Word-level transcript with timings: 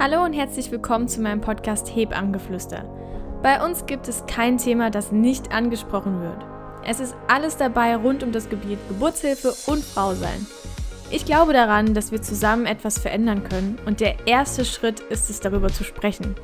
Hallo 0.00 0.24
und 0.24 0.32
herzlich 0.32 0.70
willkommen 0.70 1.08
zu 1.08 1.20
meinem 1.20 1.40
Podcast 1.40 1.92
Hebammenngeflüster. 1.92 2.84
Bei 3.42 3.64
uns 3.66 3.84
gibt 3.84 4.06
es 4.06 4.24
kein 4.26 4.56
Thema, 4.56 4.90
das 4.90 5.10
nicht 5.10 5.50
angesprochen 5.50 6.22
wird. 6.22 6.46
Es 6.86 7.00
ist 7.00 7.16
alles 7.26 7.56
dabei 7.56 7.96
rund 7.96 8.22
um 8.22 8.30
das 8.30 8.48
Gebiet 8.48 8.78
Geburtshilfe 8.86 9.52
und 9.66 9.82
Frausein. 9.82 10.46
Ich 11.10 11.24
glaube 11.24 11.52
daran, 11.52 11.94
dass 11.94 12.12
wir 12.12 12.22
zusammen 12.22 12.66
etwas 12.66 12.96
verändern 12.96 13.42
können 13.42 13.76
und 13.86 13.98
der 13.98 14.24
erste 14.28 14.64
Schritt 14.64 15.00
ist 15.00 15.30
es, 15.30 15.40
darüber 15.40 15.66
zu 15.66 15.82
sprechen. 15.82 16.36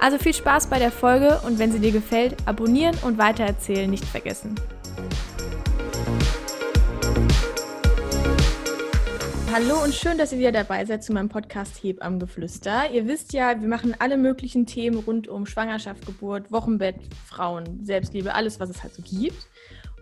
Also 0.00 0.18
viel 0.18 0.34
Spaß 0.34 0.68
bei 0.68 0.78
der 0.78 0.92
Folge 0.92 1.40
und 1.44 1.58
wenn 1.58 1.72
sie 1.72 1.80
dir 1.80 1.90
gefällt, 1.90 2.36
abonnieren 2.46 2.96
und 3.02 3.18
weitererzählen 3.18 3.90
nicht 3.90 4.04
vergessen. 4.04 4.54
Hallo 9.58 9.82
und 9.82 9.94
schön, 9.94 10.18
dass 10.18 10.32
ihr 10.32 10.38
wieder 10.38 10.52
dabei 10.52 10.84
seid 10.84 11.02
zu 11.02 11.14
meinem 11.14 11.30
Podcast 11.30 11.80
Geflüster. 12.18 12.90
Ihr 12.92 13.08
wisst 13.08 13.32
ja, 13.32 13.58
wir 13.58 13.68
machen 13.68 13.96
alle 13.98 14.18
möglichen 14.18 14.66
Themen 14.66 14.98
rund 14.98 15.28
um 15.28 15.46
Schwangerschaft, 15.46 16.04
Geburt, 16.04 16.52
Wochenbett, 16.52 16.96
Frauen, 17.24 17.82
Selbstliebe, 17.82 18.34
alles, 18.34 18.60
was 18.60 18.68
es 18.68 18.82
halt 18.82 18.92
so 18.92 19.00
gibt. 19.00 19.48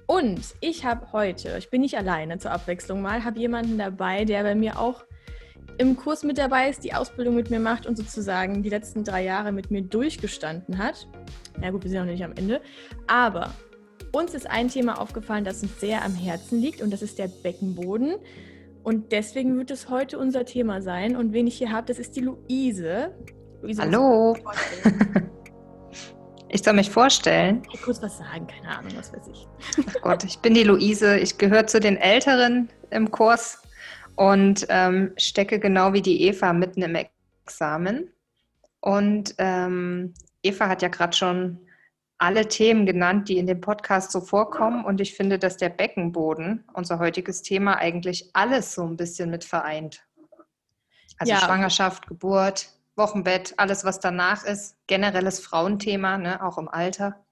Und 0.08 0.40
ich 0.60 0.84
habe 0.84 1.12
heute, 1.12 1.56
ich 1.56 1.70
bin 1.70 1.82
nicht 1.82 1.96
alleine 1.96 2.38
zur 2.38 2.50
Abwechslung 2.50 3.00
mal, 3.00 3.22
habe 3.22 3.38
jemanden 3.38 3.78
dabei, 3.78 4.24
der 4.24 4.42
bei 4.42 4.56
mir 4.56 4.76
auch 4.76 5.04
im 5.78 5.96
Kurs 5.96 6.24
mit 6.24 6.36
dabei 6.36 6.68
ist, 6.68 6.82
die 6.82 6.94
Ausbildung 6.94 7.36
mit 7.36 7.48
mir 7.48 7.60
macht 7.60 7.86
und 7.86 7.96
sozusagen 7.96 8.64
die 8.64 8.70
letzten 8.70 9.04
drei 9.04 9.22
Jahre 9.22 9.52
mit 9.52 9.70
mir 9.70 9.82
durchgestanden 9.82 10.78
hat. 10.78 11.06
Ja 11.62 11.70
gut, 11.70 11.84
wir 11.84 11.90
sind 11.90 12.00
noch 12.00 12.06
nicht 12.06 12.24
am 12.24 12.32
Ende. 12.32 12.60
Aber 13.06 13.54
uns 14.10 14.34
ist 14.34 14.50
ein 14.50 14.66
Thema 14.66 15.00
aufgefallen, 15.00 15.44
das 15.44 15.62
uns 15.62 15.78
sehr 15.78 16.04
am 16.04 16.16
Herzen 16.16 16.60
liegt 16.60 16.82
und 16.82 16.92
das 16.92 17.02
ist 17.02 17.20
der 17.20 17.28
Beckenboden. 17.28 18.16
Und 18.84 19.12
deswegen 19.12 19.56
wird 19.56 19.70
es 19.70 19.88
heute 19.88 20.18
unser 20.18 20.44
Thema 20.44 20.82
sein. 20.82 21.16
Und 21.16 21.32
wen 21.32 21.46
ich 21.46 21.56
hier 21.56 21.72
habe, 21.72 21.86
das 21.86 21.98
ist 21.98 22.14
die 22.16 22.20
Luise. 22.20 23.14
Luise 23.62 23.82
Hallo. 23.82 24.36
Ich 26.50 26.62
soll 26.62 26.74
mich 26.74 26.88
vorstellen. 26.88 27.64
Ich 27.72 27.82
kurz 27.82 28.00
was 28.00 28.18
sagen, 28.18 28.46
keine 28.46 28.78
Ahnung, 28.78 28.92
was 28.94 29.12
weiß 29.12 29.26
ich. 29.26 29.48
Ach 29.88 30.02
Gott, 30.02 30.22
ich 30.22 30.38
bin 30.38 30.54
die 30.54 30.62
Luise. 30.62 31.18
Ich 31.18 31.36
gehöre 31.36 31.66
zu 31.66 31.80
den 31.80 31.96
Älteren 31.96 32.68
im 32.90 33.10
Kurs 33.10 33.60
und 34.14 34.64
ähm, 34.68 35.12
stecke 35.16 35.58
genau 35.58 35.94
wie 35.94 36.00
die 36.00 36.22
Eva 36.22 36.52
mitten 36.52 36.82
im 36.82 36.96
Examen. 37.44 38.08
Und 38.78 39.34
ähm, 39.38 40.14
Eva 40.44 40.68
hat 40.68 40.80
ja 40.80 40.86
gerade 40.86 41.16
schon 41.16 41.58
alle 42.24 42.48
Themen 42.48 42.86
genannt, 42.86 43.28
die 43.28 43.36
in 43.36 43.46
dem 43.46 43.60
Podcast 43.60 44.10
so 44.10 44.20
vorkommen. 44.20 44.84
Und 44.84 45.00
ich 45.00 45.14
finde, 45.14 45.38
dass 45.38 45.58
der 45.58 45.68
Beckenboden, 45.68 46.64
unser 46.72 46.98
heutiges 46.98 47.42
Thema, 47.42 47.76
eigentlich 47.76 48.30
alles 48.32 48.74
so 48.74 48.82
ein 48.82 48.96
bisschen 48.96 49.30
mit 49.30 49.44
vereint. 49.44 50.06
Also 51.18 51.32
ja. 51.32 51.40
Schwangerschaft, 51.40 52.06
Geburt, 52.06 52.70
Wochenbett, 52.96 53.54
alles, 53.58 53.84
was 53.84 54.00
danach 54.00 54.44
ist. 54.44 54.76
Generelles 54.86 55.38
Frauenthema, 55.40 56.16
ne, 56.16 56.42
auch 56.42 56.56
im 56.56 56.68
Alter. 56.68 57.24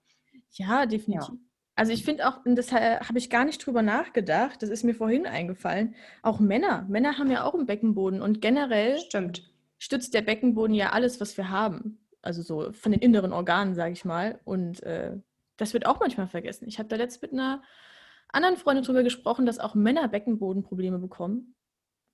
Ja, 0.50 0.84
definitiv. 0.84 1.30
Ja. 1.30 1.40
Also 1.74 1.92
ich 1.92 2.04
finde 2.04 2.28
auch, 2.28 2.40
das 2.44 2.70
habe 2.70 3.18
ich 3.18 3.30
gar 3.30 3.46
nicht 3.46 3.64
drüber 3.64 3.80
nachgedacht, 3.80 4.62
das 4.62 4.68
ist 4.68 4.84
mir 4.84 4.94
vorhin 4.94 5.26
eingefallen, 5.26 5.94
auch 6.22 6.38
Männer. 6.38 6.84
Männer 6.90 7.16
haben 7.16 7.30
ja 7.30 7.44
auch 7.44 7.54
einen 7.54 7.64
Beckenboden 7.64 8.20
und 8.20 8.42
generell 8.42 8.98
Stimmt. 8.98 9.50
stützt 9.78 10.12
der 10.12 10.20
Beckenboden 10.20 10.74
ja 10.74 10.90
alles, 10.90 11.18
was 11.18 11.34
wir 11.38 11.48
haben 11.48 12.01
also 12.22 12.42
so 12.42 12.72
von 12.72 12.92
den 12.92 13.00
inneren 13.00 13.32
Organen, 13.32 13.74
sage 13.74 13.92
ich 13.92 14.04
mal. 14.04 14.40
Und 14.44 14.82
äh, 14.82 15.16
das 15.56 15.74
wird 15.74 15.86
auch 15.86 16.00
manchmal 16.00 16.28
vergessen. 16.28 16.66
Ich 16.68 16.78
habe 16.78 16.88
da 16.88 16.96
letzt 16.96 17.22
mit 17.22 17.32
einer 17.32 17.62
anderen 18.28 18.56
Freundin 18.56 18.84
drüber 18.84 19.02
gesprochen, 19.02 19.44
dass 19.44 19.58
auch 19.58 19.74
Männer 19.74 20.08
Beckenbodenprobleme 20.08 20.98
bekommen. 20.98 21.54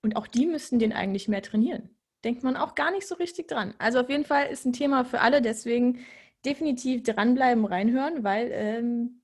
Und 0.01 0.15
auch 0.15 0.27
die 0.27 0.45
müssten 0.45 0.79
den 0.79 0.93
eigentlich 0.93 1.27
mehr 1.27 1.41
trainieren. 1.41 1.89
Denkt 2.23 2.43
man 2.43 2.57
auch 2.57 2.75
gar 2.75 2.91
nicht 2.91 3.07
so 3.07 3.15
richtig 3.15 3.47
dran. 3.47 3.73
Also 3.77 3.99
auf 3.99 4.09
jeden 4.09 4.25
Fall 4.25 4.47
ist 4.47 4.65
ein 4.65 4.73
Thema 4.73 5.05
für 5.05 5.21
alle, 5.21 5.41
deswegen 5.41 6.05
definitiv 6.45 7.03
dranbleiben, 7.03 7.65
reinhören, 7.65 8.23
weil 8.23 8.49
ähm, 8.51 9.21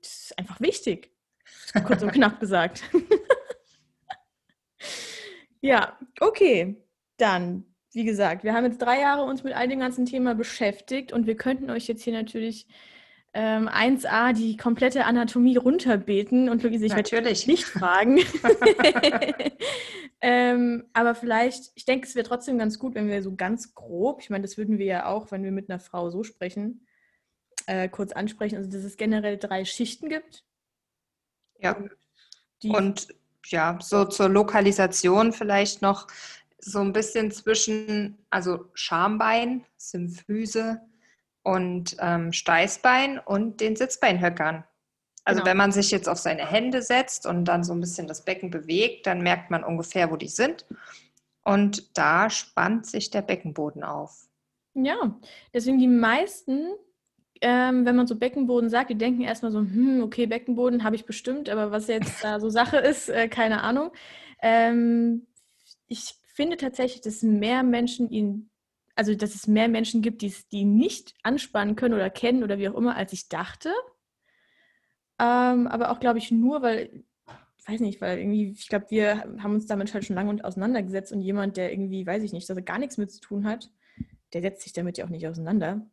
das 0.00 0.24
ist 0.24 0.38
einfach 0.38 0.60
wichtig. 0.60 1.12
Kurz 1.86 2.02
und 2.02 2.12
knapp 2.12 2.40
gesagt. 2.40 2.82
ja, 5.60 5.98
okay. 6.20 6.84
Dann 7.16 7.67
wie 7.92 8.04
gesagt, 8.04 8.44
wir 8.44 8.52
haben 8.52 8.64
jetzt 8.64 8.82
drei 8.82 9.00
Jahre 9.00 9.24
uns 9.24 9.44
mit 9.44 9.54
all 9.54 9.68
dem 9.68 9.80
ganzen 9.80 10.06
Thema 10.06 10.34
beschäftigt 10.34 11.12
und 11.12 11.26
wir 11.26 11.36
könnten 11.36 11.70
euch 11.70 11.86
jetzt 11.86 12.02
hier 12.02 12.12
natürlich 12.12 12.66
ähm, 13.34 13.68
1a 13.68 14.32
die 14.32 14.56
komplette 14.56 15.04
Anatomie 15.04 15.56
runterbeten 15.56 16.48
und 16.48 16.62
Luise, 16.62 16.86
ich 16.86 16.94
werde 16.94 17.28
nicht 17.28 17.64
fragen. 17.64 18.18
ähm, 20.20 20.84
aber 20.92 21.14
vielleicht, 21.14 21.72
ich 21.74 21.84
denke, 21.84 22.06
es 22.06 22.14
wäre 22.14 22.26
trotzdem 22.26 22.58
ganz 22.58 22.78
gut, 22.78 22.94
wenn 22.94 23.08
wir 23.08 23.22
so 23.22 23.34
ganz 23.34 23.74
grob, 23.74 24.20
ich 24.20 24.30
meine, 24.30 24.42
das 24.42 24.56
würden 24.56 24.78
wir 24.78 24.86
ja 24.86 25.06
auch, 25.06 25.30
wenn 25.30 25.44
wir 25.44 25.52
mit 25.52 25.70
einer 25.70 25.78
Frau 25.78 26.10
so 26.10 26.22
sprechen, 26.22 26.86
äh, 27.66 27.88
kurz 27.88 28.12
ansprechen, 28.12 28.56
also 28.56 28.70
dass 28.70 28.82
es 28.82 28.96
generell 28.96 29.36
drei 29.38 29.64
Schichten 29.64 30.08
gibt. 30.08 30.44
Ja. 31.60 31.76
Und, 31.76 31.90
und 32.74 33.08
ja, 33.46 33.78
so 33.80 34.04
zur 34.04 34.28
Lokalisation 34.28 35.32
vielleicht 35.32 35.82
noch 35.82 36.06
so 36.58 36.80
ein 36.80 36.92
bisschen 36.92 37.30
zwischen, 37.30 38.18
also 38.30 38.66
Schambein, 38.74 39.64
Symphyse 39.76 40.80
und 41.42 41.96
ähm, 42.00 42.32
Steißbein 42.32 43.18
und 43.18 43.60
den 43.60 43.76
Sitzbeinhöckern. 43.76 44.64
Also 45.24 45.40
genau. 45.40 45.50
wenn 45.50 45.56
man 45.58 45.72
sich 45.72 45.90
jetzt 45.90 46.08
auf 46.08 46.18
seine 46.18 46.46
Hände 46.46 46.82
setzt 46.82 47.26
und 47.26 47.44
dann 47.44 47.62
so 47.62 47.74
ein 47.74 47.80
bisschen 47.80 48.06
das 48.06 48.24
Becken 48.24 48.50
bewegt, 48.50 49.06
dann 49.06 49.20
merkt 49.20 49.50
man 49.50 49.62
ungefähr, 49.62 50.10
wo 50.10 50.16
die 50.16 50.28
sind. 50.28 50.64
Und 51.44 51.96
da 51.96 52.30
spannt 52.30 52.86
sich 52.86 53.10
der 53.10 53.22
Beckenboden 53.22 53.82
auf. 53.82 54.28
Ja, 54.74 55.18
deswegen 55.52 55.78
die 55.78 55.88
meisten, 55.88 56.68
ähm, 57.40 57.84
wenn 57.84 57.96
man 57.96 58.06
so 58.06 58.16
Beckenboden 58.16 58.70
sagt, 58.70 58.90
die 58.90 58.98
denken 58.98 59.22
erstmal 59.22 59.52
so, 59.52 59.60
hm, 59.60 60.02
okay, 60.02 60.26
Beckenboden 60.26 60.84
habe 60.84 60.96
ich 60.96 61.04
bestimmt, 61.04 61.48
aber 61.48 61.70
was 61.70 61.88
jetzt 61.88 62.22
da 62.22 62.40
so 62.40 62.48
Sache 62.48 62.78
ist, 62.78 63.08
äh, 63.08 63.28
keine 63.28 63.62
Ahnung. 63.62 63.92
Ähm, 64.40 65.26
ich 65.88 66.17
finde 66.38 66.56
tatsächlich, 66.56 67.00
dass 67.00 67.24
mehr 67.24 67.64
Menschen 67.64 68.08
ihn, 68.10 68.48
also 68.94 69.12
dass 69.12 69.34
es 69.34 69.48
mehr 69.48 69.66
Menschen 69.66 70.02
gibt, 70.02 70.22
die, 70.22 70.32
die 70.52 70.64
nicht 70.64 71.14
anspannen 71.24 71.74
können 71.74 71.94
oder 71.94 72.10
kennen 72.10 72.44
oder 72.44 72.58
wie 72.58 72.68
auch 72.68 72.76
immer, 72.76 72.94
als 72.94 73.12
ich 73.12 73.28
dachte. 73.28 73.72
Ähm, 75.18 75.66
aber 75.66 75.90
auch, 75.90 75.98
glaube 75.98 76.18
ich, 76.18 76.30
nur, 76.30 76.62
weil, 76.62 77.02
weiß 77.66 77.80
nicht, 77.80 78.00
weil 78.00 78.20
irgendwie, 78.20 78.52
ich 78.52 78.68
glaube, 78.68 78.86
wir 78.88 79.24
haben 79.42 79.54
uns 79.54 79.66
damit 79.66 79.92
halt 79.92 80.04
schon 80.04 80.14
lange 80.14 80.44
auseinandergesetzt 80.44 81.10
und 81.10 81.22
jemand, 81.22 81.56
der 81.56 81.72
irgendwie, 81.72 82.06
weiß 82.06 82.22
ich 82.22 82.32
nicht, 82.32 82.48
dass 82.48 82.56
er 82.56 82.62
gar 82.62 82.78
nichts 82.78 82.98
mit 82.98 83.10
zu 83.10 83.20
tun 83.20 83.44
hat, 83.44 83.72
der 84.32 84.40
setzt 84.40 84.62
sich 84.62 84.72
damit 84.72 84.96
ja 84.96 85.06
auch 85.06 85.10
nicht 85.10 85.26
auseinander. 85.26 85.90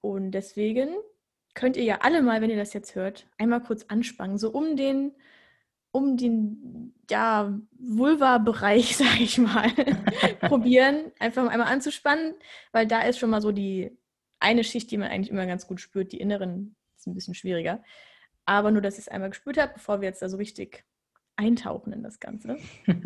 Und 0.00 0.30
deswegen 0.30 0.90
könnt 1.54 1.76
ihr 1.76 1.82
ja 1.82 1.98
alle 2.02 2.22
mal, 2.22 2.40
wenn 2.40 2.50
ihr 2.50 2.56
das 2.56 2.74
jetzt 2.74 2.94
hört, 2.94 3.26
einmal 3.38 3.60
kurz 3.60 3.86
anspannen, 3.88 4.38
so 4.38 4.50
um 4.50 4.76
den 4.76 5.16
um 5.92 6.16
den 6.16 6.94
ja, 7.08 7.58
Vulva-Bereich, 7.78 8.96
sage 8.96 9.22
ich 9.22 9.38
mal, 9.38 9.70
probieren, 10.40 11.12
einfach 11.18 11.46
einmal 11.48 11.68
anzuspannen, 11.68 12.34
weil 12.72 12.86
da 12.86 13.02
ist 13.02 13.18
schon 13.18 13.30
mal 13.30 13.42
so 13.42 13.52
die 13.52 13.96
eine 14.38 14.64
Schicht, 14.64 14.90
die 14.90 14.96
man 14.96 15.10
eigentlich 15.10 15.30
immer 15.30 15.46
ganz 15.46 15.66
gut 15.66 15.80
spürt. 15.80 16.12
Die 16.12 16.20
inneren 16.20 16.76
ist 16.96 17.06
ein 17.06 17.14
bisschen 17.14 17.34
schwieriger. 17.34 17.82
Aber 18.46 18.70
nur, 18.70 18.80
dass 18.80 18.94
ich 18.94 19.00
es 19.00 19.08
einmal 19.08 19.28
gespürt 19.28 19.58
habe, 19.58 19.74
bevor 19.74 20.00
wir 20.00 20.08
jetzt 20.08 20.22
da 20.22 20.28
so 20.28 20.38
richtig 20.38 20.84
eintauchen 21.36 21.92
in 21.92 22.02
das 22.02 22.20
Ganze. 22.20 22.56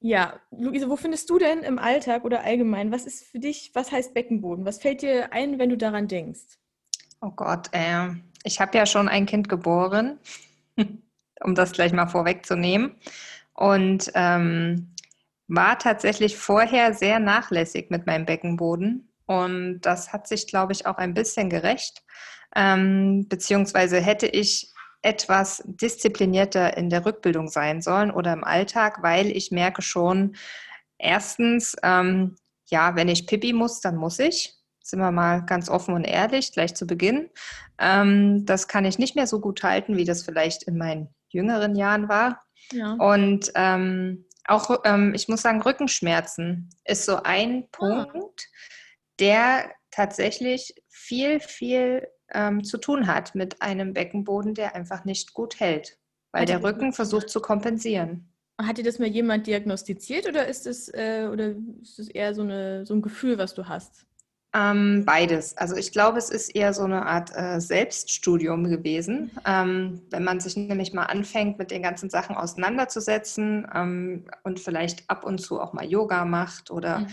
ja, 0.00 0.40
Luise, 0.50 0.88
wo 0.88 0.96
findest 0.96 1.28
du 1.28 1.38
denn 1.38 1.60
im 1.60 1.78
Alltag 1.78 2.24
oder 2.24 2.44
allgemein, 2.44 2.92
was 2.92 3.04
ist 3.04 3.24
für 3.24 3.38
dich, 3.38 3.72
was 3.74 3.92
heißt 3.92 4.14
Beckenboden? 4.14 4.64
Was 4.64 4.80
fällt 4.80 5.02
dir 5.02 5.32
ein, 5.32 5.58
wenn 5.58 5.68
du 5.68 5.76
daran 5.76 6.08
denkst? 6.08 6.58
Oh 7.20 7.30
Gott, 7.30 7.68
äh, 7.72 8.08
ich 8.42 8.60
habe 8.60 8.76
ja 8.76 8.86
schon 8.86 9.08
ein 9.08 9.26
Kind 9.26 9.48
geboren 9.48 10.18
um 11.42 11.54
das 11.54 11.72
gleich 11.72 11.92
mal 11.92 12.06
vorwegzunehmen. 12.06 12.96
Und 13.54 14.10
ähm, 14.14 14.94
war 15.48 15.78
tatsächlich 15.78 16.36
vorher 16.36 16.94
sehr 16.94 17.20
nachlässig 17.20 17.90
mit 17.90 18.06
meinem 18.06 18.24
Beckenboden. 18.24 19.12
Und 19.26 19.80
das 19.82 20.12
hat 20.12 20.26
sich, 20.26 20.46
glaube 20.46 20.72
ich, 20.72 20.86
auch 20.86 20.96
ein 20.96 21.14
bisschen 21.14 21.50
gerecht. 21.50 22.02
Ähm, 22.56 23.26
beziehungsweise 23.28 24.00
hätte 24.00 24.26
ich 24.26 24.72
etwas 25.02 25.62
disziplinierter 25.66 26.76
in 26.76 26.88
der 26.88 27.04
Rückbildung 27.04 27.48
sein 27.48 27.82
sollen 27.82 28.10
oder 28.10 28.32
im 28.32 28.44
Alltag, 28.44 29.02
weil 29.02 29.26
ich 29.26 29.50
merke 29.50 29.82
schon, 29.82 30.36
erstens, 30.98 31.76
ähm, 31.82 32.36
ja, 32.70 32.94
wenn 32.94 33.08
ich 33.08 33.26
Pipi 33.26 33.52
muss, 33.52 33.80
dann 33.80 33.96
muss 33.96 34.18
ich. 34.18 34.54
Sind 34.82 35.00
wir 35.00 35.12
mal 35.12 35.44
ganz 35.44 35.68
offen 35.68 35.94
und 35.94 36.04
ehrlich, 36.04 36.52
gleich 36.52 36.74
zu 36.74 36.86
Beginn. 36.86 37.30
Ähm, 37.78 38.46
das 38.46 38.68
kann 38.68 38.84
ich 38.84 38.98
nicht 38.98 39.16
mehr 39.16 39.26
so 39.26 39.40
gut 39.40 39.62
halten, 39.62 39.96
wie 39.96 40.04
das 40.04 40.22
vielleicht 40.22 40.64
in 40.64 40.78
meinen 40.78 41.08
jüngeren 41.32 41.74
Jahren 41.74 42.08
war. 42.08 42.42
Ja. 42.70 42.92
Und 42.94 43.52
ähm, 43.54 44.26
auch, 44.44 44.80
ähm, 44.84 45.14
ich 45.14 45.28
muss 45.28 45.42
sagen, 45.42 45.62
Rückenschmerzen 45.62 46.70
ist 46.84 47.06
so 47.06 47.22
ein 47.22 47.64
ah. 47.64 48.04
Punkt, 48.06 48.48
der 49.18 49.70
tatsächlich 49.90 50.74
viel, 50.88 51.40
viel 51.40 52.08
ähm, 52.32 52.64
zu 52.64 52.78
tun 52.78 53.06
hat 53.06 53.34
mit 53.34 53.60
einem 53.62 53.92
Beckenboden, 53.92 54.54
der 54.54 54.74
einfach 54.74 55.04
nicht 55.04 55.34
gut 55.34 55.60
hält, 55.60 55.98
weil 56.32 56.42
also 56.42 56.54
der 56.54 56.64
Rücken 56.64 56.92
versucht 56.92 57.28
zu 57.28 57.40
kompensieren. 57.40 58.28
Hat 58.60 58.78
dir 58.78 58.84
das 58.84 58.98
mal 58.98 59.08
jemand 59.08 59.46
diagnostiziert 59.46 60.26
oder 60.26 60.46
ist 60.46 60.66
es, 60.66 60.88
äh, 60.88 61.28
oder 61.30 61.54
ist 61.82 61.98
es 61.98 62.08
eher 62.08 62.34
so, 62.34 62.42
eine, 62.42 62.86
so 62.86 62.94
ein 62.94 63.02
Gefühl, 63.02 63.38
was 63.38 63.54
du 63.54 63.68
hast? 63.68 64.06
Ähm, 64.54 65.04
beides. 65.06 65.56
Also 65.56 65.76
ich 65.76 65.92
glaube, 65.92 66.18
es 66.18 66.28
ist 66.28 66.50
eher 66.50 66.74
so 66.74 66.82
eine 66.84 67.06
Art 67.06 67.34
äh, 67.34 67.58
Selbststudium 67.58 68.64
gewesen, 68.64 69.30
ähm, 69.46 70.02
wenn 70.10 70.24
man 70.24 70.40
sich 70.40 70.56
nämlich 70.56 70.92
mal 70.92 71.04
anfängt, 71.04 71.58
mit 71.58 71.70
den 71.70 71.82
ganzen 71.82 72.10
Sachen 72.10 72.36
auseinanderzusetzen 72.36 73.66
ähm, 73.74 74.24
und 74.42 74.60
vielleicht 74.60 75.08
ab 75.08 75.24
und 75.24 75.38
zu 75.38 75.58
auch 75.58 75.72
mal 75.72 75.86
Yoga 75.86 76.26
macht 76.26 76.70
oder 76.70 77.00
mhm. 77.00 77.06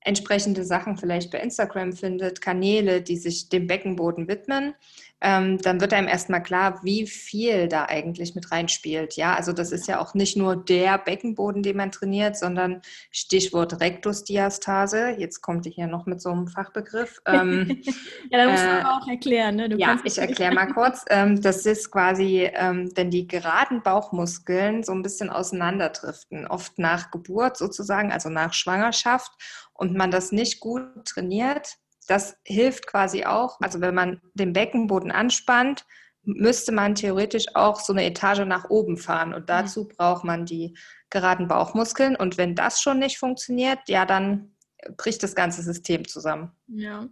entsprechende 0.00 0.64
Sachen 0.64 0.96
vielleicht 0.96 1.30
bei 1.30 1.38
Instagram 1.38 1.92
findet, 1.92 2.40
Kanäle, 2.40 3.02
die 3.02 3.18
sich 3.18 3.48
dem 3.48 3.68
Beckenboden 3.68 4.26
widmen 4.26 4.74
ähm, 5.20 5.58
dann 5.58 5.80
wird 5.80 5.92
einem 5.92 6.08
erstmal 6.08 6.42
klar, 6.42 6.80
wie 6.82 7.06
viel 7.06 7.68
da 7.68 7.84
eigentlich 7.84 8.34
mit 8.34 8.50
reinspielt. 8.50 9.16
Ja, 9.16 9.34
also 9.34 9.52
das 9.52 9.72
ist 9.72 9.86
ja 9.86 10.00
auch 10.00 10.14
nicht 10.14 10.36
nur 10.36 10.56
der 10.56 10.98
Beckenboden, 10.98 11.62
den 11.62 11.76
man 11.76 11.90
trainiert, 11.90 12.36
sondern 12.36 12.80
Stichwort 13.10 13.80
Rektusdiastase. 13.80 15.16
Jetzt 15.18 15.42
kommt 15.42 15.66
ihr 15.66 15.72
hier 15.72 15.86
noch 15.86 16.06
mit 16.06 16.20
so 16.20 16.30
einem 16.30 16.48
Fachbegriff. 16.48 17.20
Ähm, 17.30 17.82
ja, 18.30 18.44
da 18.44 18.50
musst 18.50 18.64
du 18.64 18.68
äh, 18.68 18.82
auch 18.84 19.06
erklären. 19.06 19.56
Ne? 19.56 19.68
ja, 19.76 19.98
ich 20.04 20.18
erkläre 20.18 20.52
mal 20.52 20.66
kurz. 20.66 21.04
Ähm, 21.10 21.40
das 21.40 21.64
ist 21.64 21.90
quasi, 21.90 22.50
ähm, 22.52 22.90
wenn 22.96 23.10
die 23.10 23.28
geraden 23.28 23.82
Bauchmuskeln 23.82 24.82
so 24.82 24.92
ein 24.92 25.02
bisschen 25.02 25.30
auseinanderdriften, 25.30 26.46
oft 26.46 26.78
nach 26.78 27.10
Geburt 27.10 27.56
sozusagen, 27.56 28.10
also 28.10 28.30
nach 28.30 28.52
Schwangerschaft, 28.52 29.32
und 29.80 29.96
man 29.96 30.10
das 30.10 30.30
nicht 30.30 30.60
gut 30.60 30.82
trainiert, 31.06 31.78
das 32.10 32.36
hilft 32.44 32.86
quasi 32.86 33.24
auch. 33.24 33.58
Also 33.60 33.80
wenn 33.80 33.94
man 33.94 34.20
den 34.34 34.52
Beckenboden 34.52 35.12
anspannt, 35.12 35.84
müsste 36.22 36.72
man 36.72 36.94
theoretisch 36.94 37.46
auch 37.54 37.80
so 37.80 37.92
eine 37.92 38.04
Etage 38.04 38.40
nach 38.46 38.68
oben 38.68 38.96
fahren. 38.96 39.32
Und 39.32 39.48
dazu 39.48 39.86
braucht 39.86 40.24
man 40.24 40.44
die 40.44 40.76
geraden 41.08 41.48
Bauchmuskeln. 41.48 42.16
Und 42.16 42.36
wenn 42.36 42.54
das 42.54 42.82
schon 42.82 42.98
nicht 42.98 43.18
funktioniert, 43.18 43.78
ja, 43.86 44.06
dann 44.06 44.56
bricht 44.96 45.22
das 45.22 45.34
ganze 45.34 45.62
System 45.62 46.06
zusammen. 46.06 46.50
Ja, 46.66 47.06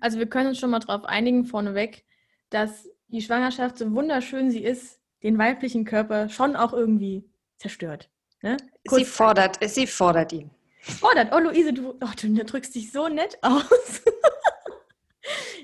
also 0.00 0.18
wir 0.18 0.28
können 0.28 0.48
uns 0.48 0.58
schon 0.58 0.70
mal 0.70 0.80
darauf 0.80 1.04
einigen 1.04 1.46
vorneweg, 1.46 2.04
dass 2.50 2.88
die 3.08 3.22
Schwangerschaft, 3.22 3.78
so 3.78 3.90
wunderschön 3.92 4.50
sie 4.50 4.62
ist, 4.62 5.00
den 5.22 5.38
weiblichen 5.38 5.84
Körper 5.84 6.28
schon 6.28 6.56
auch 6.56 6.72
irgendwie 6.72 7.24
zerstört. 7.56 8.10
Ne? 8.42 8.56
Sie 8.84 9.04
fordert, 9.04 9.58
sie 9.66 9.86
fordert 9.86 10.32
ihn. 10.32 10.50
Fordert. 10.80 11.32
Oh, 11.32 11.38
Luise, 11.38 11.72
du, 11.72 11.90
oh, 11.90 12.08
du 12.20 12.44
drückst 12.44 12.74
dich 12.74 12.90
so 12.90 13.08
nett 13.08 13.38
aus. 13.40 14.02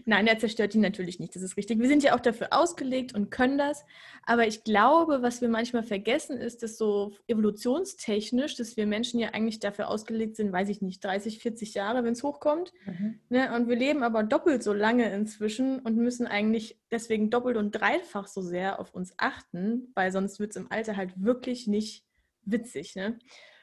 Nein, 0.08 0.26
er 0.26 0.38
zerstört 0.38 0.74
ihn 0.74 0.80
natürlich 0.80 1.20
nicht, 1.20 1.36
das 1.36 1.42
ist 1.42 1.58
richtig. 1.58 1.80
Wir 1.80 1.86
sind 1.86 2.02
ja 2.02 2.16
auch 2.16 2.20
dafür 2.20 2.48
ausgelegt 2.50 3.14
und 3.14 3.30
können 3.30 3.58
das. 3.58 3.84
Aber 4.24 4.46
ich 4.46 4.64
glaube, 4.64 5.20
was 5.20 5.42
wir 5.42 5.50
manchmal 5.50 5.82
vergessen, 5.82 6.38
ist, 6.38 6.62
dass 6.62 6.78
so 6.78 7.12
evolutionstechnisch, 7.26 8.56
dass 8.56 8.78
wir 8.78 8.86
Menschen 8.86 9.20
ja 9.20 9.34
eigentlich 9.34 9.60
dafür 9.60 9.88
ausgelegt 9.88 10.36
sind, 10.36 10.50
weiß 10.50 10.70
ich 10.70 10.80
nicht, 10.80 11.04
30, 11.04 11.40
40 11.40 11.74
Jahre, 11.74 12.04
wenn 12.04 12.14
es 12.14 12.22
hochkommt. 12.22 12.72
Mhm. 12.86 13.20
Ne? 13.28 13.54
Und 13.54 13.68
wir 13.68 13.76
leben 13.76 14.02
aber 14.02 14.22
doppelt 14.22 14.62
so 14.62 14.72
lange 14.72 15.12
inzwischen 15.12 15.80
und 15.80 15.98
müssen 15.98 16.26
eigentlich 16.26 16.80
deswegen 16.90 17.28
doppelt 17.28 17.58
und 17.58 17.72
dreifach 17.72 18.28
so 18.28 18.40
sehr 18.40 18.80
auf 18.80 18.94
uns 18.94 19.12
achten, 19.18 19.92
weil 19.94 20.10
sonst 20.10 20.40
wird 20.40 20.52
es 20.52 20.56
im 20.56 20.72
Alter 20.72 20.96
halt 20.96 21.22
wirklich 21.22 21.66
nicht 21.66 22.06
witzig. 22.44 22.96
Ne? 22.96 23.18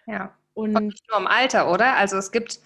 Ja. 0.06 0.38
Und, 0.53 0.75
und 0.75 0.86
nicht 0.86 1.09
nur 1.09 1.19
im 1.19 1.27
Alter, 1.27 1.71
oder? 1.71 1.95
Also 1.95 2.18
es 2.18 2.31
gibt 2.31 2.59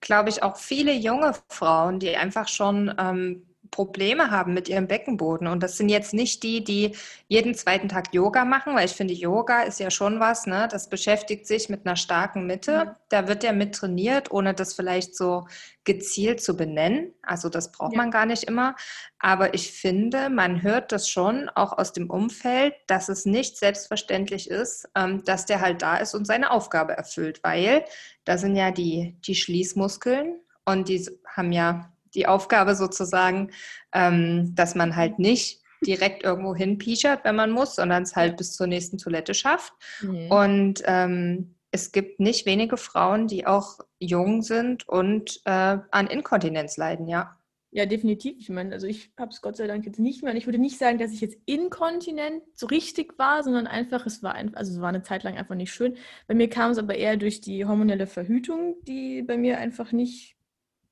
glaube 0.00 0.28
ich, 0.30 0.42
auch 0.42 0.56
viele 0.56 0.92
junge 0.94 1.34
Frauen, 1.48 1.98
die 2.00 2.16
einfach 2.16 2.48
schon 2.48 2.94
ähm, 2.98 3.53
Probleme 3.74 4.30
haben 4.30 4.54
mit 4.54 4.68
ihrem 4.68 4.86
Beckenboden. 4.86 5.48
Und 5.48 5.60
das 5.64 5.76
sind 5.76 5.88
jetzt 5.88 6.14
nicht 6.14 6.44
die, 6.44 6.62
die 6.62 6.92
jeden 7.26 7.56
zweiten 7.56 7.88
Tag 7.88 8.14
Yoga 8.14 8.44
machen, 8.44 8.76
weil 8.76 8.86
ich 8.86 8.92
finde, 8.92 9.14
Yoga 9.14 9.62
ist 9.62 9.80
ja 9.80 9.90
schon 9.90 10.20
was, 10.20 10.46
ne? 10.46 10.68
das 10.70 10.88
beschäftigt 10.88 11.48
sich 11.48 11.68
mit 11.68 11.84
einer 11.84 11.96
starken 11.96 12.46
Mitte. 12.46 12.84
Mhm. 12.84 12.90
Da 13.08 13.26
wird 13.26 13.42
ja 13.42 13.52
mit 13.52 13.74
trainiert, 13.74 14.30
ohne 14.30 14.54
das 14.54 14.74
vielleicht 14.74 15.16
so 15.16 15.48
gezielt 15.82 16.40
zu 16.40 16.56
benennen. 16.56 17.14
Also 17.22 17.48
das 17.48 17.72
braucht 17.72 17.94
ja. 17.94 17.96
man 17.96 18.12
gar 18.12 18.26
nicht 18.26 18.44
immer. 18.44 18.76
Aber 19.18 19.54
ich 19.54 19.72
finde, 19.72 20.30
man 20.30 20.62
hört 20.62 20.92
das 20.92 21.08
schon 21.08 21.48
auch 21.48 21.76
aus 21.76 21.92
dem 21.92 22.10
Umfeld, 22.10 22.74
dass 22.86 23.08
es 23.08 23.26
nicht 23.26 23.58
selbstverständlich 23.58 24.48
ist, 24.48 24.88
ähm, 24.94 25.24
dass 25.24 25.46
der 25.46 25.60
halt 25.60 25.82
da 25.82 25.96
ist 25.96 26.14
und 26.14 26.28
seine 26.28 26.52
Aufgabe 26.52 26.96
erfüllt, 26.96 27.40
weil 27.42 27.84
da 28.24 28.38
sind 28.38 28.54
ja 28.54 28.70
die, 28.70 29.16
die 29.26 29.34
Schließmuskeln 29.34 30.38
und 30.64 30.88
die 30.88 31.10
haben 31.26 31.50
ja 31.50 31.90
die 32.14 32.26
Aufgabe 32.26 32.74
sozusagen, 32.74 33.50
ähm, 33.92 34.54
dass 34.54 34.74
man 34.74 34.96
halt 34.96 35.18
nicht 35.18 35.62
direkt 35.86 36.24
irgendwo 36.24 36.54
hinpiechert, 36.54 37.24
wenn 37.24 37.36
man 37.36 37.50
muss, 37.50 37.76
sondern 37.76 38.04
es 38.04 38.16
halt 38.16 38.36
bis 38.36 38.54
zur 38.54 38.66
nächsten 38.66 38.98
Toilette 38.98 39.34
schafft. 39.34 39.74
Mhm. 40.00 40.30
Und 40.30 40.82
ähm, 40.86 41.54
es 41.70 41.92
gibt 41.92 42.20
nicht 42.20 42.46
wenige 42.46 42.76
Frauen, 42.76 43.26
die 43.26 43.46
auch 43.46 43.80
jung 43.98 44.42
sind 44.42 44.88
und 44.88 45.40
äh, 45.44 45.78
an 45.90 46.06
Inkontinenz 46.06 46.76
leiden, 46.76 47.08
ja. 47.08 47.36
Ja, 47.76 47.86
definitiv. 47.86 48.36
Ich 48.38 48.48
meine, 48.50 48.72
also 48.72 48.86
ich 48.86 49.10
habe 49.18 49.32
es 49.32 49.42
Gott 49.42 49.56
sei 49.56 49.66
Dank 49.66 49.84
jetzt 49.84 49.98
nicht 49.98 50.22
mehr. 50.22 50.30
Und 50.30 50.38
ich 50.38 50.46
würde 50.46 50.60
nicht 50.60 50.78
sagen, 50.78 50.98
dass 50.98 51.10
ich 51.10 51.20
jetzt 51.20 51.36
inkontinent 51.44 52.44
so 52.54 52.66
richtig 52.66 53.18
war, 53.18 53.42
sondern 53.42 53.66
einfach, 53.66 54.06
es 54.06 54.22
war 54.22 54.36
einfach, 54.36 54.56
also 54.56 54.72
es 54.72 54.80
war 54.80 54.90
eine 54.90 55.02
Zeit 55.02 55.24
lang 55.24 55.36
einfach 55.36 55.56
nicht 55.56 55.72
schön. 55.72 55.96
Bei 56.28 56.34
mir 56.34 56.48
kam 56.48 56.70
es 56.70 56.78
aber 56.78 56.94
eher 56.94 57.16
durch 57.16 57.40
die 57.40 57.64
hormonelle 57.64 58.06
Verhütung, 58.06 58.76
die 58.84 59.22
bei 59.22 59.36
mir 59.36 59.58
einfach 59.58 59.90
nicht 59.90 60.36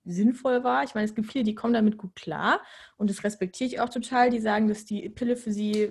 sinnvoll 0.04 0.64
war. 0.64 0.84
Ich 0.84 0.94
meine, 0.94 1.06
es 1.06 1.14
gibt 1.14 1.30
viele, 1.30 1.44
die 1.44 1.54
kommen 1.54 1.74
damit 1.74 1.96
gut 1.96 2.14
klar 2.14 2.60
und 2.96 3.10
das 3.10 3.24
respektiere 3.24 3.68
ich 3.68 3.80
auch 3.80 3.88
total. 3.88 4.30
Die 4.30 4.40
sagen, 4.40 4.68
dass 4.68 4.84
die 4.84 5.08
Pille 5.08 5.36
für 5.36 5.52
sie 5.52 5.90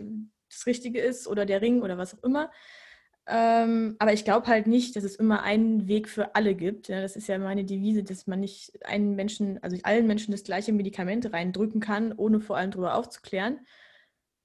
das 0.50 0.66
Richtige 0.66 1.00
ist 1.00 1.28
oder 1.28 1.46
der 1.46 1.62
Ring 1.62 1.82
oder 1.82 1.98
was 1.98 2.18
auch 2.18 2.24
immer. 2.24 2.52
Ähm, 3.28 3.96
aber 4.00 4.14
ich 4.14 4.26
glaube 4.26 4.48
halt 4.48 4.68
nicht, 4.68 4.96
dass 4.96 5.04
es 5.04 5.16
immer 5.16 5.44
einen 5.44 5.88
Weg 5.88 6.10
für 6.10 6.36
alle 6.36 6.56
gibt. 6.56 6.88
Ja, 6.88 7.02
das 7.02 7.16
ist 7.16 7.28
ja 7.28 7.38
meine 7.38 7.64
Devise, 7.64 8.04
dass 8.04 8.28
man 8.28 8.40
nicht 8.40 8.84
einen 8.86 9.16
Menschen, 9.16 9.62
also 9.64 9.78
allen 9.84 10.08
Menschen 10.08 10.32
das 10.32 10.44
gleiche 10.44 10.74
Medikament 10.74 11.32
reindrücken 11.32 11.82
kann, 11.82 12.14
ohne 12.14 12.42
vor 12.42 12.58
allem 12.58 12.72
darüber 12.72 12.96
aufzuklären. 12.96 13.60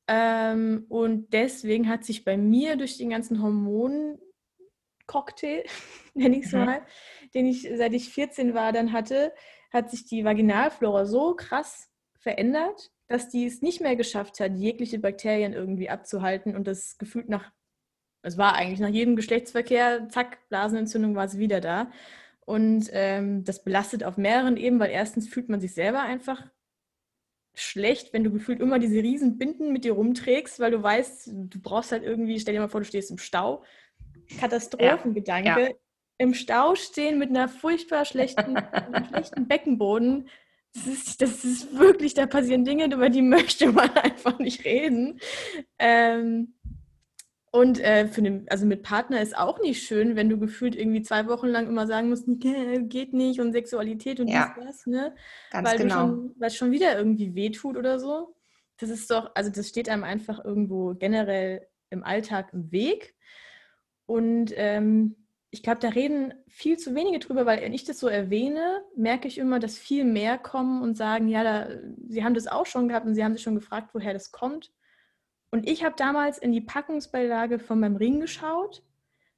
Ähm, 0.09 0.87
und 0.89 1.33
deswegen 1.33 1.89
hat 1.89 2.05
sich 2.05 2.25
bei 2.25 2.37
mir 2.37 2.77
durch 2.77 2.99
den 2.99 3.11
ganzen 3.11 3.43
Hormoncocktail, 3.43 5.65
nenne 6.15 6.39
ich 6.39 6.47
es 6.47 6.53
mhm. 6.53 6.65
mal, 6.65 6.83
den 7.35 7.47
ich 7.47 7.69
seit 7.77 7.93
ich 7.93 8.11
14 8.11 8.55
war, 8.55 8.73
dann 8.73 8.93
hatte, 8.93 9.33
hat 9.77 9.91
sich 9.91 10.07
die 10.07 10.25
Vaginalflora 10.25 11.07
so 11.07 11.35
krass 11.35 11.91
verändert, 12.19 12.91
dass 13.09 13.29
die 13.29 13.47
es 13.47 13.63
nicht 13.63 13.81
mehr 13.81 13.97
geschafft 13.97 14.41
hat, 14.41 14.57
jegliche 14.57 14.99
Bakterien 14.99 15.53
irgendwie 15.53 15.89
abzuhalten 15.89 16.57
und 16.57 16.67
das 16.67 16.99
gefühlt 16.99 17.29
nach, 17.29 17.53
es 18.23 18.37
war 18.37 18.55
eigentlich 18.55 18.81
nach 18.81 18.89
jedem 18.89 19.15
Geschlechtsverkehr, 19.15 20.09
zack, 20.09 20.49
Blasenentzündung 20.49 21.15
war 21.15 21.25
es 21.25 21.39
wieder 21.39 21.61
da. 21.61 21.91
Und 22.45 22.89
ähm, 22.93 23.45
das 23.45 23.63
belastet 23.63 24.05
auf 24.05 24.17
mehreren 24.17 24.57
Ebenen, 24.57 24.81
weil 24.81 24.91
erstens 24.91 25.29
fühlt 25.29 25.49
man 25.49 25.61
sich 25.61 25.75
selber 25.75 26.01
einfach 26.01 26.45
schlecht, 27.55 28.13
wenn 28.13 28.23
du 28.25 28.31
gefühlt 28.31 28.61
immer 28.61 28.79
diese 28.79 29.03
riesen 29.03 29.39
Binden 29.39 29.73
mit 29.73 29.85
dir 29.85 29.93
rumträgst, 29.93 30.61
weil 30.61 30.71
du 30.71 30.83
weißt, 30.83 31.31
du 31.33 31.61
brauchst 31.61 31.93
halt 31.93 32.03
irgendwie, 32.03 32.39
stell 32.39 32.55
dir 32.55 32.61
mal 32.61 32.69
vor, 32.69 32.81
du 32.81 32.87
stehst 32.87 33.11
im 33.11 33.19
Stau. 33.19 33.65
Katastrophengedanke. 34.39 35.49
Ja, 35.49 35.59
ja 35.69 35.75
im 36.19 36.35
Stau 36.35 36.75
stehen 36.75 37.19
mit 37.19 37.31
einer 37.31 37.49
furchtbar 37.49 38.05
schlechten, 38.05 38.57
einem 38.57 39.05
schlechten 39.07 39.47
Beckenboden. 39.47 40.29
Das 40.75 40.87
ist, 40.87 41.23
das 41.23 41.45
ist 41.45 41.79
wirklich, 41.79 42.15
da 42.15 42.27
passieren 42.27 42.65
Dinge, 42.65 42.87
über 42.93 43.11
die 43.11 43.23
möchte 43.23 43.73
man 43.73 43.91
einfach 43.91 44.39
nicht 44.39 44.65
reden. 44.65 45.21
Ähm, 45.79 46.55
und 47.51 47.81
äh, 47.81 48.07
für 48.07 48.21
den, 48.21 48.47
also 48.51 48.67
mit 48.67 48.83
Partner 48.83 49.23
ist 49.23 49.37
auch 49.37 49.61
nicht 49.61 49.83
schön, 49.83 50.15
wenn 50.15 50.29
du 50.29 50.39
gefühlt 50.39 50.77
irgendwie 50.77 51.01
zwei 51.01 51.27
Wochen 51.27 51.47
lang 51.47 51.67
immer 51.67 51.87
sagen 51.87 52.11
musst, 52.11 52.27
geht 52.27 53.15
nicht 53.15 53.41
und 53.41 53.53
Sexualität 53.53 54.21
und 54.21 54.29
ja, 54.29 54.55
dies, 54.55 54.67
das, 54.67 54.87
ne? 54.87 55.15
Ganz 55.51 55.67
weil 55.67 55.79
genau. 55.79 56.01
Schon, 56.01 56.35
weil 56.37 56.49
es 56.49 56.57
schon 56.57 56.71
wieder 56.71 56.99
irgendwie 56.99 57.35
wehtut 57.35 57.79
oder 57.79 57.99
so. 57.99 58.37
Das 58.77 58.91
ist 58.91 59.11
doch, 59.11 59.31
also 59.35 59.51
das 59.51 59.69
steht 59.69 59.89
einem 59.89 60.05
einfach 60.05 60.45
irgendwo 60.45 60.95
generell 60.95 61.67
im 61.89 62.05
Alltag 62.05 62.51
im 62.53 62.71
Weg. 62.73 63.15
Und 64.05 64.53
ähm, 64.55 65.17
ich 65.57 65.63
glaube, 65.63 65.81
da 65.81 65.89
reden 65.89 66.35
viel 66.49 66.77
zu 66.77 66.95
wenige 66.95 67.19
drüber, 67.19 67.47
weil 67.47 67.63
wenn 67.63 67.73
ich 67.73 67.85
das 67.85 67.99
so 67.99 68.09
erwähne, 68.09 68.83
merke 68.95 69.27
ich 69.27 69.39
immer, 69.39 69.59
dass 69.59 69.79
viel 69.79 70.05
mehr 70.05 70.37
kommen 70.37 70.83
und 70.83 70.99
sagen, 70.99 71.29
ja, 71.29 71.43
da, 71.43 71.69
sie 72.09 72.23
haben 72.23 72.35
das 72.35 72.47
auch 72.47 72.67
schon 72.67 72.89
gehabt 72.89 73.07
und 73.07 73.15
sie 73.15 73.25
haben 73.25 73.33
sich 73.33 73.43
schon 73.43 73.55
gefragt, 73.55 73.95
woher 73.95 74.13
das 74.13 74.33
kommt. 74.33 74.71
Und 75.51 75.67
ich 75.67 75.83
habe 75.83 75.95
damals 75.97 76.37
in 76.37 76.53
die 76.53 76.61
Packungsbeilage 76.61 77.59
von 77.59 77.81
meinem 77.81 77.97
Ring 77.97 78.21
geschaut, 78.21 78.83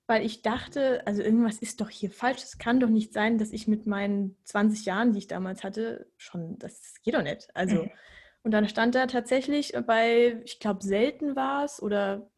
weil 0.09 0.27
ich 0.27 0.43
dachte, 0.43 1.07
also 1.07 1.23
irgendwas 1.23 1.59
ist 1.59 1.81
doch 1.81 1.89
hier 1.89 2.11
falsch. 2.11 2.43
Es 2.43 2.59
kann 2.59 2.81
doch 2.81 2.89
nicht 2.89 3.13
sein, 3.13 3.39
dass 3.39 3.53
ich 3.53 3.69
mit 3.69 3.87
meinen 3.87 4.37
20 4.43 4.87
Jahren, 4.87 5.13
die 5.13 5.21
ich 5.21 5.29
damals 5.29 5.63
hatte, 5.63 6.11
schon, 6.17 6.59
das 6.59 6.95
geht 7.05 7.15
doch 7.15 7.23
nicht. 7.23 7.49
Also, 7.55 7.85
mhm. 7.85 7.91
und 8.43 8.51
dann 8.51 8.69
stand 8.69 8.97
da 8.97 9.07
tatsächlich 9.07 9.73
bei, 9.87 10.43
ich 10.45 10.59
glaube, 10.59 10.83
selten 10.83 11.37
war 11.37 11.65
es 11.65 11.81
oder 11.81 12.29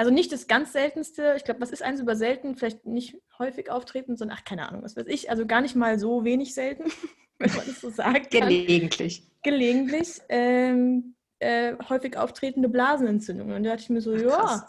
also 0.00 0.10
nicht 0.10 0.32
das 0.32 0.46
ganz 0.46 0.72
seltenste, 0.72 1.34
ich 1.36 1.44
glaube, 1.44 1.60
was 1.60 1.70
ist 1.70 1.82
eins 1.82 2.00
über 2.00 2.16
selten, 2.16 2.56
vielleicht 2.56 2.86
nicht 2.86 3.18
häufig 3.38 3.70
auftreten, 3.70 4.16
sondern 4.16 4.38
ach, 4.40 4.46
keine 4.46 4.66
Ahnung, 4.66 4.82
was 4.82 4.96
weiß 4.96 5.04
ich, 5.08 5.28
also 5.28 5.46
gar 5.46 5.60
nicht 5.60 5.76
mal 5.76 5.98
so 5.98 6.24
wenig 6.24 6.54
selten, 6.54 6.84
wenn 7.38 7.54
man 7.54 7.66
das 7.66 7.82
so 7.82 7.90
sagt. 7.90 8.30
Gelegentlich. 8.30 9.30
Gelegentlich. 9.42 10.22
Ähm, 10.30 11.16
äh, 11.38 11.74
häufig 11.90 12.16
auftretende 12.16 12.70
Blasenentzündungen. 12.70 13.54
Und 13.54 13.64
da 13.64 13.72
dachte 13.72 13.82
ich 13.82 13.90
mir 13.90 14.00
so, 14.00 14.14
ach, 14.14 14.62
ja, 14.62 14.68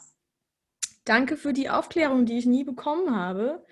Danke 1.06 1.38
für 1.38 1.54
die 1.54 1.70
Aufklärung, 1.70 2.26
die 2.26 2.38
ich 2.38 2.46
nie 2.46 2.66
bekommen 2.66 3.16
habe. 3.16 3.66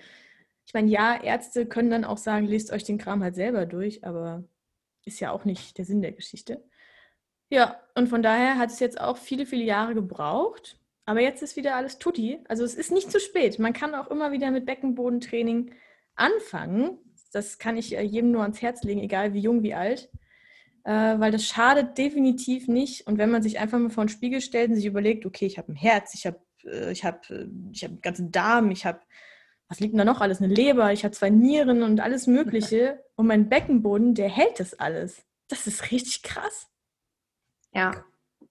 Ich 0.66 0.74
meine, 0.74 0.90
ja, 0.90 1.22
Ärzte 1.22 1.66
können 1.66 1.90
dann 1.90 2.06
auch 2.06 2.18
sagen, 2.18 2.48
lest 2.48 2.72
euch 2.72 2.86
den 2.86 2.98
Kram 2.98 3.22
halt 3.22 3.36
selber 3.36 3.66
durch, 3.66 4.06
aber 4.06 4.46
ist 5.04 5.20
ja 5.20 5.32
auch 5.32 5.44
nicht 5.44 5.78
der 5.78 5.84
Sinn 5.84 6.02
der 6.02 6.14
Geschichte. 6.14 6.64
Ja, 7.50 7.82
und 7.96 8.08
von 8.08 8.24
daher 8.24 8.58
hat 8.58 8.70
es 8.70 8.80
jetzt 8.80 9.02
auch 9.02 9.18
viele, 9.18 9.46
viele 9.46 9.66
Jahre 9.66 9.94
gebraucht. 9.94 10.79
Aber 11.10 11.22
jetzt 11.22 11.42
ist 11.42 11.56
wieder 11.56 11.76
alles 11.76 11.98
tutti. 11.98 12.38
Also 12.48 12.64
es 12.64 12.76
ist 12.76 12.92
nicht 12.92 13.12
zu 13.12 13.20
spät. 13.20 13.58
Man 13.58 13.74
kann 13.74 13.96
auch 13.96 14.12
immer 14.12 14.32
wieder 14.32 14.52
mit 14.52 14.68
Beckenbodentraining 14.68 15.74
anfangen. 16.14 17.00
Das 17.32 17.58
kann 17.58 17.78
ich 17.78 17.98
äh, 17.98 18.04
jedem 18.04 18.30
nur 18.30 18.44
ans 18.44 18.62
Herz 18.62 18.84
legen, 18.84 19.02
egal 19.02 19.34
wie 19.34 19.40
jung, 19.40 19.64
wie 19.64 19.74
alt. 19.74 20.12
Äh, 20.84 21.20
weil 21.20 21.32
das 21.32 21.48
schadet 21.48 21.98
definitiv 21.98 22.68
nicht. 22.68 23.08
Und 23.08 23.18
wenn 23.18 23.32
man 23.32 23.42
sich 23.42 23.58
einfach 23.58 23.80
mal 23.80 23.90
vor 23.90 24.06
den 24.06 24.10
Spiegel 24.10 24.40
stellt 24.40 24.70
und 24.70 24.76
sich 24.76 24.86
überlegt, 24.86 25.26
okay, 25.26 25.48
ich 25.48 25.58
habe 25.58 25.72
ein 25.72 25.76
Herz, 25.76 26.14
ich 26.14 26.28
habe 26.28 26.40
äh, 26.64 26.92
ich 26.92 27.04
hab, 27.04 27.28
ich 27.72 27.84
hab 27.84 27.90
einen 27.90 28.02
ganzen 28.02 28.32
Darm, 28.32 28.70
ich 28.70 28.86
habe, 28.86 29.00
was 29.68 29.80
liegt 29.80 29.94
denn 29.94 29.98
da 29.98 30.06
noch 30.06 30.22
alles? 30.22 30.44
Eine 30.44 30.54
Leber, 30.54 30.94
ich 30.94 31.04
habe 31.06 31.16
zwei 31.16 31.32
Nieren 31.32 31.82
und 31.82 32.02
alles 32.02 32.28
Mögliche. 32.28 33.04
Und 33.16 33.26
mein 33.26 33.50
Beckenboden, 33.50 34.14
der 34.14 34.30
hält 34.30 34.60
das 34.60 34.76
alles. 34.76 35.26
Das 35.48 35.66
ist 35.66 35.90
richtig 35.90 36.22
krass. 36.22 36.70
Ja, 37.74 38.06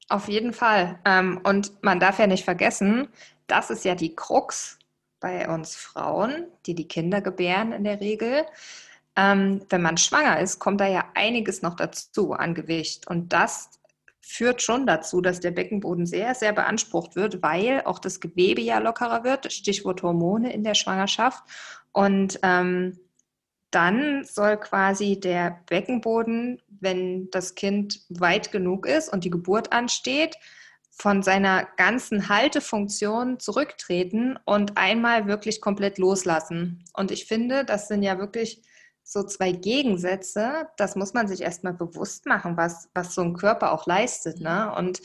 auf 0.08 0.28
jeden 0.28 0.52
Fall. 0.52 0.98
Ähm, 1.04 1.40
und 1.44 1.82
man 1.82 2.00
darf 2.00 2.18
ja 2.18 2.26
nicht 2.26 2.44
vergessen, 2.44 3.08
das 3.46 3.70
ist 3.70 3.84
ja 3.84 3.94
die 3.94 4.14
Krux 4.14 4.78
bei 5.20 5.48
uns 5.48 5.76
Frauen, 5.76 6.46
die 6.66 6.74
die 6.74 6.88
Kinder 6.88 7.20
gebären 7.20 7.72
in 7.72 7.84
der 7.84 8.00
Regel. 8.00 8.46
Ähm, 9.16 9.62
wenn 9.68 9.82
man 9.82 9.96
schwanger 9.96 10.40
ist, 10.40 10.58
kommt 10.60 10.80
da 10.80 10.86
ja 10.86 11.04
einiges 11.14 11.62
noch 11.62 11.74
dazu 11.74 12.32
an 12.32 12.54
Gewicht. 12.54 13.08
Und 13.08 13.32
das 13.32 13.70
führt 14.20 14.62
schon 14.62 14.86
dazu, 14.86 15.20
dass 15.20 15.40
der 15.40 15.50
Beckenboden 15.50 16.06
sehr, 16.06 16.34
sehr 16.34 16.52
beansprucht 16.52 17.16
wird, 17.16 17.42
weil 17.42 17.82
auch 17.84 17.98
das 17.98 18.20
Gewebe 18.20 18.60
ja 18.60 18.78
lockerer 18.78 19.24
wird. 19.24 19.52
Stichwort 19.52 20.02
Hormone 20.02 20.52
in 20.52 20.62
der 20.62 20.74
Schwangerschaft. 20.74 21.42
Und 21.92 22.38
ähm, 22.42 22.98
dann 23.70 24.24
soll 24.24 24.56
quasi 24.56 25.20
der 25.20 25.60
Beckenboden, 25.66 26.62
wenn 26.80 27.30
das 27.30 27.54
Kind 27.54 28.00
weit 28.08 28.50
genug 28.52 28.86
ist 28.86 29.12
und 29.12 29.24
die 29.24 29.30
Geburt 29.30 29.72
ansteht, 29.72 30.36
von 30.90 31.22
seiner 31.22 31.66
ganzen 31.76 32.28
Haltefunktion 32.28 33.38
zurücktreten 33.38 34.36
und 34.44 34.76
einmal 34.76 35.28
wirklich 35.28 35.60
komplett 35.60 35.98
loslassen. 35.98 36.84
Und 36.92 37.12
ich 37.12 37.26
finde, 37.26 37.64
das 37.64 37.86
sind 37.86 38.02
ja 38.02 38.18
wirklich 38.18 38.62
so 39.04 39.22
zwei 39.22 39.52
Gegensätze. 39.52 40.68
Das 40.76 40.96
muss 40.96 41.14
man 41.14 41.28
sich 41.28 41.40
erstmal 41.40 41.74
bewusst 41.74 42.26
machen, 42.26 42.56
was, 42.56 42.88
was 42.94 43.14
so 43.14 43.22
ein 43.22 43.34
Körper 43.34 43.72
auch 43.72 43.86
leistet. 43.86 44.40
Ne? 44.40 44.72
Und 44.76 45.00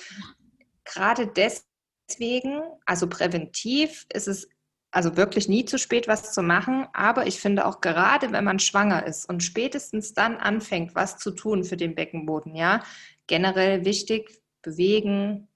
gerade 0.84 1.27
deswegen, 1.27 2.62
also 2.86 3.08
präventiv, 3.08 4.08
ist 4.12 4.27
es 4.27 4.50
also 4.93 5.17
wirklich 5.17 5.50
nie 5.50 5.65
zu 5.65 5.79
spät, 5.79 6.07
was 6.07 6.33
zu 6.33 6.43
machen. 6.43 6.88
Aber 6.93 7.25
ich 7.25 7.39
finde 7.39 7.65
auch 7.65 7.81
gerade, 7.81 8.31
wenn 8.31 8.43
man 8.43 8.59
schwanger 8.59 9.05
ist 9.05 9.27
und 9.27 9.41
spätestens 9.41 10.13
dann 10.13 10.38
anfängt, 10.38 10.93
was 10.93 11.17
zu 11.17 11.31
tun 11.31 11.63
für 11.63 11.77
den 11.77 11.95
Beckenboden, 11.95 12.55
ja, 12.55 12.83
generell 13.25 13.85
wichtig, 13.85 14.43
bewegen, 14.62 15.47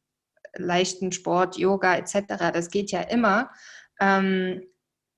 leichten 0.55 1.11
Sport, 1.11 1.57
Yoga 1.57 1.95
etc. 1.97 2.51
Das 2.51 2.71
geht 2.71 2.89
ja 2.89 3.01
immer. 3.01 3.51
Ähm, 3.99 4.63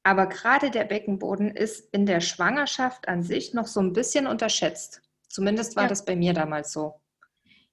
aber 0.03 0.27
gerade 0.27 0.69
der 0.69 0.83
Beckenboden 0.83 1.55
ist 1.55 1.87
in 1.93 2.05
der 2.05 2.19
Schwangerschaft 2.19 3.07
an 3.07 3.23
sich 3.23 3.53
noch 3.53 3.67
so 3.67 3.79
ein 3.79 3.93
bisschen 3.93 4.27
unterschätzt. 4.27 5.01
Zumindest 5.29 5.77
war 5.77 5.83
ja. 5.83 5.89
das 5.89 6.03
bei 6.03 6.17
mir 6.17 6.33
damals 6.33 6.73
so. 6.73 6.99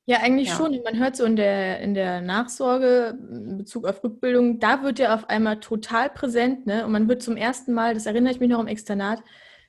Ja, 0.08 0.18
eigentlich 0.18 0.48
ja. 0.48 0.56
schon. 0.56 0.80
Man 0.84 0.98
hört 0.98 1.16
so 1.16 1.24
in 1.24 1.34
der, 1.34 1.80
in 1.80 1.94
der 1.94 2.20
Nachsorge 2.20 3.18
in 3.28 3.58
Bezug 3.58 3.84
auf 3.86 4.02
Rückbildung, 4.04 4.60
da 4.60 4.84
wird 4.84 5.00
ja 5.00 5.12
auf 5.12 5.28
einmal 5.28 5.58
total 5.58 6.10
präsent. 6.10 6.64
Ne? 6.64 6.86
Und 6.86 6.92
man 6.92 7.08
wird 7.08 7.22
zum 7.22 7.36
ersten 7.36 7.72
Mal, 7.72 7.92
das 7.92 8.06
erinnere 8.06 8.32
ich 8.32 8.38
mich 8.38 8.48
noch 8.48 8.60
im 8.60 8.68
Externat, 8.68 9.20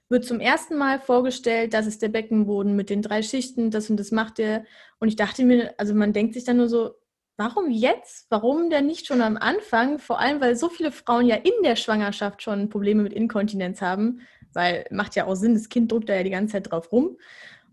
wird 0.10 0.26
zum 0.26 0.40
ersten 0.40 0.78
Mal 0.78 1.00
vorgestellt, 1.00 1.74
das 1.74 1.88
ist 1.88 2.04
der 2.04 2.10
Beckenboden 2.10 2.76
mit 2.76 2.92
den 2.92 3.02
drei 3.02 3.24
Schichten, 3.24 3.72
das 3.72 3.90
und 3.90 4.00
das 4.00 4.12
macht 4.12 4.38
er. 4.38 4.64
Und 5.00 5.08
ich 5.08 5.16
dachte 5.16 5.44
mir, 5.44 5.74
also 5.78 5.96
man 5.96 6.14
denkt 6.14 6.36
sich 6.36 6.44
dann 6.44 6.58
nur 6.58 6.70
so, 6.70 6.92
warum 7.36 7.72
jetzt? 7.72 8.28
Warum 8.30 8.70
denn 8.70 8.86
nicht 8.86 9.08
schon 9.08 9.22
am 9.22 9.38
Anfang? 9.38 9.98
Vor 9.98 10.20
allem, 10.20 10.40
weil 10.40 10.56
so 10.56 10.70
viele 10.70 10.92
Frauen 10.92 11.26
ja 11.26 11.36
in 11.36 11.64
der 11.64 11.76
Schwangerschaft 11.76 12.44
schon 12.44 12.70
Probleme 12.70 13.02
mit 13.02 13.14
Inkontinenz 13.14 13.82
haben, 13.82 14.22
weil 14.54 14.86
macht 14.92 15.16
ja 15.16 15.26
auch 15.26 15.36
Sinn, 15.36 15.56
das 15.56 15.70
Kind 15.70 15.92
drückt 15.92 16.10
da 16.10 16.16
ja 16.16 16.24
die 16.24 16.30
ganze 16.30 16.54
Zeit 16.54 16.72
drauf 16.72 16.92
rum 16.92 17.18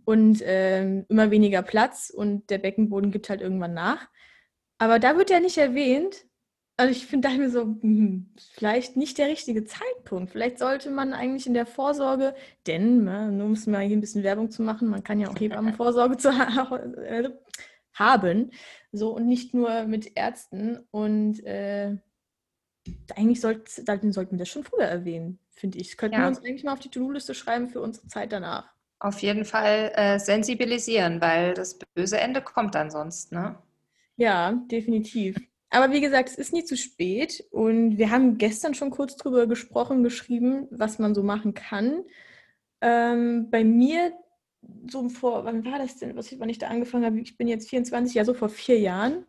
und 0.05 0.43
äh, 0.43 1.01
immer 1.01 1.31
weniger 1.31 1.63
Platz 1.63 2.11
und 2.11 2.51
der 2.51 2.59
Beckenboden 2.59 3.11
gibt 3.11 3.29
halt 3.29 3.41
irgendwann 3.41 3.75
nach. 3.75 4.09
Aber 4.79 4.99
da 4.99 5.17
wird 5.17 5.31
ja 5.31 5.41
nicht 5.41 5.59
erwähnt. 5.59 6.27
Also 6.77 6.91
ich 6.91 7.07
finde 7.07 7.29
da 7.29 7.35
mir 7.35 7.51
so, 7.51 7.63
hm, 7.63 8.35
vielleicht 8.55 8.97
nicht 8.97 9.19
der 9.19 9.29
richtige 9.29 9.65
Zeitpunkt. 9.65 10.33
Vielleicht 10.33 10.59
sollte 10.59 10.91
man 10.91 11.13
eigentlich 11.13 11.47
in 11.47 11.55
der 11.55 11.67
Vorsorge, 11.67 12.35
denn, 12.67 13.05
ne, 13.05 13.31
nur 13.31 13.47
um 13.47 13.53
es 13.53 13.67
mal 13.67 13.83
hier 13.83 13.97
ein 13.97 14.01
bisschen 14.01 14.25
Werbung 14.25 14.51
zu 14.51 14.63
machen, 14.63 14.89
man 14.89 15.05
kann 15.05 15.21
ja 15.21 15.29
auch 15.29 15.39
Hebammenvorsorge 15.39 16.17
zu 16.19 16.31
äh, 16.31 17.31
haben, 17.93 18.51
so 18.91 19.15
und 19.15 19.29
nicht 19.29 19.55
nur 19.55 19.85
mit 19.85 20.17
Ärzten. 20.17 20.81
Und 20.91 21.45
äh, 21.45 21.97
eigentlich 23.15 23.41
sollt, 23.41 23.69
sollten 23.69 24.13
wir 24.13 24.39
das 24.39 24.49
schon 24.49 24.65
früher 24.65 24.87
erwähnen, 24.87 25.39
finde 25.51 25.79
ich. 25.79 25.91
Das 25.91 25.97
könnten 25.97 26.17
ja. 26.17 26.23
wir 26.23 26.29
uns 26.29 26.39
eigentlich 26.45 26.65
mal 26.65 26.73
auf 26.73 26.81
die 26.81 26.91
To-Do-Liste 26.91 27.35
schreiben 27.35 27.69
für 27.69 27.81
unsere 27.81 28.09
Zeit 28.09 28.33
danach 28.33 28.74
auf 28.99 29.21
jeden 29.21 29.45
Fall 29.45 29.93
äh, 29.95 30.19
sensibilisieren, 30.19 31.21
weil 31.21 31.55
das 31.55 31.79
böse 31.95 32.19
Ende 32.19 32.41
kommt 32.43 32.75
dann 32.75 32.91
sonst, 32.91 33.33
ne? 33.33 33.59
Ja, 34.17 34.53
definitiv. 34.71 35.37
Aber 35.71 35.93
wie 35.93 36.01
gesagt, 36.01 36.29
es 36.29 36.37
ist 36.37 36.53
nie 36.53 36.65
zu 36.65 36.77
spät 36.77 37.45
und 37.51 37.99
wir 37.99 38.11
haben 38.11 38.39
gestern 38.39 38.75
schon 38.75 38.91
kurz 38.91 39.17
drüber 39.17 39.47
gesprochen, 39.49 40.05
geschrieben, 40.05 40.69
was 40.71 40.99
man 41.01 41.15
so 41.15 41.23
machen 41.25 41.55
kann. 41.55 42.05
Ähm, 42.81 43.51
bei 43.51 43.65
mir, 43.65 44.13
so 44.89 45.09
vor, 45.09 45.45
wann 45.45 45.65
war 45.65 45.79
das 45.79 45.97
denn, 45.99 46.17
was 46.17 46.31
ich, 46.31 46.39
wann 46.39 46.49
ich 46.49 46.59
da 46.59 46.69
angefangen 46.69 47.05
habe? 47.05 47.21
Ich 47.21 47.37
bin 47.37 47.49
jetzt 47.49 47.69
24, 47.69 48.15
ja, 48.15 48.25
so 48.25 48.35
vor 48.35 48.49
vier 48.49 48.79
Jahren, 48.79 49.27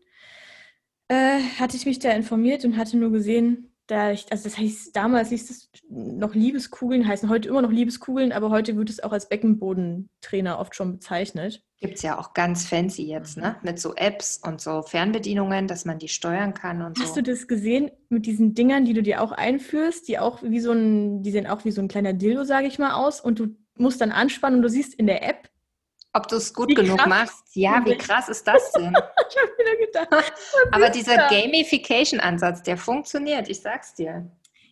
äh, 1.08 1.40
hatte 1.60 1.78
ich 1.78 1.86
mich 1.86 2.00
da 2.00 2.12
informiert 2.12 2.66
und 2.66 2.78
hatte 2.78 2.98
nur 2.98 3.12
gesehen, 3.12 3.75
da 3.88 4.12
ich, 4.12 4.32
also 4.32 4.46
das 4.46 4.58
heißt, 4.58 4.96
damals 4.96 5.30
hieß 5.30 5.50
es 5.50 5.70
noch 5.90 6.34
Liebeskugeln, 6.34 7.08
heißen 7.08 7.30
heute 7.30 7.50
immer 7.50 7.62
noch 7.62 7.72
Liebeskugeln, 7.72 8.32
aber 8.32 8.50
heute 8.50 8.76
wird 8.78 8.90
es 8.90 9.02
auch 9.02 9.12
als 9.12 9.30
Beckenbodentrainer 9.30 10.60
oft 10.60 10.76
schon 10.76 10.94
bezeichnet. 10.94 11.64
Gibt 11.80 11.96
es 11.96 12.02
ja 12.02 12.18
auch 12.18 12.34
ganz 12.34 12.66
fancy 12.66 13.04
jetzt, 13.04 13.38
ne? 13.38 13.58
Mit 13.62 13.80
so 13.80 13.94
Apps 13.96 14.42
und 14.44 14.60
so 14.60 14.82
Fernbedienungen, 14.82 15.68
dass 15.68 15.86
man 15.86 16.00
die 16.00 16.08
steuern 16.08 16.54
kann 16.54 16.82
und 16.82 17.00
Hast 17.00 17.16
so. 17.16 17.22
du 17.22 17.32
das 17.32 17.48
gesehen 17.48 17.92
mit 18.10 18.26
diesen 18.26 18.56
Dingern, 18.56 18.86
die 18.86 18.94
du 18.94 19.04
dir 19.04 19.22
auch 19.22 19.32
einführst, 19.32 20.08
die 20.08 20.18
auch 20.18 20.42
wie 20.42 20.60
so 20.60 20.72
ein, 20.72 21.22
die 21.22 21.32
sehen 21.32 21.48
auch 21.48 21.66
wie 21.66 21.72
so 21.72 21.82
ein 21.82 21.88
kleiner 21.88 22.14
Dildo, 22.14 22.44
sage 22.44 22.68
ich 22.68 22.80
mal, 22.80 22.94
aus 22.94 23.22
und 23.22 23.40
du 23.40 23.56
musst 23.78 24.02
dann 24.02 24.12
anspannen 24.12 24.58
und 24.58 24.64
du 24.64 24.70
siehst 24.70 24.96
in 24.96 25.06
der 25.06 25.28
App, 25.28 25.50
ob 26.16 26.30
du 26.30 26.38
es 26.38 26.54
gut 26.54 26.70
wie 26.70 26.76
genug 26.76 27.06
machst. 27.08 27.56
Ja, 27.56 27.84
wie 27.86 27.98
krass 27.98 28.30
ist 28.30 28.48
das 28.48 28.72
denn? 28.72 28.94
ich 29.30 29.38
habe 29.38 29.52
wieder 29.58 29.86
gedacht. 29.86 30.34
Aber 30.72 30.90
dieser 30.90 31.18
Gamification-Ansatz, 31.28 32.64
der 32.64 32.78
funktioniert, 32.78 33.50
ich 33.50 33.62
sag's 33.62 33.94
dir. 33.94 34.26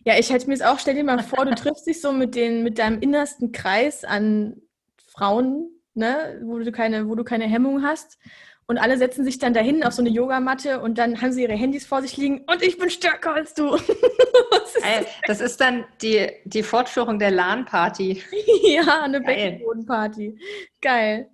Ja, 0.05 0.17
ich 0.17 0.31
hätte 0.31 0.47
mir 0.47 0.53
es 0.53 0.61
auch, 0.61 0.79
stell 0.79 0.95
dir 0.95 1.03
mal 1.03 1.21
vor, 1.21 1.45
du 1.45 1.53
triffst 1.55 1.85
dich 1.85 2.01
so 2.01 2.11
mit, 2.11 2.35
den, 2.35 2.63
mit 2.63 2.79
deinem 2.79 2.99
innersten 2.99 3.51
Kreis 3.51 4.03
an 4.05 4.61
Frauen, 5.05 5.69
ne, 5.93 6.41
wo 6.43 6.59
du 6.59 6.71
keine, 6.71 7.07
wo 7.07 7.15
du 7.15 7.23
keine 7.23 7.45
Hemmung 7.45 7.83
hast. 7.83 8.17
Und 8.65 8.77
alle 8.77 8.97
setzen 8.97 9.25
sich 9.25 9.39
dann 9.39 9.53
dahin 9.53 9.83
auf 9.83 9.93
so 9.93 10.01
eine 10.01 10.09
Yogamatte 10.09 10.79
und 10.79 10.97
dann 10.97 11.21
haben 11.21 11.33
sie 11.33 11.43
ihre 11.43 11.53
Handys 11.53 11.85
vor 11.85 12.01
sich 12.01 12.15
liegen 12.15 12.45
und 12.45 12.61
ich 12.63 12.77
bin 12.77 12.89
stärker 12.89 13.33
als 13.33 13.53
du. 13.53 13.77
das 15.27 15.41
ist 15.41 15.59
dann 15.59 15.85
die, 16.01 16.29
die 16.45 16.63
Fortführung 16.63 17.19
der 17.19 17.31
LAN-Party. 17.31 18.23
ja, 18.63 19.03
eine 19.03 19.19
Beckenbodenparty. 19.21 20.39
Geil. 20.81 21.29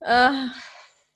Äh, 0.00 0.30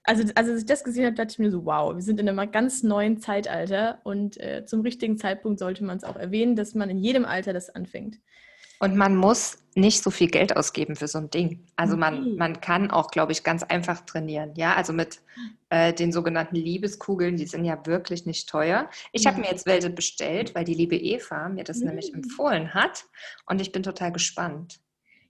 also, 0.04 0.24
also, 0.34 0.52
als 0.52 0.62
ich 0.62 0.66
das 0.66 0.82
gesehen 0.82 1.04
habe, 1.04 1.14
dachte 1.14 1.32
ich 1.32 1.38
mir 1.38 1.50
so, 1.50 1.66
wow, 1.66 1.94
wir 1.94 2.02
sind 2.02 2.18
in 2.18 2.28
einem 2.28 2.50
ganz 2.50 2.82
neuen 2.82 3.20
Zeitalter 3.20 4.00
und 4.02 4.40
äh, 4.40 4.64
zum 4.64 4.80
richtigen 4.80 5.18
Zeitpunkt 5.18 5.58
sollte 5.58 5.84
man 5.84 5.98
es 5.98 6.04
auch 6.04 6.16
erwähnen, 6.16 6.56
dass 6.56 6.74
man 6.74 6.88
in 6.90 6.98
jedem 6.98 7.24
Alter 7.24 7.52
das 7.52 7.70
anfängt. 7.70 8.18
Und 8.80 8.96
man 8.96 9.14
muss 9.14 9.58
nicht 9.74 10.02
so 10.02 10.10
viel 10.10 10.28
Geld 10.28 10.56
ausgeben 10.56 10.96
für 10.96 11.06
so 11.06 11.18
ein 11.18 11.30
Ding. 11.30 11.64
Also 11.76 11.96
man, 11.96 12.36
man 12.36 12.60
kann 12.60 12.90
auch, 12.90 13.10
glaube 13.10 13.32
ich, 13.32 13.44
ganz 13.44 13.62
einfach 13.62 14.00
trainieren. 14.00 14.52
Ja, 14.56 14.74
also 14.74 14.92
mit 14.92 15.20
äh, 15.68 15.92
den 15.92 16.12
sogenannten 16.12 16.56
Liebeskugeln, 16.56 17.36
die 17.36 17.46
sind 17.46 17.64
ja 17.64 17.86
wirklich 17.86 18.26
nicht 18.26 18.48
teuer. 18.48 18.88
Ich 19.12 19.26
habe 19.26 19.40
mir 19.40 19.48
jetzt 19.48 19.66
welche 19.66 19.90
bestellt, 19.90 20.54
weil 20.54 20.64
die 20.64 20.74
liebe 20.74 20.96
Eva 20.96 21.50
mir 21.50 21.62
das 21.62 21.78
mhm. 21.78 21.88
nämlich 21.88 22.14
empfohlen 22.14 22.74
hat. 22.74 23.04
Und 23.46 23.60
ich 23.60 23.70
bin 23.70 23.82
total 23.82 24.12
gespannt. 24.12 24.80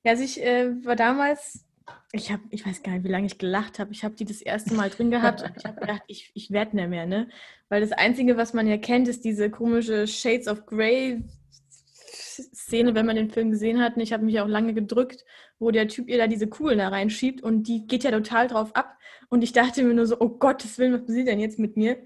Ja, 0.04 0.12
also 0.12 0.22
ich 0.22 0.40
äh, 0.42 0.70
war 0.86 0.96
damals, 0.96 1.64
ich 2.12 2.30
habe, 2.30 2.42
ich 2.50 2.64
weiß 2.64 2.84
gar 2.84 2.92
nicht, 2.92 3.04
wie 3.04 3.10
lange 3.10 3.26
ich 3.26 3.36
gelacht 3.36 3.80
habe. 3.80 3.92
Ich 3.92 4.04
habe 4.04 4.14
die 4.14 4.24
das 4.24 4.40
erste 4.40 4.74
Mal 4.74 4.90
drin 4.90 5.10
gehabt 5.10 5.42
und 5.42 5.52
ich 5.56 5.64
habe 5.64 5.80
gedacht, 5.80 6.02
ich, 6.06 6.30
ich 6.34 6.52
werde 6.52 6.76
nicht 6.76 6.88
mehr, 6.88 7.04
ne? 7.04 7.28
Weil 7.68 7.80
das 7.80 7.92
Einzige, 7.92 8.36
was 8.36 8.54
man 8.54 8.68
ja 8.68 8.78
kennt, 8.78 9.08
ist 9.08 9.24
diese 9.24 9.50
komische 9.50 10.06
Shades 10.06 10.48
of 10.48 10.66
Grey 10.66 11.22
Szene, 12.40 12.94
wenn 12.94 13.06
man 13.06 13.16
den 13.16 13.30
Film 13.30 13.50
gesehen 13.50 13.80
hat. 13.80 13.96
Und 13.96 14.02
ich 14.02 14.12
habe 14.12 14.24
mich 14.24 14.40
auch 14.40 14.48
lange 14.48 14.74
gedrückt, 14.74 15.24
wo 15.58 15.70
der 15.70 15.88
Typ 15.88 16.08
ihr 16.08 16.18
da 16.18 16.26
diese 16.26 16.48
Kugeln 16.48 16.78
da 16.78 16.88
reinschiebt 16.88 17.42
und 17.42 17.64
die 17.64 17.86
geht 17.86 18.04
ja 18.04 18.10
total 18.10 18.48
drauf 18.48 18.74
ab. 18.74 18.96
Und 19.28 19.42
ich 19.42 19.52
dachte 19.52 19.82
mir 19.82 19.94
nur 19.94 20.06
so, 20.06 20.16
oh 20.18 20.28
Gottes 20.28 20.78
Willen, 20.78 20.92
was 20.92 21.06
passiert 21.06 21.28
denn 21.28 21.40
jetzt 21.40 21.58
mit 21.58 21.76
mir? 21.76 21.98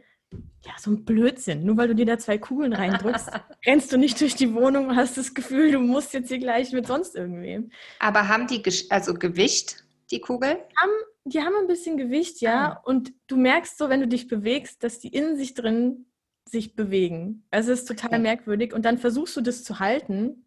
ja, 0.64 0.72
so 0.78 0.90
ein 0.90 1.04
Blödsinn. 1.04 1.64
Nur 1.64 1.76
weil 1.76 1.88
du 1.88 1.94
dir 1.94 2.06
da 2.06 2.18
zwei 2.18 2.38
Kugeln 2.38 2.72
reindrückst, 2.72 3.30
rennst 3.66 3.92
du 3.92 3.98
nicht 3.98 4.20
durch 4.20 4.34
die 4.34 4.54
Wohnung 4.54 4.88
und 4.88 4.96
hast 4.96 5.16
das 5.16 5.34
Gefühl, 5.34 5.70
du 5.70 5.78
musst 5.78 6.14
jetzt 6.14 6.28
hier 6.28 6.38
gleich 6.38 6.72
mit 6.72 6.86
sonst 6.86 7.14
irgendwem. 7.14 7.70
Aber 7.98 8.28
haben 8.28 8.46
die 8.46 8.62
also 8.90 9.14
Gewicht, 9.14 9.84
die 10.10 10.20
Kugeln? 10.20 10.56
Haben, 10.76 10.92
die 11.24 11.40
haben 11.40 11.54
ein 11.56 11.66
bisschen 11.66 11.96
Gewicht, 11.96 12.40
ja. 12.40 12.72
Ah. 12.72 12.82
Und 12.84 13.12
du 13.26 13.36
merkst 13.36 13.76
so, 13.76 13.88
wenn 13.88 14.00
du 14.00 14.08
dich 14.08 14.28
bewegst, 14.28 14.82
dass 14.82 14.98
die 14.98 15.08
in 15.08 15.36
sich 15.36 15.54
drin 15.54 16.06
sich 16.48 16.76
bewegen. 16.76 17.44
Also 17.50 17.72
es 17.72 17.80
ist 17.80 17.88
total 17.88 18.18
merkwürdig. 18.18 18.72
Und 18.72 18.84
dann 18.84 18.98
versuchst 18.98 19.36
du 19.36 19.40
das 19.40 19.64
zu 19.64 19.80
halten. 19.80 20.46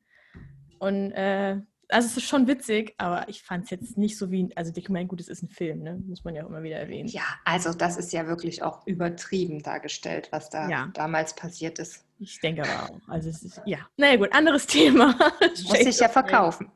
Und 0.79 1.11
äh, 1.11 1.61
also 1.89 2.07
es 2.07 2.17
ist 2.17 2.27
schon 2.27 2.47
witzig, 2.47 2.93
aber 2.97 3.29
ich 3.29 3.43
fand 3.43 3.65
es 3.65 3.69
jetzt 3.69 3.97
nicht 3.97 4.17
so 4.17 4.29
wie, 4.29 4.49
also 4.55 4.71
ich 4.75 4.89
meine, 4.89 5.07
gut, 5.07 5.21
es 5.21 5.29
ist 5.29 5.43
ein 5.43 5.49
Film, 5.49 5.83
ne? 5.83 6.01
muss 6.05 6.23
man 6.23 6.35
ja 6.35 6.43
auch 6.43 6.49
immer 6.49 6.63
wieder 6.63 6.77
erwähnen. 6.77 7.07
Ja, 7.07 7.23
also 7.45 7.73
das 7.73 7.97
ist 7.97 8.11
ja 8.11 8.27
wirklich 8.27 8.61
auch 8.61 8.85
übertrieben 8.85 9.63
dargestellt, 9.63 10.27
was 10.31 10.49
da 10.49 10.69
ja. 10.69 10.91
damals 10.93 11.33
passiert 11.33 11.79
ist. 11.79 12.05
Ich 12.19 12.39
denke 12.41 12.63
aber 12.63 12.93
auch. 12.93 13.09
Also 13.09 13.29
es 13.29 13.43
ist, 13.43 13.61
ja, 13.65 13.79
naja 13.95 14.17
gut, 14.17 14.33
anderes 14.33 14.67
Thema. 14.67 15.17
Muss 15.39 15.79
sich 15.79 15.99
ja 15.99 16.09
verkaufen. 16.09 16.71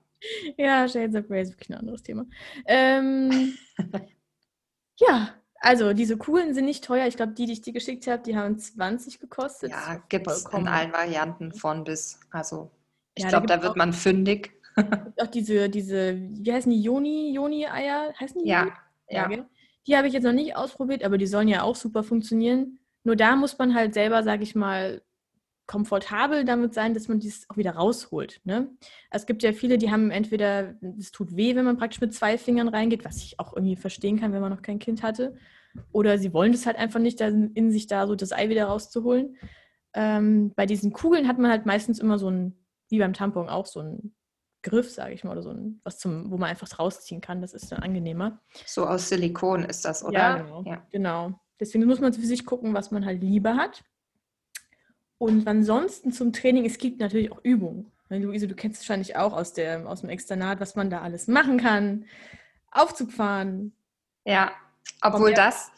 Ja, 0.58 0.88
Shades 0.88 1.16
of 1.16 1.28
Grey 1.28 1.42
ist 1.42 1.52
wirklich 1.52 1.70
ein 1.70 1.80
anderes 1.80 2.04
Thema. 2.04 2.26
Ähm, 2.66 3.58
ja, 5.00 5.34
also 5.62 5.94
diese 5.94 6.18
coolen 6.18 6.54
sind 6.54 6.66
nicht 6.66 6.84
teuer. 6.84 7.08
Ich 7.08 7.16
glaube, 7.16 7.34
die, 7.34 7.46
die 7.46 7.54
ich 7.54 7.62
dir 7.62 7.74
geschickt 7.74 8.08
habe, 8.08 8.22
die 8.24 8.36
haben 8.36 8.58
20 8.58 9.20
gekostet. 9.20 9.72
Ja, 9.72 10.02
gibt 10.10 10.28
es 10.28 10.46
in 10.52 10.68
allen 10.68 10.92
Varianten 10.92 11.54
von 11.54 11.84
bis. 11.84 12.20
Also 12.32 12.70
ich 13.16 13.24
ja, 13.24 13.30
glaube, 13.30 13.48
da, 13.48 13.58
da 13.58 13.64
wird 13.64 13.78
man 13.78 13.94
fündig 13.94 14.52
auch 15.18 15.28
diese, 15.28 15.70
diese, 15.70 16.16
wie 16.18 16.52
heißen 16.52 16.72
die, 16.72 16.82
Joni, 16.82 17.34
Joni-Eier? 17.34 18.14
Heißen 18.20 18.42
die? 18.44 18.50
Ja. 18.50 18.68
ja. 19.10 19.30
ja 19.30 19.46
die 19.88 19.98
habe 19.98 20.08
ich 20.08 20.14
jetzt 20.14 20.24
noch 20.24 20.34
nicht 20.34 20.56
ausprobiert, 20.56 21.04
aber 21.04 21.18
die 21.18 21.28
sollen 21.28 21.48
ja 21.48 21.64
auch 21.64 21.76
super 21.76 22.04
funktionieren. 22.04 22.80
Nur 23.04 23.16
da 23.16 23.36
muss 23.36 23.58
man 23.58 23.74
halt 23.74 23.94
selber, 23.94 24.24
sage 24.24 24.44
ich 24.44 24.54
mal, 24.54 25.02
komfortabel 25.72 26.44
damit 26.44 26.74
sein, 26.74 26.94
dass 26.94 27.08
man 27.08 27.22
dies 27.22 27.50
auch 27.50 27.56
wieder 27.56 27.72
rausholt. 27.72 28.42
Ne? 28.44 28.70
Es 29.10 29.26
gibt 29.26 29.42
ja 29.42 29.54
viele, 29.54 29.78
die 29.78 29.90
haben 29.90 30.12
entweder, 30.12 30.76
es 31.00 31.14
tut 31.14 31.38
weh, 31.38 31.56
wenn 31.56 31.64
man 31.64 31.78
praktisch 31.78 32.02
mit 32.02 32.14
zwei 32.14 32.38
Fingern 32.38 32.68
reingeht, 32.68 33.06
was 33.06 33.18
ich 33.24 33.40
auch 33.40 33.56
irgendwie 33.56 33.78
verstehen 33.78 34.20
kann, 34.20 34.34
wenn 34.34 34.42
man 34.42 34.52
noch 34.52 34.62
kein 34.62 34.80
Kind 34.80 35.02
hatte. 35.02 35.38
Oder 35.94 36.18
sie 36.18 36.34
wollen 36.34 36.52
das 36.52 36.66
halt 36.66 36.76
einfach 36.76 37.00
nicht, 37.00 37.22
in 37.22 37.72
sich 37.72 37.88
da 37.88 38.06
so 38.06 38.16
das 38.16 38.34
Ei 38.34 38.50
wieder 38.50 38.66
rauszuholen. 38.66 39.38
Ähm, 39.94 40.52
bei 40.58 40.66
diesen 40.66 40.92
Kugeln 40.92 41.26
hat 41.26 41.40
man 41.40 41.50
halt 41.50 41.66
meistens 41.66 42.00
immer 42.00 42.20
so 42.20 42.30
ein, 42.30 42.58
wie 42.90 43.00
beim 43.00 43.14
Tampon 43.14 43.48
auch, 43.48 43.66
so 43.66 43.80
ein 43.80 44.14
Griff, 44.64 44.92
sage 44.92 45.14
ich 45.14 45.24
mal, 45.24 45.32
oder 45.32 45.44
so 45.44 45.52
ein, 45.52 45.80
was 45.86 46.00
zum, 46.00 46.32
wo 46.32 46.38
man 46.38 46.50
einfach 46.50 46.68
rausziehen 46.78 47.22
kann. 47.22 47.42
Das 47.42 47.54
ist 47.54 47.72
dann 47.72 47.80
angenehmer. 47.80 48.42
So 48.66 48.86
aus 48.86 49.08
Silikon 49.08 49.64
ist 49.64 49.86
das, 49.86 50.04
oder? 50.04 50.20
Ja, 50.20 50.38
genau. 50.38 50.64
Ja. 50.66 50.86
genau. 50.92 51.40
Deswegen 51.62 51.86
muss 51.86 52.02
man 52.02 52.12
für 52.12 52.26
sich 52.26 52.46
gucken, 52.46 52.74
was 52.74 52.92
man 52.92 53.06
halt 53.06 53.22
lieber 53.22 53.56
hat. 53.56 53.86
Und 55.22 55.48
ansonsten 55.48 56.12
zum 56.12 56.34
Training, 56.34 56.66
es 56.66 56.80
gibt 56.80 57.00
natürlich 57.00 57.32
auch 57.32 57.42
Übungen. 57.44 57.92
Luise, 58.10 58.48
du 58.48 58.56
kennst 58.56 58.82
wahrscheinlich 58.82 59.18
auch 59.18 59.34
aus, 59.34 59.54
der, 59.54 59.88
aus 59.88 60.02
dem 60.02 60.10
Externat, 60.10 60.60
was 60.60 60.76
man 60.76 60.90
da 60.90 61.02
alles 61.02 61.28
machen 61.28 61.60
kann. 61.60 62.06
Aufzug 62.72 63.12
fahren. 63.12 63.72
Ja, 64.26 64.52
obwohl 65.00 65.36
das 65.36 65.70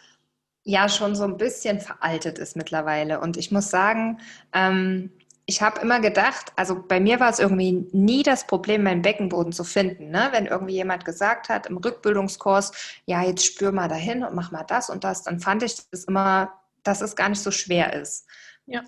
ja 0.64 0.88
schon 0.88 1.14
so 1.14 1.26
ein 1.26 1.36
bisschen 1.36 1.82
veraltet 1.82 2.40
ist 2.40 2.56
mittlerweile. 2.56 3.20
Und 3.20 3.36
ich 3.36 3.52
muss 3.52 3.70
sagen, 3.70 4.22
ähm, 4.54 5.12
ich 5.46 5.62
habe 5.62 5.82
immer 5.82 6.00
gedacht, 6.00 6.54
also 6.56 6.82
bei 6.82 7.02
mir 7.02 7.20
war 7.20 7.30
es 7.30 7.40
irgendwie 7.40 7.86
nie 7.92 8.24
das 8.24 8.48
Problem, 8.48 8.84
meinen 8.84 9.02
Beckenboden 9.02 9.52
zu 9.52 9.66
finden. 9.66 10.10
Ne? 10.10 10.30
Wenn 10.32 10.46
irgendwie 10.46 10.76
jemand 10.76 11.04
gesagt 11.04 11.50
hat 11.50 11.66
im 11.66 11.76
Rückbildungskurs, 11.76 12.72
ja, 13.08 13.22
jetzt 13.24 13.46
spür 13.46 13.74
mal 13.74 13.90
dahin 13.90 14.24
und 14.24 14.36
mach 14.36 14.52
mal 14.52 14.64
das 14.64 14.90
und 14.90 15.04
das, 15.04 15.24
dann 15.24 15.42
fand 15.42 15.64
ich 15.64 15.76
das 15.92 16.06
immer, 16.06 16.54
dass 16.84 17.02
es 17.02 17.18
gar 17.18 17.28
nicht 17.28 17.42
so 17.42 17.52
schwer 17.52 17.92
ist. 17.92 18.26
Ja. 18.66 18.82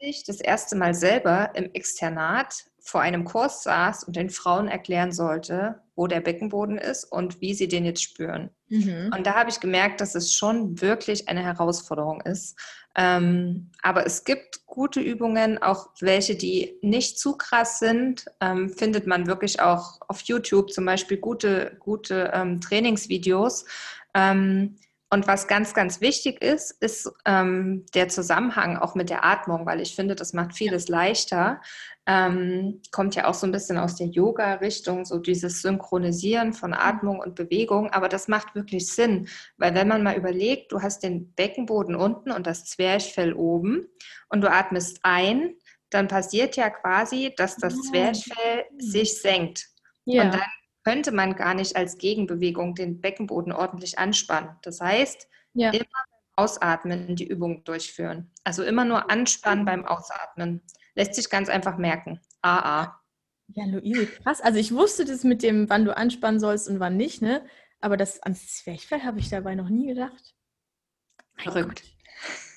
Bis 0.00 0.18
ich 0.18 0.24
das 0.24 0.40
erste 0.40 0.76
Mal 0.76 0.94
selber 0.94 1.50
im 1.54 1.72
Externat 1.72 2.64
vor 2.88 3.02
einem 3.02 3.24
Kurs 3.24 3.62
saß 3.64 4.04
und 4.04 4.16
den 4.16 4.30
Frauen 4.30 4.66
erklären 4.66 5.12
sollte, 5.12 5.82
wo 5.94 6.06
der 6.06 6.20
Beckenboden 6.20 6.78
ist 6.78 7.04
und 7.04 7.40
wie 7.42 7.52
sie 7.52 7.68
den 7.68 7.84
jetzt 7.84 8.02
spüren. 8.02 8.50
Mhm. 8.68 9.10
Und 9.14 9.26
da 9.26 9.34
habe 9.34 9.50
ich 9.50 9.60
gemerkt, 9.60 10.00
dass 10.00 10.14
es 10.14 10.32
schon 10.32 10.80
wirklich 10.80 11.28
eine 11.28 11.42
Herausforderung 11.42 12.22
ist. 12.22 12.58
Ähm, 12.96 13.70
aber 13.82 14.06
es 14.06 14.24
gibt 14.24 14.64
gute 14.66 15.00
Übungen, 15.00 15.62
auch 15.62 15.88
welche, 16.00 16.34
die 16.34 16.78
nicht 16.80 17.18
zu 17.18 17.36
krass 17.36 17.78
sind, 17.78 18.24
ähm, 18.40 18.70
findet 18.70 19.06
man 19.06 19.26
wirklich 19.26 19.60
auch 19.60 20.00
auf 20.08 20.22
YouTube 20.22 20.72
zum 20.72 20.86
Beispiel 20.86 21.18
gute, 21.18 21.76
gute 21.80 22.30
ähm, 22.32 22.60
Trainingsvideos. 22.60 23.66
Ähm, 24.14 24.76
und 25.10 25.26
was 25.26 25.48
ganz, 25.48 25.72
ganz 25.72 26.02
wichtig 26.02 26.42
ist, 26.42 26.70
ist 26.82 27.10
ähm, 27.24 27.86
der 27.94 28.08
Zusammenhang 28.08 28.76
auch 28.76 28.94
mit 28.94 29.08
der 29.08 29.24
Atmung, 29.24 29.64
weil 29.64 29.80
ich 29.80 29.94
finde, 29.94 30.14
das 30.14 30.34
macht 30.34 30.54
vieles 30.54 30.88
leichter. 30.88 31.62
Ähm, 32.06 32.82
kommt 32.92 33.14
ja 33.14 33.26
auch 33.26 33.34
so 33.34 33.46
ein 33.46 33.52
bisschen 33.52 33.78
aus 33.78 33.96
der 33.96 34.08
Yoga-Richtung, 34.08 35.06
so 35.06 35.18
dieses 35.18 35.62
Synchronisieren 35.62 36.52
von 36.52 36.74
Atmung 36.74 37.20
und 37.20 37.36
Bewegung. 37.36 37.90
Aber 37.90 38.10
das 38.10 38.28
macht 38.28 38.54
wirklich 38.54 38.86
Sinn, 38.86 39.28
weil 39.56 39.74
wenn 39.74 39.88
man 39.88 40.02
mal 40.02 40.16
überlegt, 40.16 40.72
du 40.72 40.82
hast 40.82 41.02
den 41.02 41.32
Beckenboden 41.32 41.94
unten 41.94 42.30
und 42.30 42.46
das 42.46 42.66
Zwerchfell 42.66 43.32
oben 43.32 43.88
und 44.28 44.42
du 44.42 44.50
atmest 44.50 45.00
ein, 45.04 45.54
dann 45.88 46.08
passiert 46.08 46.56
ja 46.56 46.68
quasi, 46.68 47.32
dass 47.34 47.56
das 47.56 47.74
ah, 47.74 47.90
Zwerchfell 47.90 48.66
sich 48.78 49.22
senkt. 49.22 49.68
Ja. 50.04 50.24
Und 50.24 50.34
dann 50.34 50.57
könnte 50.88 51.12
man 51.12 51.36
gar 51.36 51.52
nicht 51.52 51.76
als 51.76 51.98
Gegenbewegung 51.98 52.74
den 52.74 53.02
Beckenboden 53.02 53.52
ordentlich 53.52 53.98
anspannen. 53.98 54.56
Das 54.62 54.80
heißt, 54.80 55.28
ja. 55.52 55.68
immer 55.70 55.84
beim 55.84 56.44
Ausatmen 56.44 57.14
die 57.14 57.28
Übung 57.28 57.62
durchführen. 57.64 58.30
Also 58.42 58.62
immer 58.62 58.86
nur 58.86 59.10
anspannen 59.10 59.66
beim 59.66 59.84
Ausatmen. 59.84 60.62
Lässt 60.94 61.14
sich 61.14 61.28
ganz 61.28 61.50
einfach 61.50 61.76
merken. 61.76 62.20
AA. 62.40 62.98
Ja, 63.48 63.66
Luise, 63.66 64.06
krass. 64.06 64.40
Also 64.40 64.58
ich 64.58 64.72
wusste 64.72 65.04
das 65.04 65.24
mit 65.24 65.42
dem, 65.42 65.68
wann 65.68 65.84
du 65.84 65.94
anspannen 65.94 66.40
sollst 66.40 66.70
und 66.70 66.80
wann 66.80 66.96
nicht, 66.96 67.20
ne? 67.20 67.44
Aber 67.82 67.98
das 67.98 68.22
ans 68.22 68.56
Zwerchfell 68.56 69.02
habe 69.02 69.18
ich 69.18 69.28
dabei 69.28 69.56
noch 69.56 69.68
nie 69.68 69.88
gedacht. 69.88 70.34
Verrückt. 71.36 71.82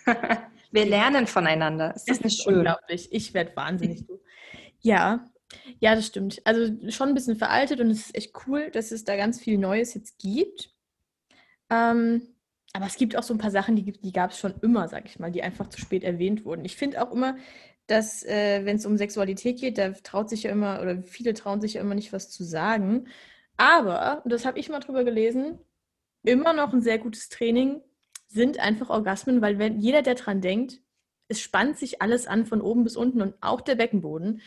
Wir 0.71 0.85
lernen 0.85 1.27
voneinander. 1.27 1.93
Ist 1.93 2.07
das, 2.07 2.19
das 2.19 2.25
nicht 2.25 2.43
schön? 2.43 2.59
Unglaublich. 2.59 3.11
Ich 3.11 3.33
werde 3.33 3.53
wahnsinnig. 3.57 4.05
ja, 4.79 5.30
ja, 5.79 5.95
das 5.95 6.07
stimmt. 6.07 6.41
Also 6.45 6.73
schon 6.91 7.09
ein 7.09 7.15
bisschen 7.15 7.35
veraltet 7.35 7.79
und 7.79 7.89
es 7.89 8.07
ist 8.07 8.15
echt 8.15 8.33
cool, 8.47 8.69
dass 8.71 8.91
es 8.91 9.03
da 9.03 9.15
ganz 9.15 9.39
viel 9.39 9.57
Neues 9.57 9.93
jetzt 9.93 10.19
gibt. 10.19 10.73
Ähm, 11.69 12.21
aber 12.73 12.85
es 12.85 12.95
gibt 12.95 13.17
auch 13.17 13.23
so 13.23 13.33
ein 13.33 13.39
paar 13.39 13.51
Sachen, 13.51 13.75
die, 13.75 13.91
die 13.91 14.13
gab 14.13 14.31
es 14.31 14.39
schon 14.39 14.53
immer, 14.61 14.87
sag 14.87 15.05
ich 15.05 15.19
mal, 15.19 15.31
die 15.31 15.43
einfach 15.43 15.67
zu 15.67 15.79
spät 15.79 16.03
erwähnt 16.03 16.45
wurden. 16.45 16.65
Ich 16.65 16.77
finde 16.77 17.01
auch 17.01 17.11
immer, 17.11 17.35
dass, 17.87 18.23
äh, 18.23 18.65
wenn 18.65 18.77
es 18.77 18.85
um 18.85 18.97
Sexualität 18.97 19.59
geht, 19.59 19.77
da 19.77 19.91
traut 19.91 20.29
sich 20.29 20.43
ja 20.43 20.51
immer, 20.51 20.81
oder 20.81 21.01
viele 21.01 21.33
trauen 21.33 21.59
sich 21.59 21.73
ja 21.73 21.81
immer 21.81 21.95
nicht, 21.95 22.13
was 22.13 22.29
zu 22.29 22.43
sagen. 22.43 23.07
Aber, 23.57 24.21
und 24.23 24.31
das 24.31 24.45
habe 24.45 24.59
ich 24.59 24.69
mal 24.69 24.79
drüber 24.79 25.03
gelesen, 25.03 25.59
immer 26.23 26.53
noch 26.53 26.73
ein 26.73 26.81
sehr 26.81 26.99
gutes 26.99 27.29
Training 27.29 27.81
sind 28.27 28.59
einfach 28.59 28.89
Orgasmen, 28.89 29.41
weil 29.41 29.59
wenn 29.59 29.79
jeder, 29.79 30.01
der 30.01 30.15
dran 30.15 30.39
denkt, 30.39 30.81
es 31.27 31.41
spannt 31.41 31.77
sich 31.77 32.01
alles 32.01 32.27
an 32.27 32.45
von 32.45 32.61
oben 32.61 32.83
bis 32.83 32.95
unten 32.95 33.21
und 33.21 33.35
auch 33.41 33.61
der 33.61 33.75
Beckenboden. 33.75 34.41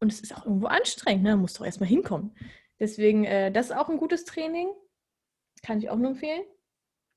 Und 0.00 0.12
es 0.12 0.20
ist 0.20 0.36
auch 0.36 0.44
irgendwo 0.44 0.66
anstrengend, 0.66 1.24
ne? 1.24 1.36
Muss 1.36 1.54
doch 1.54 1.64
erstmal 1.64 1.88
hinkommen. 1.88 2.36
Deswegen, 2.78 3.24
äh, 3.24 3.50
das 3.50 3.66
ist 3.66 3.76
auch 3.76 3.88
ein 3.88 3.98
gutes 3.98 4.24
Training. 4.24 4.68
Kann 5.62 5.78
ich 5.78 5.90
auch 5.90 5.96
nur 5.96 6.10
empfehlen. 6.10 6.42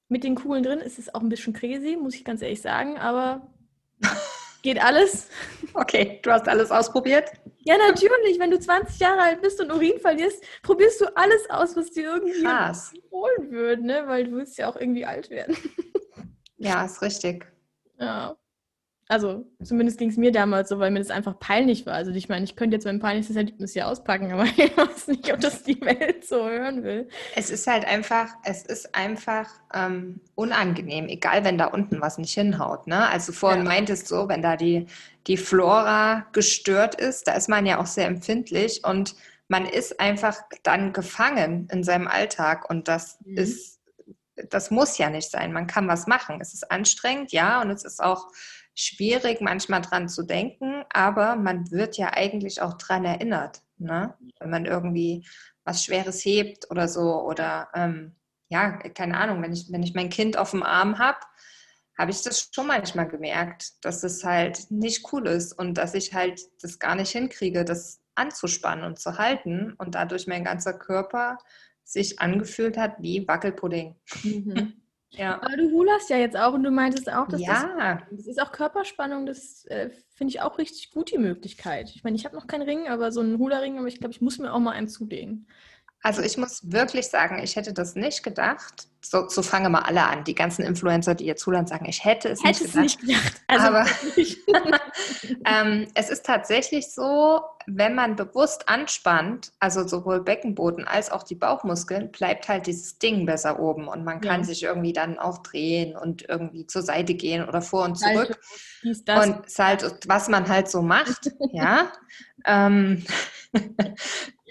Mit 0.10 0.24
den 0.24 0.36
Kugeln 0.36 0.64
drin 0.64 0.80
ist 0.80 1.00
es 1.00 1.14
auch 1.14 1.22
ein 1.22 1.30
bisschen 1.30 1.54
crazy, 1.54 1.96
muss 1.96 2.16
ich 2.16 2.26
ganz 2.26 2.42
ehrlich 2.42 2.62
sagen, 2.62 2.98
aber 2.98 3.48
geht 4.64 4.84
alles. 4.84 5.30
Okay, 5.74 6.20
du 6.24 6.32
hast 6.32 6.48
alles 6.48 6.72
ausprobiert? 6.72 7.32
Ja, 7.60 7.78
natürlich. 7.78 8.40
Wenn 8.40 8.52
du 8.52 8.60
20 8.60 9.00
Jahre 9.00 9.22
alt 9.22 9.42
bist 9.42 9.62
und 9.62 9.72
Urin 9.72 10.00
verlierst, 10.00 10.44
probierst 10.64 11.00
du 11.02 11.16
alles 11.16 11.50
aus, 11.50 11.76
was 11.78 11.92
dir 11.92 12.16
irgendwie 12.16 12.44
Krass. 12.44 12.92
holen 13.12 13.52
würde, 13.52 13.86
ne? 13.86 14.04
Weil 14.08 14.26
du 14.26 14.32
willst 14.32 14.58
ja 14.58 14.68
auch 14.68 14.76
irgendwie 14.76 15.06
alt 15.06 15.30
werden. 15.30 15.56
Ja, 16.58 16.86
ist 16.86 17.02
richtig. 17.02 17.46
Ja. 18.00 18.36
Also 19.12 19.46
zumindest 19.62 19.98
ging 19.98 20.10
es 20.10 20.16
mir 20.16 20.32
damals 20.32 20.70
so, 20.70 20.80
weil 20.80 20.90
mir 20.90 21.00
das 21.00 21.10
einfach 21.10 21.38
peinlich 21.38 21.86
war. 21.86 21.96
Also 21.96 22.12
ich 22.12 22.30
meine, 22.30 22.46
ich 22.46 22.56
könnte 22.56 22.78
jetzt 22.78 22.86
mein 22.86 23.00
peinlichstes 23.00 23.36
Erlebnis 23.36 23.74
hier 23.74 23.90
auspacken, 23.90 24.32
aber 24.32 24.46
ich 24.56 24.78
weiß 24.78 25.08
nicht, 25.08 25.34
ob 25.34 25.42
das 25.42 25.64
die 25.64 25.82
Welt 25.82 26.26
so 26.26 26.50
hören 26.50 26.82
will. 26.84 27.10
Es 27.36 27.50
ist 27.50 27.68
halt 27.68 27.84
einfach, 27.84 28.30
es 28.46 28.66
ist 28.66 28.96
einfach 28.96 29.50
ähm, 29.74 30.22
unangenehm, 30.36 31.10
egal 31.10 31.44
wenn 31.44 31.58
da 31.58 31.66
unten 31.66 32.00
was 32.00 32.20
nicht 32.20 32.34
hinhaut. 32.34 32.88
Ne? 32.88 33.06
Also 33.10 33.34
vorhin 33.34 33.64
ja. 33.64 33.68
meintest 33.68 34.08
so, 34.08 34.30
wenn 34.30 34.42
da 34.42 34.56
die, 34.56 34.86
die 35.28 35.36
Flora 35.36 36.26
gestört 36.32 36.96
ist, 36.96 37.28
da 37.28 37.34
ist 37.34 37.50
man 37.50 37.66
ja 37.66 37.82
auch 37.82 37.88
sehr 37.88 38.08
empfindlich 38.08 38.86
und 38.86 39.18
man 39.50 39.66
ist 39.66 40.00
einfach 40.00 40.38
dann 40.64 40.94
gefangen 40.94 41.68
in 41.70 41.84
seinem 41.84 42.08
Alltag 42.08 42.70
und 42.70 42.88
das 42.88 43.20
mhm. 43.26 43.40
ist, 43.40 43.82
das 44.50 44.72
muss 44.72 44.98
ja 44.98 45.10
nicht 45.10 45.30
sein. 45.30 45.52
Man 45.52 45.68
kann 45.68 45.90
was 45.90 46.08
machen. 46.08 46.40
Es 46.40 46.54
ist 46.54 46.72
anstrengend, 46.72 47.34
ja, 47.34 47.62
und 47.62 47.72
es 47.72 47.84
ist 47.84 48.02
auch 48.02 48.30
schwierig, 48.82 49.42
manchmal 49.42 49.82
dran 49.82 50.10
zu 50.10 50.24
denken, 50.24 50.84
aber 50.90 51.36
man 51.36 51.70
wird 51.72 51.98
ja 51.98 52.14
eigentlich 52.14 52.62
auch 52.62 52.74
dran 52.74 53.06
erinnert, 53.06 53.62
ne? 53.78 54.16
wenn 54.40 54.50
man 54.50 54.66
irgendwie 54.66 55.26
was 55.64 55.84
Schweres 55.84 56.26
hebt 56.26 56.70
oder 56.72 56.88
so 56.88 57.22
oder 57.22 57.70
ähm, 57.76 58.16
ja, 58.50 58.72
keine 58.90 59.18
Ahnung, 59.18 59.42
wenn 59.42 59.54
ich, 59.54 59.72
wenn 59.72 59.84
ich 59.84 59.94
mein 59.94 60.10
Kind 60.10 60.38
auf 60.38 60.52
dem 60.52 60.64
Arm 60.64 61.00
habe, 61.00 61.20
habe 61.98 62.12
ich 62.12 62.22
das 62.24 62.50
schon 62.54 62.68
manchmal 62.68 63.08
gemerkt, 63.08 63.86
dass 63.86 64.04
es 64.04 64.24
halt 64.24 64.72
nicht 64.72 65.14
cool 65.14 65.28
ist 65.28 65.54
und 65.54 65.76
dass 65.76 65.94
ich 65.94 66.14
halt 66.14 66.42
das 66.62 66.80
gar 66.80 66.96
nicht 66.96 67.12
hinkriege, 67.12 67.64
das 67.64 68.02
anzuspannen 68.16 68.84
und 68.84 69.00
zu 69.00 69.18
halten 69.18 69.74
und 69.78 69.96
dadurch 69.96 70.28
mein 70.28 70.44
ganzer 70.44 70.74
Körper 70.74 71.38
sich 71.84 72.20
angefühlt 72.20 72.78
hat 72.78 72.96
wie 73.00 73.28
Wackelpudding. 73.28 73.96
Mhm. 74.24 74.81
Ja. 75.12 75.42
Aber 75.42 75.58
du 75.58 75.70
hulerst 75.72 76.10
ja 76.10 76.18
jetzt 76.18 76.38
auch 76.38 76.54
und 76.54 76.64
du 76.64 76.72
meintest 76.72 77.12
auch, 77.12 77.28
dass 77.28 77.42
ja. 77.42 77.98
das, 78.10 78.18
das 78.18 78.28
ist 78.28 78.42
auch 78.42 78.52
Körperspannung, 78.52 79.26
das 79.26 79.66
äh, 79.66 79.90
finde 80.14 80.32
ich 80.32 80.42
auch 80.42 80.58
richtig 80.58 80.92
gut, 80.92 81.12
die 81.12 81.18
Möglichkeit. 81.18 81.92
Ich 81.94 82.04
meine, 82.04 82.16
ich 82.16 82.26
habe 82.26 82.36
noch 82.36 82.48
keinen 82.48 82.62
Ring, 82.62 82.88
aber 82.88 83.12
so 83.12 83.20
einen 83.20 83.38
Hula-Ring, 83.38 83.78
aber 83.78 83.88
ich 83.88 84.00
glaube, 84.00 84.14
ich 84.14 84.22
muss 84.22 84.40
mir 84.40 84.54
auch 84.54 84.60
mal 84.60 84.72
einen 84.72 84.88
zulegen. 84.88 85.48
Also 86.04 86.22
ich 86.22 86.38
muss 86.38 86.72
wirklich 86.72 87.08
sagen, 87.08 87.40
ich 87.44 87.56
hätte 87.56 87.74
das 87.74 87.96
nicht 87.96 88.24
gedacht. 88.24 88.88
So, 89.04 89.28
so 89.30 89.42
fangen 89.42 89.72
mal 89.72 89.82
alle 89.82 90.04
an. 90.04 90.24
Die 90.24 90.36
ganzen 90.36 90.64
Influencer, 90.64 91.16
die 91.16 91.26
ihr 91.26 91.36
zuhören, 91.36 91.68
sagen, 91.68 91.86
ich 91.86 92.04
hätte 92.04 92.30
es 92.30 92.44
hätte 92.44 92.64
nicht 92.80 93.00
gedacht. 93.00 93.06
Nicht 93.06 93.22
gedacht. 93.24 93.42
Also 93.48 93.68
Aber 93.68 93.86
ähm, 95.46 95.88
es 95.94 96.10
ist 96.10 96.26
tatsächlich 96.26 96.92
so, 96.92 97.42
wenn 97.68 97.96
man 97.96 98.16
bewusst 98.16 98.68
anspannt, 98.70 99.52
also 99.60 99.88
sowohl 99.88 100.22
Beckenboden 100.22 100.88
als 100.88 101.12
auch 101.12 101.24
die 101.24 101.36
Bauchmuskeln, 101.36 102.12
bleibt 102.12 102.48
halt 102.48 102.68
dieses 102.68 102.98
Ding 102.98 103.26
besser 103.26 103.60
oben 103.60 103.88
und 103.88 104.04
man 104.04 104.22
kann 104.22 104.42
ja. 104.42 104.46
sich 104.46 104.64
irgendwie 104.64 104.94
dann 104.94 105.20
auch 105.20 105.40
drehen 105.40 105.96
und 105.96 106.28
irgendwie 106.28 106.66
zur 106.66 106.82
Seite 106.82 107.14
gehen 107.14 107.48
oder 107.48 107.62
vor 107.62 107.86
und 107.86 107.96
zurück. 107.96 108.40
Salto, 108.82 109.22
und 109.22 109.50
Salto, 109.50 109.88
was 110.08 110.30
man 110.30 110.48
halt 110.48 110.70
so 110.70 110.82
macht, 110.82 111.32
ja. 111.52 111.92
Ähm, 112.46 113.06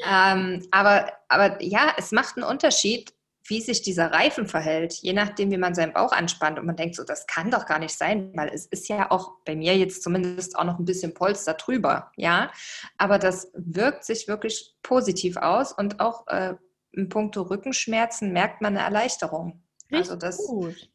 ähm, 0.08 0.66
aber, 0.70 1.12
aber 1.28 1.62
ja, 1.62 1.94
es 1.96 2.12
macht 2.12 2.36
einen 2.36 2.46
Unterschied, 2.46 3.12
wie 3.50 3.60
sich 3.60 3.82
dieser 3.82 4.12
Reifen 4.12 4.46
verhält, 4.46 4.94
je 4.94 5.12
nachdem, 5.12 5.50
wie 5.50 5.58
man 5.58 5.74
seinen 5.74 5.92
Bauch 5.92 6.12
anspannt. 6.12 6.58
Und 6.58 6.66
man 6.66 6.76
denkt 6.76 6.94
so, 6.94 7.02
das 7.02 7.26
kann 7.26 7.50
doch 7.50 7.66
gar 7.66 7.80
nicht 7.80 7.96
sein, 7.96 8.32
weil 8.36 8.48
es 8.48 8.66
ist 8.66 8.88
ja 8.88 9.10
auch 9.10 9.32
bei 9.44 9.56
mir 9.56 9.76
jetzt 9.76 10.02
zumindest 10.02 10.56
auch 10.56 10.64
noch 10.64 10.78
ein 10.78 10.84
bisschen 10.84 11.14
Polster 11.14 11.54
drüber, 11.54 12.12
ja. 12.16 12.52
Aber 12.96 13.18
das 13.18 13.50
wirkt 13.54 14.04
sich 14.04 14.28
wirklich 14.28 14.76
positiv 14.82 15.36
aus 15.36 15.72
und 15.72 16.00
auch 16.00 16.26
äh, 16.28 16.54
in 16.92 17.08
puncto 17.08 17.42
Rückenschmerzen 17.42 18.32
merkt 18.32 18.60
man 18.60 18.76
eine 18.76 18.84
Erleichterung. 18.84 19.62
Richtig 19.90 19.98
also 19.98 20.16
das, 20.16 20.36
gut. 20.38 20.90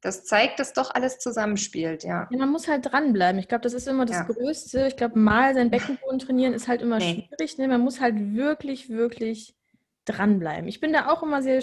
Das 0.00 0.24
zeigt, 0.24 0.60
dass 0.60 0.72
doch 0.74 0.94
alles 0.94 1.18
zusammenspielt, 1.18 2.04
ja. 2.04 2.28
ja 2.30 2.38
man 2.38 2.50
muss 2.50 2.68
halt 2.68 2.86
dranbleiben. 2.90 3.40
Ich 3.40 3.48
glaube, 3.48 3.62
das 3.62 3.74
ist 3.74 3.88
immer 3.88 4.06
das 4.06 4.18
ja. 4.18 4.22
Größte. 4.24 4.86
Ich 4.86 4.96
glaube, 4.96 5.18
mal 5.18 5.54
sein 5.54 5.70
Beckenboden 5.70 6.20
trainieren 6.20 6.52
ist 6.52 6.68
halt 6.68 6.82
immer 6.82 6.98
nee. 6.98 7.26
schwierig. 7.28 7.58
Ne? 7.58 7.66
Man 7.66 7.80
muss 7.80 8.00
halt 8.00 8.14
wirklich, 8.34 8.90
wirklich 8.90 9.56
dranbleiben. 10.04 10.68
Ich 10.68 10.80
bin 10.80 10.92
da 10.92 11.08
auch 11.08 11.22
immer 11.22 11.42
sehr, 11.42 11.62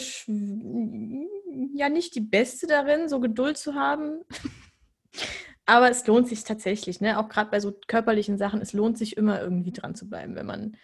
ja, 1.73 1.89
nicht 1.89 2.15
die 2.15 2.21
Beste 2.21 2.67
darin, 2.67 3.07
so 3.07 3.19
Geduld 3.19 3.57
zu 3.57 3.75
haben. 3.75 4.21
Aber 5.65 5.89
es 5.89 6.05
lohnt 6.05 6.27
sich 6.27 6.43
tatsächlich, 6.43 7.01
ne? 7.01 7.17
Auch 7.17 7.27
gerade 7.27 7.49
bei 7.49 7.59
so 7.59 7.73
körperlichen 7.87 8.37
Sachen, 8.37 8.61
es 8.61 8.73
lohnt 8.73 8.99
sich 8.99 9.17
immer 9.17 9.41
irgendwie 9.41 9.71
dran 9.71 9.95
zu 9.95 10.07
bleiben, 10.07 10.35
wenn 10.35 10.45
man 10.45 10.61
ein 10.61 10.77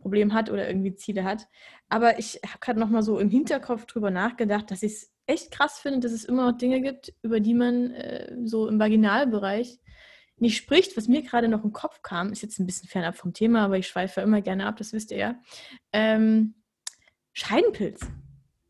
Problem 0.00 0.32
hat 0.32 0.50
oder 0.50 0.66
irgendwie 0.66 0.94
Ziele 0.94 1.24
hat. 1.24 1.48
Aber 1.90 2.18
ich 2.18 2.40
habe 2.46 2.58
gerade 2.60 2.80
noch 2.80 2.88
mal 2.88 3.02
so 3.02 3.18
im 3.18 3.28
Hinterkopf 3.28 3.84
drüber 3.84 4.10
nachgedacht, 4.10 4.70
dass 4.70 4.82
ich 4.82 4.92
es 4.92 5.11
echt 5.26 5.50
krass 5.50 5.78
finde, 5.78 6.00
dass 6.00 6.12
es 6.12 6.24
immer 6.24 6.50
noch 6.50 6.58
Dinge 6.58 6.80
gibt, 6.80 7.12
über 7.22 7.40
die 7.40 7.54
man 7.54 7.92
äh, 7.92 8.36
so 8.44 8.68
im 8.68 8.78
Vaginalbereich 8.78 9.78
nicht 10.36 10.56
spricht. 10.56 10.96
Was 10.96 11.08
mir 11.08 11.22
gerade 11.22 11.48
noch 11.48 11.64
im 11.64 11.72
Kopf 11.72 12.02
kam, 12.02 12.32
ist 12.32 12.42
jetzt 12.42 12.58
ein 12.58 12.66
bisschen 12.66 12.88
fernab 12.88 13.16
vom 13.16 13.32
Thema, 13.32 13.64
aber 13.64 13.78
ich 13.78 13.88
schweife 13.88 14.20
immer 14.20 14.40
gerne 14.40 14.66
ab, 14.66 14.76
das 14.76 14.92
wisst 14.92 15.10
ihr 15.10 15.18
ja. 15.18 15.34
Ähm, 15.92 16.54
Scheidenpilz. 17.32 18.00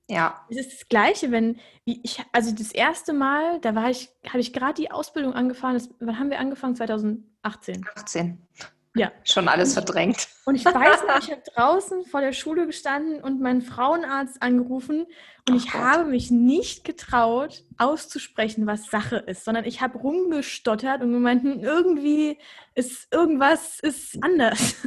Ja. 0.09 0.47
Es 0.51 0.59
ist 0.59 0.73
das 0.73 0.88
Gleiche, 0.88 1.31
wenn, 1.31 1.59
wie 1.85 2.01
ich, 2.03 2.23
also 2.33 2.55
das 2.55 2.73
erste 2.73 3.12
Mal, 3.12 3.61
da 3.61 3.75
war 3.75 3.91
ich, 3.91 4.11
habe 4.29 4.41
ich 4.41 4.53
gerade 4.53 4.75
die 4.75 4.91
Ausbildung 4.91 5.33
angefangen. 5.33 5.75
Das, 5.75 5.88
wann 6.01 6.19
haben 6.19 6.31
wir 6.31 6.38
angefangen? 6.38 6.77
2018. 6.77 7.87
18. 7.95 8.47
Ja. 8.95 9.11
Schon 9.25 9.49
alles 9.49 9.73
verdrängt. 9.73 10.29
Und 10.45 10.55
ich 10.55 10.65
weiß 10.65 11.03
noch, 11.09 11.19
ich 11.19 11.31
habe 11.31 11.43
draußen 11.55 12.05
vor 12.05 12.21
der 12.21 12.33
Schule 12.33 12.67
gestanden 12.67 13.23
und 13.23 13.41
meinen 13.41 13.63
Frauenarzt 13.63 14.43
angerufen 14.43 15.07
und 15.49 15.55
Ach 15.55 15.55
ich 15.57 15.73
Gott. 15.73 15.81
habe 15.81 16.05
mich 16.05 16.31
nicht 16.31 16.85
getraut, 16.85 17.65
auszusprechen, 17.79 18.67
was 18.67 18.87
Sache 18.87 19.17
ist, 19.17 19.45
sondern 19.45 19.65
ich 19.65 19.81
habe 19.81 19.99
rumgestottert 19.99 21.01
und 21.03 21.13
gemeint, 21.13 21.43
hm, 21.43 21.61
irgendwie 21.61 22.39
ist 22.75 23.13
irgendwas 23.13 23.81
ist 23.81 24.23
anders. 24.23 24.75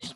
Ich, 0.00 0.14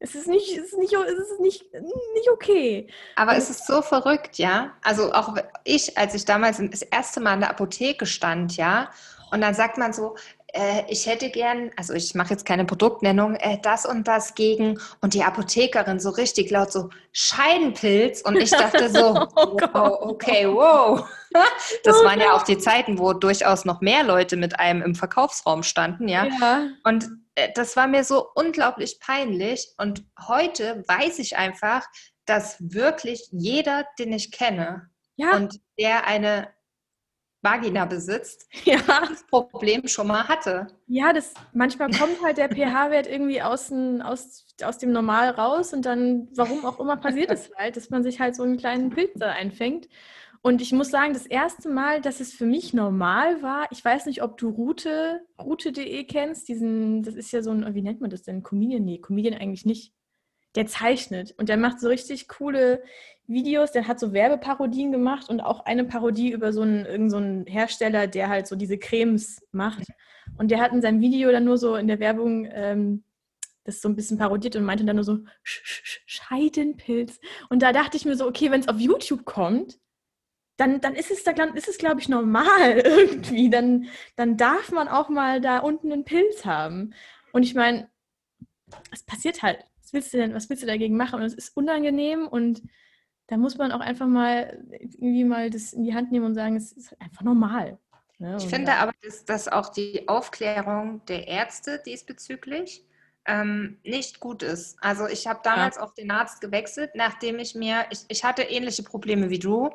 es 0.00 0.14
ist 0.14 0.26
nicht, 0.26 0.56
es 0.56 0.72
ist 0.72 0.78
nicht, 0.78 0.92
es 0.92 1.30
ist 1.30 1.40
nicht, 1.40 1.72
nicht 1.72 2.30
okay. 2.32 2.88
Aber 3.16 3.36
es 3.36 3.48
ist 3.48 3.66
so 3.66 3.80
verrückt, 3.80 4.38
ja. 4.38 4.76
Also 4.82 5.12
auch 5.12 5.36
ich, 5.62 5.96
als 5.96 6.14
ich 6.14 6.24
damals 6.24 6.60
das 6.70 6.82
erste 6.82 7.20
Mal 7.20 7.34
in 7.34 7.40
der 7.40 7.50
Apotheke 7.50 8.06
stand, 8.06 8.56
ja, 8.56 8.90
und 9.30 9.40
dann 9.40 9.54
sagt 9.54 9.78
man 9.78 9.92
so, 9.92 10.16
äh, 10.54 10.84
ich 10.88 11.06
hätte 11.06 11.30
gern, 11.30 11.72
also 11.76 11.92
ich 11.94 12.14
mache 12.14 12.30
jetzt 12.30 12.46
keine 12.46 12.64
Produktnennung, 12.64 13.34
äh, 13.36 13.58
das 13.60 13.84
und 13.84 14.06
das 14.06 14.34
gegen 14.34 14.78
und 15.00 15.14
die 15.14 15.24
Apothekerin 15.24 15.98
so 15.98 16.10
richtig 16.10 16.50
laut 16.50 16.72
so 16.72 16.90
Scheidenpilz 17.12 18.22
und 18.22 18.36
ich 18.36 18.50
dachte 18.50 18.88
so, 18.88 19.26
oh 19.36 19.56
wow, 19.72 19.98
okay, 20.02 20.46
wow. 20.48 21.06
Das 21.82 21.96
waren 22.04 22.20
ja 22.20 22.34
auch 22.34 22.44
die 22.44 22.58
Zeiten, 22.58 22.96
wo 23.00 23.12
durchaus 23.12 23.64
noch 23.64 23.80
mehr 23.80 24.04
Leute 24.04 24.36
mit 24.36 24.60
einem 24.60 24.82
im 24.82 24.94
Verkaufsraum 24.94 25.64
standen, 25.64 26.06
ja. 26.06 26.26
ja. 26.26 26.68
Und 26.84 27.08
äh, 27.34 27.48
das 27.56 27.74
war 27.74 27.88
mir 27.88 28.04
so 28.04 28.28
unglaublich 28.36 29.00
peinlich 29.00 29.72
und 29.76 30.04
heute 30.28 30.84
weiß 30.86 31.18
ich 31.18 31.36
einfach, 31.36 31.84
dass 32.24 32.56
wirklich 32.60 33.26
jeder, 33.32 33.84
den 33.98 34.12
ich 34.12 34.30
kenne 34.30 34.88
ja. 35.16 35.34
und 35.34 35.58
der 35.76 36.06
eine 36.06 36.48
Vagina 37.44 37.84
besitzt, 37.84 38.48
ja. 38.64 38.78
das 38.86 39.24
Problem 39.26 39.86
schon 39.86 40.08
mal 40.08 40.26
hatte. 40.26 40.66
Ja, 40.86 41.12
das 41.12 41.34
manchmal 41.52 41.90
kommt 41.90 42.22
halt 42.24 42.38
der 42.38 42.48
pH-Wert 42.48 43.06
irgendwie 43.06 43.42
aus, 43.42 43.70
aus, 44.02 44.46
aus 44.62 44.78
dem 44.78 44.92
Normal 44.92 45.30
raus 45.30 45.72
und 45.72 45.84
dann, 45.84 46.28
warum 46.34 46.64
auch 46.64 46.80
immer, 46.80 46.96
passiert 46.96 47.30
es 47.30 47.50
halt, 47.56 47.76
dass 47.76 47.90
man 47.90 48.02
sich 48.02 48.18
halt 48.18 48.34
so 48.34 48.42
einen 48.42 48.56
kleinen 48.56 48.90
Pilz 48.90 49.12
da 49.16 49.30
einfängt. 49.30 49.88
Und 50.46 50.60
ich 50.60 50.72
muss 50.72 50.90
sagen, 50.90 51.14
das 51.14 51.24
erste 51.24 51.70
Mal, 51.70 52.02
dass 52.02 52.20
es 52.20 52.34
für 52.34 52.44
mich 52.44 52.74
normal 52.74 53.42
war, 53.42 53.66
ich 53.70 53.82
weiß 53.82 54.04
nicht, 54.04 54.22
ob 54.22 54.36
du 54.36 54.50
Route, 54.50 55.22
Route.de 55.40 56.04
kennst, 56.04 56.48
diesen, 56.48 57.02
das 57.02 57.14
ist 57.14 57.32
ja 57.32 57.42
so 57.42 57.50
ein, 57.50 57.74
wie 57.74 57.80
nennt 57.80 58.02
man 58.02 58.10
das 58.10 58.24
denn? 58.24 58.42
Comedian? 58.42 58.84
Nee, 58.84 58.98
Comedian 58.98 59.40
eigentlich 59.40 59.64
nicht. 59.64 59.94
Der 60.54 60.66
zeichnet 60.66 61.34
und 61.36 61.48
der 61.48 61.56
macht 61.56 61.80
so 61.80 61.88
richtig 61.88 62.28
coole 62.28 62.82
Videos, 63.26 63.72
der 63.72 63.88
hat 63.88 63.98
so 63.98 64.12
Werbeparodien 64.12 64.92
gemacht 64.92 65.28
und 65.28 65.40
auch 65.40 65.64
eine 65.64 65.84
Parodie 65.84 66.30
über 66.30 66.52
so 66.52 66.62
einen, 66.62 66.84
irgend 66.84 67.10
so 67.10 67.16
einen 67.16 67.46
Hersteller, 67.46 68.06
der 68.06 68.28
halt 68.28 68.46
so 68.46 68.54
diese 68.54 68.78
Cremes 68.78 69.42
macht. 69.50 69.84
Und 70.36 70.50
der 70.50 70.60
hat 70.60 70.72
in 70.72 70.82
seinem 70.82 71.00
Video 71.00 71.30
dann 71.32 71.44
nur 71.44 71.58
so 71.58 71.76
in 71.76 71.88
der 71.88 72.00
Werbung 72.00 72.46
ähm, 72.52 73.04
das 73.64 73.80
so 73.80 73.88
ein 73.88 73.96
bisschen 73.96 74.18
parodiert 74.18 74.56
und 74.56 74.64
meinte 74.64 74.84
dann 74.84 74.96
nur 74.96 75.04
so 75.04 75.20
Scheidenpilz. 75.42 77.18
Und 77.48 77.62
da 77.62 77.72
dachte 77.72 77.96
ich 77.96 78.04
mir 78.04 78.16
so, 78.16 78.26
okay, 78.26 78.50
wenn 78.50 78.60
es 78.60 78.68
auf 78.68 78.78
YouTube 78.78 79.24
kommt, 79.24 79.78
dann, 80.56 80.80
dann 80.80 80.94
ist 80.94 81.10
es, 81.10 81.24
da, 81.24 81.32
ist 81.32 81.68
es 81.68 81.78
glaube 81.78 82.00
ich, 82.00 82.08
normal 82.08 82.78
irgendwie. 82.84 83.50
Dann, 83.50 83.86
dann 84.16 84.36
darf 84.36 84.70
man 84.70 84.88
auch 84.88 85.08
mal 85.08 85.40
da 85.40 85.58
unten 85.58 85.92
einen 85.92 86.04
Pilz 86.04 86.44
haben. 86.44 86.94
Und 87.32 87.42
ich 87.42 87.54
meine, 87.54 87.88
es 88.92 89.02
passiert 89.02 89.42
halt. 89.42 89.64
Was 89.94 90.02
willst 90.02 90.14
du 90.14 90.16
denn, 90.18 90.34
was 90.34 90.50
willst 90.50 90.62
du 90.64 90.66
dagegen 90.66 90.96
machen? 90.96 91.20
Und 91.20 91.26
es 91.26 91.34
ist 91.34 91.56
unangenehm 91.56 92.26
und 92.26 92.62
da 93.28 93.36
muss 93.36 93.56
man 93.56 93.70
auch 93.70 93.80
einfach 93.80 94.08
mal 94.08 94.60
irgendwie 94.70 95.22
mal 95.22 95.50
das 95.50 95.72
in 95.72 95.84
die 95.84 95.94
Hand 95.94 96.10
nehmen 96.10 96.26
und 96.26 96.34
sagen, 96.34 96.56
es 96.56 96.72
ist 96.72 97.00
einfach 97.00 97.22
normal. 97.22 97.78
Ne? 98.18 98.36
Ich 98.40 98.46
finde 98.46 98.72
aber, 98.74 98.92
dass, 99.02 99.24
dass 99.24 99.46
auch 99.46 99.68
die 99.68 100.08
Aufklärung 100.08 101.04
der 101.06 101.28
Ärzte 101.28 101.80
diesbezüglich 101.86 102.84
ähm, 103.24 103.78
nicht 103.84 104.18
gut 104.18 104.42
ist. 104.42 104.76
Also 104.80 105.06
ich 105.06 105.28
habe 105.28 105.38
damals 105.44 105.76
ja. 105.76 105.82
auch 105.82 105.94
den 105.94 106.10
Arzt 106.10 106.40
gewechselt, 106.40 106.90
nachdem 106.96 107.38
ich 107.38 107.54
mir, 107.54 107.86
ich, 107.90 108.04
ich 108.08 108.24
hatte 108.24 108.42
ähnliche 108.42 108.82
Probleme 108.82 109.30
wie 109.30 109.38
du, 109.38 109.70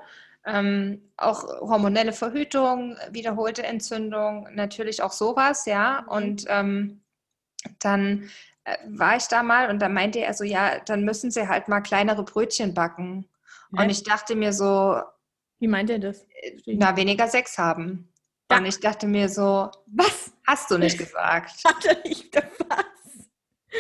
ähm, 0.46 1.02
auch 1.16 1.44
hormonelle 1.62 2.12
Verhütung, 2.12 2.98
wiederholte 3.10 3.64
Entzündung, 3.64 4.50
natürlich 4.54 5.02
auch 5.02 5.14
sowas, 5.14 5.66
ja. 5.66 6.02
Mhm. 6.02 6.10
Und 6.10 6.46
ähm, 6.50 7.02
dann 7.80 8.30
war 8.88 9.16
ich 9.18 9.28
da 9.28 9.44
mal 9.44 9.70
und 9.70 9.80
da 9.80 9.90
meinte 9.90 10.20
er 10.20 10.34
so, 10.34 10.44
ja, 10.44 10.80
dann 10.80 11.04
müssen 11.04 11.32
sie 11.32 11.48
halt 11.48 11.68
mal 11.68 11.82
kleinere 11.82 12.24
Brötchen 12.24 12.74
backen. 12.74 13.28
Und 13.72 13.90
ich 13.90 14.04
dachte 14.04 14.36
mir 14.36 14.54
so. 14.54 15.02
Wie 15.60 15.68
meint 15.68 15.90
er 15.90 16.00
das? 16.00 16.26
Na, 16.66 16.96
weniger 16.96 17.28
Sex 17.28 17.58
haben. 17.58 18.10
Ja. 18.50 18.58
Und 18.58 18.66
ich 18.66 18.80
dachte 18.80 19.08
mir 19.08 19.30
so, 19.30 19.70
was 19.88 20.32
hast 20.48 20.72
du 20.72 20.78
nicht 20.78 20.98
gesagt? 20.98 21.52
Hatte 21.66 22.00
ich 22.04 22.32
da 22.32 22.42
was? 22.68 22.86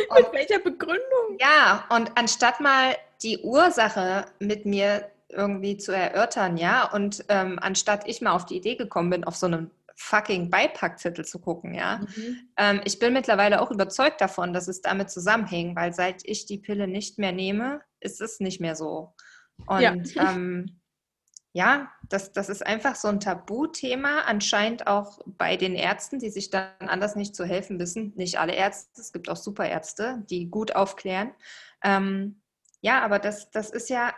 Und, 0.09 0.31
mit 0.31 0.33
welcher 0.33 0.59
Begründung? 0.59 1.37
Ja, 1.39 1.85
und 1.89 2.15
anstatt 2.17 2.59
mal 2.59 2.95
die 3.23 3.39
Ursache 3.39 4.25
mit 4.39 4.65
mir 4.65 5.09
irgendwie 5.29 5.77
zu 5.77 5.95
erörtern, 5.95 6.57
ja, 6.57 6.91
und 6.91 7.25
ähm, 7.29 7.59
anstatt 7.61 8.07
ich 8.07 8.21
mal 8.21 8.31
auf 8.31 8.45
die 8.45 8.57
Idee 8.57 8.75
gekommen 8.75 9.09
bin, 9.09 9.23
auf 9.23 9.35
so 9.35 9.47
einen 9.47 9.71
fucking 9.99 10.49
Beipackzettel 10.49 11.25
zu 11.25 11.39
gucken, 11.39 11.73
ja. 11.73 11.97
Mhm. 11.97 12.49
Ähm, 12.57 12.81
ich 12.85 12.99
bin 12.99 13.12
mittlerweile 13.12 13.62
auch 13.62 13.69
überzeugt 13.69 14.21
davon, 14.21 14.53
dass 14.53 14.69
es 14.69 14.81
damit 14.81 15.12
zusammenhängt, 15.12 15.75
weil 15.75 15.93
seit 15.93 16.21
ich 16.23 16.45
die 16.45 16.57
Pille 16.57 16.88
nicht 16.88 17.19
mehr 17.19 17.33
nehme, 17.33 17.81
ist 17.99 18.21
es 18.21 18.39
nicht 18.39 18.62
mehr 18.62 18.75
so. 18.75 19.13
Und 19.67 19.81
ja, 19.81 19.93
ähm, 20.15 20.79
ja, 21.51 21.91
das, 22.07 22.31
das 22.31 22.47
ist 22.47 22.65
einfach 22.65 22.95
so 22.95 23.09
ein 23.09 23.19
Tabuthema, 23.19 24.21
anscheinend 24.21 24.88
auch 24.88 25.19
bei 25.25 25.57
den 25.57 25.75
Ärzten, 25.75 26.19
die 26.19 26.29
sich 26.29 26.49
dann 26.49 26.71
anders 26.79 27.17
nicht 27.17 27.35
zu 27.35 27.43
helfen 27.43 27.77
wissen. 27.77 28.13
Nicht 28.15 28.39
alle 28.39 28.53
Ärzte, 28.53 29.01
es 29.01 29.12
gibt 29.12 29.29
auch 29.29 29.35
Superärzte, 29.35 30.23
die 30.29 30.49
gut 30.49 30.77
aufklären. 30.77 31.33
Ähm, 31.83 32.41
ja, 32.79 33.01
aber 33.03 33.19
das, 33.19 33.51
das 33.51 33.69
ist 33.69 33.89
ja, 33.89 34.13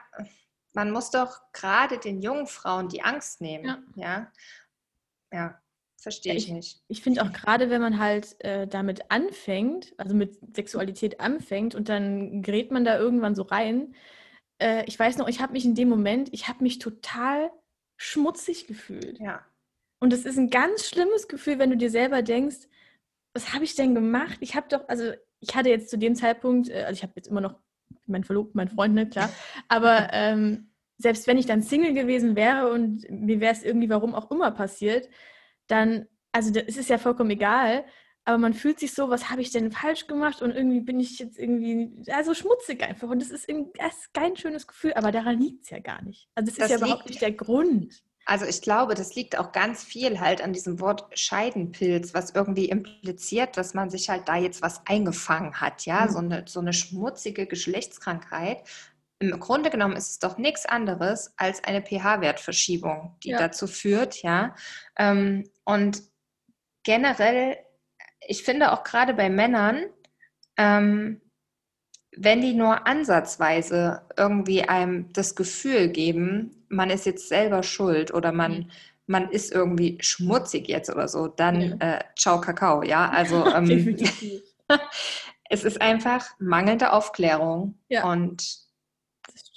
man 0.74 0.92
muss 0.92 1.10
doch 1.10 1.42
gerade 1.54 1.98
den 1.98 2.22
jungen 2.22 2.46
Frauen 2.46 2.88
die 2.88 3.02
Angst 3.02 3.42
nehmen. 3.42 3.66
Ja, 3.96 4.04
ja, 4.12 4.32
ja 5.32 5.62
verstehe 6.02 6.34
ich, 6.34 6.48
ich, 6.48 6.54
nicht. 6.54 6.82
Ich 6.88 7.02
finde 7.02 7.22
auch 7.24 7.32
gerade, 7.32 7.70
wenn 7.70 7.82
man 7.82 8.00
halt 8.00 8.36
äh, 8.44 8.68
damit 8.68 9.12
anfängt, 9.12 9.94
also 9.98 10.16
mit 10.16 10.40
Sexualität 10.56 11.20
anfängt 11.20 11.76
und 11.76 11.90
dann 11.90 12.42
gerät 12.42 12.72
man 12.72 12.84
da 12.84 12.98
irgendwann 12.98 13.36
so 13.36 13.44
rein. 13.44 13.94
Äh, 14.58 14.84
ich 14.86 14.98
weiß 14.98 15.18
noch, 15.18 15.28
ich 15.28 15.42
habe 15.42 15.54
mich 15.54 15.64
in 15.64 15.76
dem 15.76 15.90
Moment, 15.90 16.30
ich 16.34 16.48
habe 16.48 16.64
mich 16.64 16.80
total 16.80 17.52
schmutzig 17.98 18.66
gefühlt. 18.66 19.20
Ja. 19.20 19.46
Und 20.00 20.12
das 20.12 20.26
ist 20.26 20.38
ein 20.38 20.50
ganz 20.50 20.88
schlimmes 20.88 21.28
Gefühl, 21.28 21.60
wenn 21.60 21.70
du 21.70 21.78
dir 21.78 21.92
selber 21.92 22.24
denkst, 22.24 22.68
was 23.34 23.54
habe 23.54 23.64
ich 23.64 23.76
denn 23.76 23.94
gemacht? 23.94 24.38
Ich 24.40 24.56
habe 24.56 24.68
doch, 24.70 24.90
also 24.90 25.12
ich 25.40 25.56
hatte 25.56 25.70
jetzt 25.70 25.90
zu 25.90 25.98
dem 25.98 26.16
Zeitpunkt, 26.16 26.70
äh, 26.70 26.84
also 26.84 26.98
ich 26.98 27.04
habe 27.04 27.14
jetzt 27.16 27.28
immer 27.28 27.42
noch 27.42 27.60
mein 28.08 28.24
Verlobten, 28.24 28.58
mein 28.58 28.70
Freund, 28.70 28.96
ne, 28.96 29.08
klar. 29.08 29.30
Aber 29.68 30.10
ähm, 30.14 30.72
selbst 30.98 31.28
wenn 31.28 31.38
ich 31.38 31.46
dann 31.46 31.62
Single 31.62 31.94
gewesen 31.94 32.36
wäre 32.36 32.72
und 32.72 33.08
mir 33.10 33.40
wäre 33.40 33.54
es 33.54 33.64
irgendwie 33.64 33.90
warum 33.90 34.16
auch 34.16 34.32
immer 34.32 34.50
passiert, 34.50 35.08
dann, 35.72 36.08
also 36.32 36.52
es 36.54 36.78
ist 36.78 36.90
ja 36.90 36.98
vollkommen 36.98 37.32
egal, 37.32 37.86
aber 38.24 38.38
man 38.38 38.54
fühlt 38.54 38.80
sich 38.80 38.94
so, 38.94 39.10
was 39.10 39.30
habe 39.30 39.42
ich 39.42 39.52
denn 39.52 39.72
falsch 39.72 40.08
gemacht 40.08 40.42
und 40.42 40.52
irgendwie 40.52 40.82
bin 40.82 41.00
ich 41.00 41.18
jetzt 41.20 41.40
irgendwie, 41.40 41.92
also 42.12 42.34
schmutzig 42.34 42.84
einfach 42.84 43.10
und 43.10 43.22
das 43.22 43.32
ist, 43.32 43.50
das 43.50 43.98
ist 43.98 44.14
kein 44.14 44.36
schönes 44.36 44.68
Gefühl, 44.68 44.94
aber 44.94 45.12
daran 45.12 45.40
liegt 45.40 45.64
es 45.64 45.72
ja 45.72 45.80
gar 45.80 46.02
nicht. 46.04 46.30
Also 46.36 46.52
das, 46.52 46.58
das 46.58 46.66
ist 46.66 46.80
ja 46.80 46.86
überhaupt 46.86 47.10
nicht 47.10 47.22
der 47.22 47.32
Grund. 47.32 48.04
Also 48.26 48.46
ich 48.46 48.62
glaube, 48.62 48.94
das 48.94 49.16
liegt 49.16 49.38
auch 49.38 49.52
ganz 49.52 49.84
viel 49.84 50.20
halt 50.20 50.44
an 50.44 50.54
diesem 50.54 50.80
Wort 50.80 51.06
Scheidenpilz, 51.18 52.14
was 52.14 52.32
irgendwie 52.32 52.70
impliziert, 52.70 53.58
dass 53.58 53.74
man 53.74 53.90
sich 53.90 54.10
halt 54.10 54.28
da 54.28 54.38
jetzt 54.38 54.62
was 54.62 54.86
eingefangen 54.86 55.60
hat, 55.60 55.86
ja, 55.86 56.06
mhm. 56.06 56.12
so, 56.12 56.18
eine, 56.20 56.44
so 56.48 56.60
eine 56.60 56.74
schmutzige 56.74 57.48
Geschlechtskrankheit. 57.48 58.64
Im 59.22 59.40
Grunde 59.40 59.70
genommen 59.70 59.96
ist 59.96 60.10
es 60.10 60.20
doch 60.20 60.38
nichts 60.38 60.66
anderes 60.66 61.34
als 61.38 61.64
eine 61.64 61.84
pH-Wertverschiebung, 61.84 63.16
die 63.24 63.30
ja. 63.30 63.38
dazu 63.38 63.68
führt, 63.68 64.24
ja. 64.24 64.56
Ähm, 64.98 65.48
und 65.64 66.02
generell, 66.84 67.58
ich 68.20 68.44
finde 68.44 68.72
auch 68.72 68.84
gerade 68.84 69.14
bei 69.14 69.30
Männern, 69.30 69.86
ähm, 70.58 71.22
wenn 72.18 72.42
die 72.42 72.54
nur 72.54 72.88
ansatzweise 72.88 74.02
irgendwie 74.18 74.64
einem 74.64 75.14
das 75.14 75.36
Gefühl 75.36 75.90
geben, 75.90 76.66
man 76.68 76.90
ist 76.90 77.06
jetzt 77.06 77.30
selber 77.30 77.62
schuld 77.62 78.12
oder 78.14 78.32
man, 78.32 78.52
mhm. 78.52 78.72
man 79.06 79.30
ist 79.30 79.52
irgendwie 79.52 79.98
schmutzig 80.02 80.68
jetzt 80.68 80.90
oder 80.90 81.08
so, 81.08 81.28
dann 81.28 81.80
ja. 81.80 81.98
äh, 81.98 82.04
ciao 82.18 82.42
Kakao, 82.42 82.82
ja. 82.82 83.10
Also 83.10 83.46
ähm, 83.56 83.98
es 85.50 85.64
ist 85.64 85.80
einfach 85.80 86.28
mangelnde 86.40 86.92
Aufklärung 86.92 87.78
ja. 87.88 88.04
und 88.10 88.71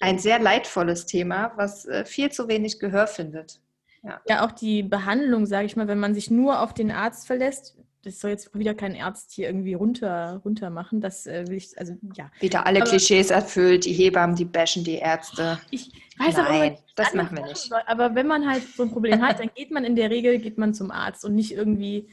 ein 0.01 0.19
sehr 0.19 0.39
leidvolles 0.39 1.07
Thema, 1.07 1.53
was 1.57 1.87
äh, 1.87 2.05
viel 2.05 2.31
zu 2.31 2.49
wenig 2.49 2.79
Gehör 2.79 3.07
findet. 3.07 3.61
Ja. 4.03 4.21
ja, 4.29 4.47
auch 4.47 4.53
die 4.53 4.83
Behandlung, 4.83 5.47
sage 5.47 5.67
ich 5.67 5.77
mal, 5.77 5.89
wenn 5.89 5.99
man 5.99 6.15
sich 6.15 6.31
nur 6.31 6.61
auf 6.61 6.75
den 6.75 6.91
Arzt 6.91 7.27
verlässt, 7.27 7.75
das 8.05 8.21
soll 8.21 8.33
jetzt 8.33 8.57
wieder 8.57 8.75
kein 8.75 9.01
Arzt 9.01 9.33
hier 9.33 9.47
irgendwie 9.47 9.75
runter, 9.75 10.43
runter 10.45 10.69
machen. 10.69 11.01
Das 11.01 11.27
äh, 11.27 11.47
will 11.49 11.57
ich, 11.57 11.79
also 11.79 11.95
ja. 12.15 12.31
Wieder 12.41 12.67
alle 12.67 12.83
aber, 12.83 12.91
Klischees 12.91 13.31
erfüllt, 13.31 13.87
die 13.87 13.93
Hebammen, 13.93 14.37
die 14.37 14.45
bashen 14.45 14.85
die 14.85 14.97
Ärzte. 14.97 15.59
Ich 15.71 15.91
weiß 16.19 16.37
Nein, 16.37 16.73
aber, 16.73 16.79
das 16.97 17.15
machen 17.15 17.37
wir 17.37 17.47
nicht. 17.47 17.57
Soll. 17.57 17.81
Aber 17.87 18.15
wenn 18.15 18.27
man 18.27 18.47
halt 18.47 18.63
so 18.77 18.83
ein 18.83 18.91
Problem 18.91 19.23
hat, 19.23 19.41
dann 19.41 19.51
geht 19.55 19.71
man 19.71 19.85
in 19.85 19.97
der 19.97 20.11
Regel, 20.11 20.39
geht 20.39 20.59
man 20.59 20.75
zum 20.75 20.91
Arzt 20.91 21.25
und 21.25 21.35
nicht 21.35 21.53
irgendwie. 21.53 22.09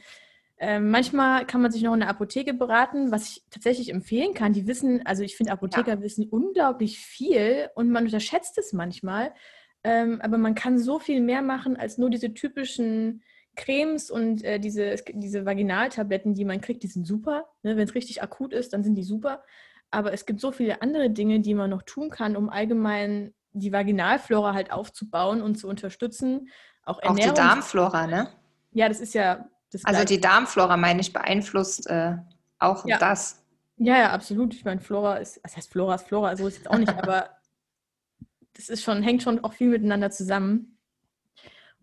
Äh, 0.62 0.78
manchmal 0.78 1.44
kann 1.44 1.60
man 1.60 1.72
sich 1.72 1.82
noch 1.82 1.92
in 1.92 1.98
der 1.98 2.08
Apotheke 2.08 2.54
beraten, 2.54 3.10
was 3.10 3.28
ich 3.28 3.42
tatsächlich 3.50 3.88
empfehlen 3.90 4.32
kann. 4.32 4.52
Die 4.52 4.68
wissen, 4.68 5.04
also 5.04 5.24
ich 5.24 5.36
finde, 5.36 5.50
Apotheker 5.50 5.94
ja. 5.94 6.00
wissen 6.00 6.28
unglaublich 6.28 7.00
viel 7.00 7.68
und 7.74 7.90
man 7.90 8.04
unterschätzt 8.04 8.56
es 8.58 8.72
manchmal. 8.72 9.34
Ähm, 9.82 10.20
aber 10.22 10.38
man 10.38 10.54
kann 10.54 10.78
so 10.78 11.00
viel 11.00 11.20
mehr 11.20 11.42
machen 11.42 11.76
als 11.76 11.98
nur 11.98 12.10
diese 12.10 12.32
typischen 12.32 13.24
Cremes 13.56 14.08
und 14.08 14.44
äh, 14.44 14.60
diese, 14.60 14.94
diese 15.12 15.44
Vaginaltabletten, 15.44 16.34
die 16.34 16.44
man 16.44 16.60
kriegt, 16.60 16.84
die 16.84 16.86
sind 16.86 17.08
super. 17.08 17.46
Ne? 17.64 17.76
Wenn 17.76 17.88
es 17.88 17.96
richtig 17.96 18.22
akut 18.22 18.52
ist, 18.52 18.72
dann 18.72 18.84
sind 18.84 18.94
die 18.94 19.02
super. 19.02 19.42
Aber 19.90 20.12
es 20.12 20.26
gibt 20.26 20.40
so 20.40 20.52
viele 20.52 20.80
andere 20.80 21.10
Dinge, 21.10 21.40
die 21.40 21.54
man 21.54 21.70
noch 21.70 21.82
tun 21.82 22.08
kann, 22.08 22.36
um 22.36 22.48
allgemein 22.48 23.34
die 23.50 23.72
Vaginalflora 23.72 24.54
halt 24.54 24.70
aufzubauen 24.70 25.42
und 25.42 25.56
zu 25.56 25.66
unterstützen. 25.66 26.50
Auch, 26.84 27.02
Ernährung. 27.02 27.30
auch 27.30 27.34
die 27.34 27.40
Darmflora, 27.40 28.06
ne? 28.06 28.28
Ja, 28.70 28.88
das 28.88 29.00
ist 29.00 29.12
ja 29.12 29.48
Also 29.84 30.04
die 30.04 30.20
Darmflora, 30.20 30.76
meine 30.76 31.00
ich, 31.00 31.12
beeinflusst 31.12 31.88
äh, 31.88 32.16
auch 32.58 32.86
ja. 32.86 32.98
das. 32.98 33.42
Ja, 33.76 33.98
ja, 33.98 34.10
absolut. 34.12 34.54
Ich 34.54 34.64
meine, 34.64 34.80
Flora 34.80 35.16
ist, 35.16 35.40
das 35.42 35.56
heißt 35.56 35.70
Flora 35.70 35.94
ist 35.96 36.06
Flora, 36.06 36.36
so 36.36 36.46
ist 36.46 36.54
es 36.54 36.58
jetzt 36.60 36.70
auch 36.70 36.78
nicht, 36.78 36.92
aber 36.96 37.30
das 38.54 38.68
ist 38.68 38.82
schon, 38.82 39.02
hängt 39.02 39.22
schon 39.22 39.42
auch 39.42 39.54
viel 39.54 39.68
miteinander 39.68 40.10
zusammen. 40.10 40.78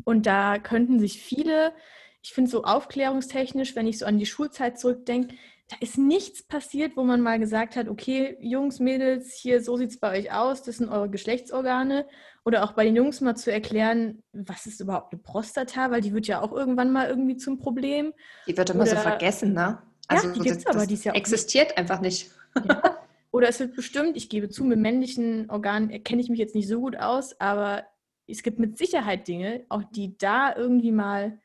Und 0.05 0.25
da 0.25 0.59
könnten 0.59 0.99
sich 0.99 1.21
viele, 1.21 1.73
ich 2.21 2.31
finde 2.31 2.49
so 2.49 2.63
aufklärungstechnisch, 2.63 3.75
wenn 3.75 3.87
ich 3.87 3.97
so 3.97 4.05
an 4.05 4.17
die 4.17 4.25
Schulzeit 4.25 4.79
zurückdenke, 4.79 5.35
da 5.67 5.75
ist 5.81 5.97
nichts 5.97 6.41
passiert, 6.41 6.97
wo 6.97 7.03
man 7.03 7.21
mal 7.21 7.37
gesagt 7.37 7.75
hat, 7.75 7.89
okay, 7.89 8.37
Jungs, 8.41 8.79
Mädels, 8.79 9.33
hier, 9.33 9.61
so 9.61 9.77
sieht 9.77 9.91
es 9.91 9.99
bei 9.99 10.17
euch 10.17 10.31
aus, 10.31 10.63
das 10.63 10.77
sind 10.77 10.89
eure 10.89 11.09
Geschlechtsorgane. 11.09 12.07
Oder 12.45 12.63
auch 12.63 12.71
bei 12.71 12.85
den 12.85 12.95
Jungs 12.95 13.21
mal 13.21 13.35
zu 13.35 13.51
erklären, 13.51 14.23
was 14.31 14.65
ist 14.65 14.79
überhaupt 14.79 15.13
eine 15.13 15.21
Prostata, 15.21 15.91
weil 15.91 16.01
die 16.01 16.13
wird 16.13 16.27
ja 16.27 16.41
auch 16.41 16.51
irgendwann 16.51 16.91
mal 16.91 17.09
irgendwie 17.09 17.37
zum 17.37 17.57
Problem. 17.57 18.13
Die 18.47 18.57
wird 18.57 18.69
immer 18.69 18.83
Oder, 18.83 18.91
so 18.91 18.97
vergessen, 18.97 19.53
ne? 19.53 19.81
Also 20.07 20.27
ja, 20.27 20.33
die 20.33 20.39
gibt 20.39 20.57
es 20.57 20.65
aber, 20.65 20.85
die 20.87 20.93
ist 20.95 21.03
ja 21.03 21.11
auch 21.11 21.17
existiert 21.17 21.69
nicht. 21.69 21.77
einfach 21.77 22.01
nicht. 22.01 22.31
Ja. 22.67 22.81
Oder 23.31 23.49
es 23.49 23.59
wird 23.59 23.75
bestimmt, 23.75 24.17
ich 24.17 24.29
gebe 24.29 24.49
zu, 24.49 24.63
mit 24.63 24.79
männlichen 24.79 25.49
Organen 25.51 26.03
kenne 26.03 26.21
ich 26.21 26.29
mich 26.29 26.39
jetzt 26.39 26.55
nicht 26.55 26.67
so 26.67 26.79
gut 26.79 26.97
aus, 26.97 27.39
aber 27.39 27.85
es 28.27 28.41
gibt 28.41 28.57
mit 28.57 28.77
Sicherheit 28.77 29.27
Dinge, 29.27 29.65
auch 29.69 29.83
die 29.83 30.17
da 30.17 30.55
irgendwie 30.55 30.91
mal 30.91 31.39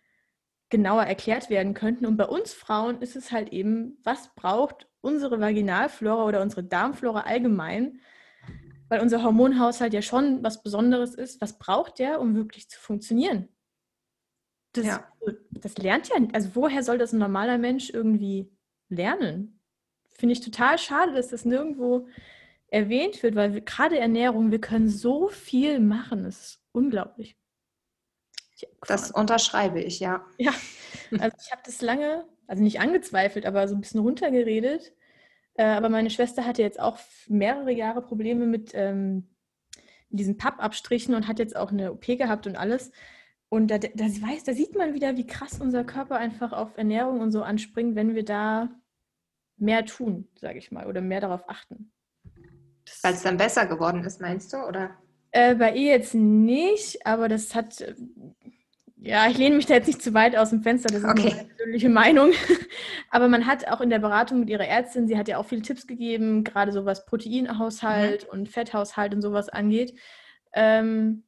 genauer 0.70 1.02
erklärt 1.02 1.50
werden 1.50 1.74
könnten. 1.74 2.06
Und 2.06 2.16
bei 2.16 2.26
uns 2.26 2.52
Frauen 2.52 3.00
ist 3.02 3.16
es 3.16 3.32
halt 3.32 3.52
eben, 3.52 3.98
was 4.02 4.34
braucht 4.34 4.88
unsere 5.02 5.40
Vaginalflora 5.40 6.24
oder 6.24 6.40
unsere 6.40 6.64
Darmflora 6.64 7.20
allgemein, 7.20 8.00
weil 8.88 9.00
unser 9.00 9.22
Hormonhaushalt 9.22 9.94
ja 9.94 10.02
schon 10.02 10.42
was 10.42 10.62
Besonderes 10.62 11.14
ist. 11.14 11.40
Was 11.40 11.58
braucht 11.58 11.98
der, 11.98 12.20
um 12.20 12.34
wirklich 12.34 12.68
zu 12.68 12.78
funktionieren? 12.78 13.48
Das, 14.72 14.86
ja. 14.86 15.12
das 15.50 15.78
lernt 15.78 16.08
ja, 16.08 16.16
also 16.32 16.50
woher 16.54 16.82
soll 16.82 16.98
das 16.98 17.12
ein 17.12 17.18
normaler 17.18 17.58
Mensch 17.58 17.90
irgendwie 17.90 18.50
lernen? 18.88 19.60
Finde 20.08 20.32
ich 20.32 20.40
total 20.40 20.78
schade, 20.78 21.12
dass 21.12 21.28
das 21.28 21.44
nirgendwo 21.44 22.08
erwähnt 22.68 23.22
wird, 23.22 23.36
weil 23.36 23.54
wir, 23.54 23.60
gerade 23.60 23.98
Ernährung, 23.98 24.50
wir 24.50 24.60
können 24.60 24.88
so 24.88 25.28
viel 25.28 25.78
machen. 25.78 26.24
Es 26.24 26.40
ist 26.40 26.62
unglaublich. 26.72 27.36
Das 28.86 29.10
unterschreibe 29.10 29.80
ich, 29.80 30.00
ja. 30.00 30.24
Ja, 30.38 30.52
also 31.18 31.36
ich 31.40 31.52
habe 31.52 31.62
das 31.64 31.80
lange, 31.82 32.26
also 32.46 32.62
nicht 32.62 32.80
angezweifelt, 32.80 33.46
aber 33.46 33.68
so 33.68 33.74
ein 33.74 33.80
bisschen 33.80 34.00
runtergeredet. 34.00 34.92
Äh, 35.54 35.64
aber 35.64 35.88
meine 35.88 36.10
Schwester 36.10 36.44
hatte 36.44 36.62
jetzt 36.62 36.80
auch 36.80 36.98
mehrere 37.28 37.72
Jahre 37.72 38.02
Probleme 38.02 38.46
mit 38.46 38.72
ähm, 38.74 39.28
diesen 40.08 40.36
Pappabstrichen 40.36 41.14
und 41.14 41.28
hat 41.28 41.38
jetzt 41.38 41.56
auch 41.56 41.70
eine 41.70 41.92
OP 41.92 42.06
gehabt 42.06 42.46
und 42.46 42.56
alles. 42.56 42.90
Und 43.48 43.68
da, 43.68 43.78
da, 43.78 44.04
weiß, 44.04 44.44
da 44.44 44.52
sieht 44.52 44.76
man 44.76 44.94
wieder, 44.94 45.16
wie 45.16 45.26
krass 45.26 45.60
unser 45.60 45.84
Körper 45.84 46.16
einfach 46.16 46.52
auf 46.52 46.76
Ernährung 46.76 47.20
und 47.20 47.30
so 47.30 47.42
anspringt, 47.42 47.94
wenn 47.94 48.14
wir 48.14 48.24
da 48.24 48.68
mehr 49.56 49.84
tun, 49.86 50.28
sage 50.40 50.58
ich 50.58 50.72
mal, 50.72 50.86
oder 50.86 51.00
mehr 51.00 51.20
darauf 51.20 51.48
achten. 51.48 51.92
Weil 53.02 53.14
es 53.14 53.22
dann 53.22 53.36
besser 53.36 53.66
geworden 53.66 54.02
ist, 54.04 54.20
meinst 54.20 54.52
du, 54.52 54.56
oder? 54.58 54.90
Äh, 55.30 55.54
bei 55.54 55.72
ihr 55.74 55.92
jetzt 55.92 56.14
nicht, 56.14 57.06
aber 57.06 57.28
das 57.28 57.54
hat, 57.54 57.80
äh, 57.80 57.94
ja, 59.04 59.28
ich 59.28 59.36
lehne 59.36 59.56
mich 59.56 59.66
da 59.66 59.74
jetzt 59.74 59.86
nicht 59.86 60.02
zu 60.02 60.14
weit 60.14 60.36
aus 60.36 60.50
dem 60.50 60.62
Fenster, 60.62 60.88
das 60.88 61.02
ist 61.02 61.08
okay. 61.08 61.32
eine 61.32 61.44
persönliche 61.44 61.88
Meinung. 61.88 62.32
aber 63.10 63.28
man 63.28 63.46
hat 63.46 63.68
auch 63.68 63.80
in 63.80 63.90
der 63.90 63.98
Beratung 63.98 64.40
mit 64.40 64.50
ihrer 64.50 64.66
Ärztin, 64.66 65.06
sie 65.06 65.18
hat 65.18 65.28
ja 65.28 65.38
auch 65.38 65.46
viele 65.46 65.62
Tipps 65.62 65.86
gegeben, 65.86 66.42
gerade 66.42 66.72
so 66.72 66.84
was 66.84 67.04
Proteinhaushalt 67.04 68.24
mhm. 68.24 68.30
und 68.30 68.48
Fetthaushalt 68.48 69.14
und 69.14 69.22
sowas 69.22 69.48
angeht, 69.48 69.98
ähm, 70.54 71.24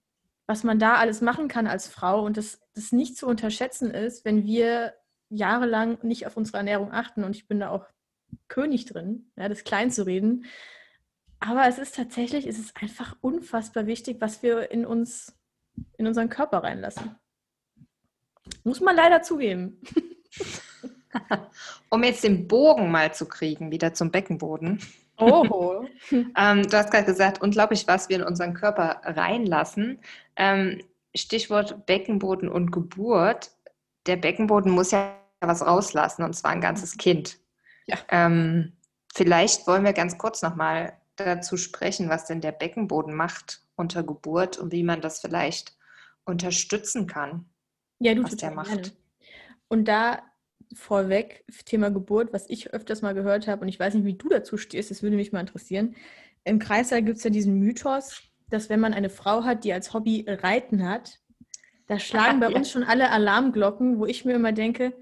was 0.46 0.64
man 0.64 0.78
da 0.78 0.94
alles 0.94 1.20
machen 1.20 1.48
kann 1.48 1.66
als 1.66 1.88
Frau 1.88 2.24
und 2.24 2.36
das, 2.36 2.60
das 2.74 2.92
nicht 2.92 3.16
zu 3.16 3.26
unterschätzen 3.26 3.90
ist, 3.90 4.24
wenn 4.24 4.44
wir 4.44 4.94
jahrelang 5.28 5.98
nicht 6.02 6.26
auf 6.26 6.36
unsere 6.36 6.58
Ernährung 6.58 6.92
achten 6.92 7.24
und 7.24 7.36
ich 7.36 7.46
bin 7.46 7.60
da 7.60 7.70
auch 7.70 7.86
König 8.48 8.86
drin, 8.86 9.30
ja, 9.36 9.48
das 9.48 9.64
klein 9.64 9.90
zu 9.90 10.06
reden, 10.06 10.46
aber 11.40 11.68
es 11.68 11.78
ist 11.78 11.94
tatsächlich, 11.94 12.46
es 12.46 12.58
ist 12.58 12.76
einfach 12.80 13.16
unfassbar 13.20 13.86
wichtig, 13.86 14.20
was 14.20 14.42
wir 14.42 14.70
in 14.70 14.86
uns, 14.86 15.36
in 15.98 16.06
unseren 16.06 16.28
Körper 16.28 16.58
reinlassen. 16.58 17.16
Muss 18.64 18.80
man 18.80 18.96
leider 18.96 19.22
zugeben. 19.22 19.80
um 21.90 22.02
jetzt 22.04 22.24
den 22.24 22.46
Bogen 22.48 22.90
mal 22.90 23.14
zu 23.14 23.26
kriegen, 23.26 23.70
wieder 23.70 23.94
zum 23.94 24.10
Beckenboden. 24.10 24.80
Oh. 25.18 25.86
ähm, 26.10 26.62
du 26.62 26.76
hast 26.76 26.90
gerade 26.90 27.06
gesagt, 27.06 27.40
unglaublich, 27.40 27.86
was 27.86 28.08
wir 28.08 28.16
in 28.16 28.22
unseren 28.22 28.54
Körper 28.54 29.00
reinlassen. 29.04 30.00
Ähm, 30.36 30.82
Stichwort 31.14 31.86
Beckenboden 31.86 32.48
und 32.48 32.70
Geburt. 32.70 33.50
Der 34.06 34.16
Beckenboden 34.16 34.70
muss 34.70 34.90
ja 34.90 35.16
was 35.40 35.64
rauslassen 35.64 36.22
und 36.22 36.34
zwar 36.34 36.50
ein 36.50 36.60
ganzes 36.60 36.96
Kind. 36.96 37.38
Ja. 37.86 37.96
Ähm, 38.08 38.72
vielleicht 39.14 39.66
wollen 39.66 39.84
wir 39.84 39.92
ganz 39.92 40.18
kurz 40.18 40.42
nochmal 40.42 40.92
dazu 41.16 41.56
sprechen, 41.56 42.08
was 42.08 42.26
denn 42.26 42.40
der 42.40 42.52
Beckenboden 42.52 43.14
macht 43.14 43.62
unter 43.76 44.02
Geburt 44.02 44.58
und 44.58 44.72
wie 44.72 44.82
man 44.82 45.00
das 45.00 45.20
vielleicht 45.20 45.76
unterstützen 46.24 47.06
kann. 47.06 47.46
Ja, 47.98 48.14
du 48.14 48.24
was 48.24 48.36
der 48.36 48.50
macht. 48.50 48.70
Gerne. 48.70 48.92
Und 49.68 49.88
da 49.88 50.22
vorweg, 50.74 51.44
Thema 51.64 51.90
Geburt, 51.90 52.32
was 52.32 52.48
ich 52.48 52.72
öfters 52.72 53.02
mal 53.02 53.14
gehört 53.14 53.46
habe, 53.46 53.62
und 53.62 53.68
ich 53.68 53.78
weiß 53.78 53.94
nicht, 53.94 54.04
wie 54.04 54.14
du 54.14 54.28
dazu 54.28 54.56
stehst, 54.56 54.90
das 54.90 55.02
würde 55.02 55.16
mich 55.16 55.32
mal 55.32 55.40
interessieren. 55.40 55.94
Im 56.44 56.58
Kreißsaal 56.58 57.02
gibt 57.02 57.18
es 57.18 57.24
ja 57.24 57.30
diesen 57.30 57.58
Mythos, 57.58 58.22
dass 58.50 58.68
wenn 58.68 58.80
man 58.80 58.94
eine 58.94 59.10
Frau 59.10 59.44
hat, 59.44 59.64
die 59.64 59.72
als 59.72 59.92
Hobby 59.94 60.24
Reiten 60.28 60.88
hat, 60.88 61.18
da 61.86 61.98
schlagen 61.98 62.40
bei 62.40 62.48
ja. 62.50 62.56
uns 62.56 62.70
schon 62.70 62.84
alle 62.84 63.10
Alarmglocken, 63.10 63.98
wo 63.98 64.06
ich 64.06 64.24
mir 64.24 64.34
immer 64.34 64.52
denke, 64.52 64.92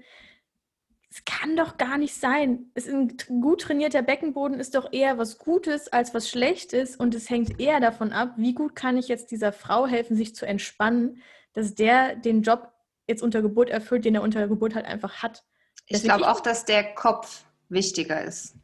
es 1.09 1.23
kann 1.23 1.55
doch 1.55 1.77
gar 1.77 1.97
nicht 1.97 2.13
sein. 2.13 2.71
Es 2.73 2.89
ein 2.89 3.15
gut 3.39 3.61
trainierter 3.61 4.01
Beckenboden 4.01 4.59
ist 4.59 4.75
doch 4.75 4.91
eher 4.91 5.17
was 5.17 5.37
Gutes 5.37 5.87
als 5.87 6.13
was 6.13 6.29
Schlechtes 6.29 6.97
und 6.97 7.15
es 7.15 7.29
hängt 7.29 7.59
eher 7.59 7.79
davon 7.79 8.11
ab, 8.11 8.33
wie 8.35 8.53
gut 8.53 8.75
kann 8.75 8.97
ich 8.97 9.07
jetzt 9.07 9.31
dieser 9.31 9.53
Frau 9.53 9.87
helfen, 9.87 10.17
sich 10.17 10.35
zu 10.35 10.45
entspannen, 10.45 11.21
dass 11.53 11.73
der 11.73 12.17
den 12.17 12.41
Job 12.41 12.74
jetzt 13.07 13.21
unter 13.21 13.41
Geburt 13.41 13.69
erfüllt, 13.69 14.05
den 14.05 14.15
er 14.15 14.21
unter 14.21 14.47
Geburt 14.47 14.75
halt 14.75 14.85
einfach 14.85 15.23
hat. 15.23 15.43
Ich 15.87 16.03
glaube 16.03 16.29
auch, 16.29 16.39
dass 16.39 16.65
der 16.65 16.95
Kopf 16.95 17.45
wichtiger 17.69 18.23
ist. 18.23 18.55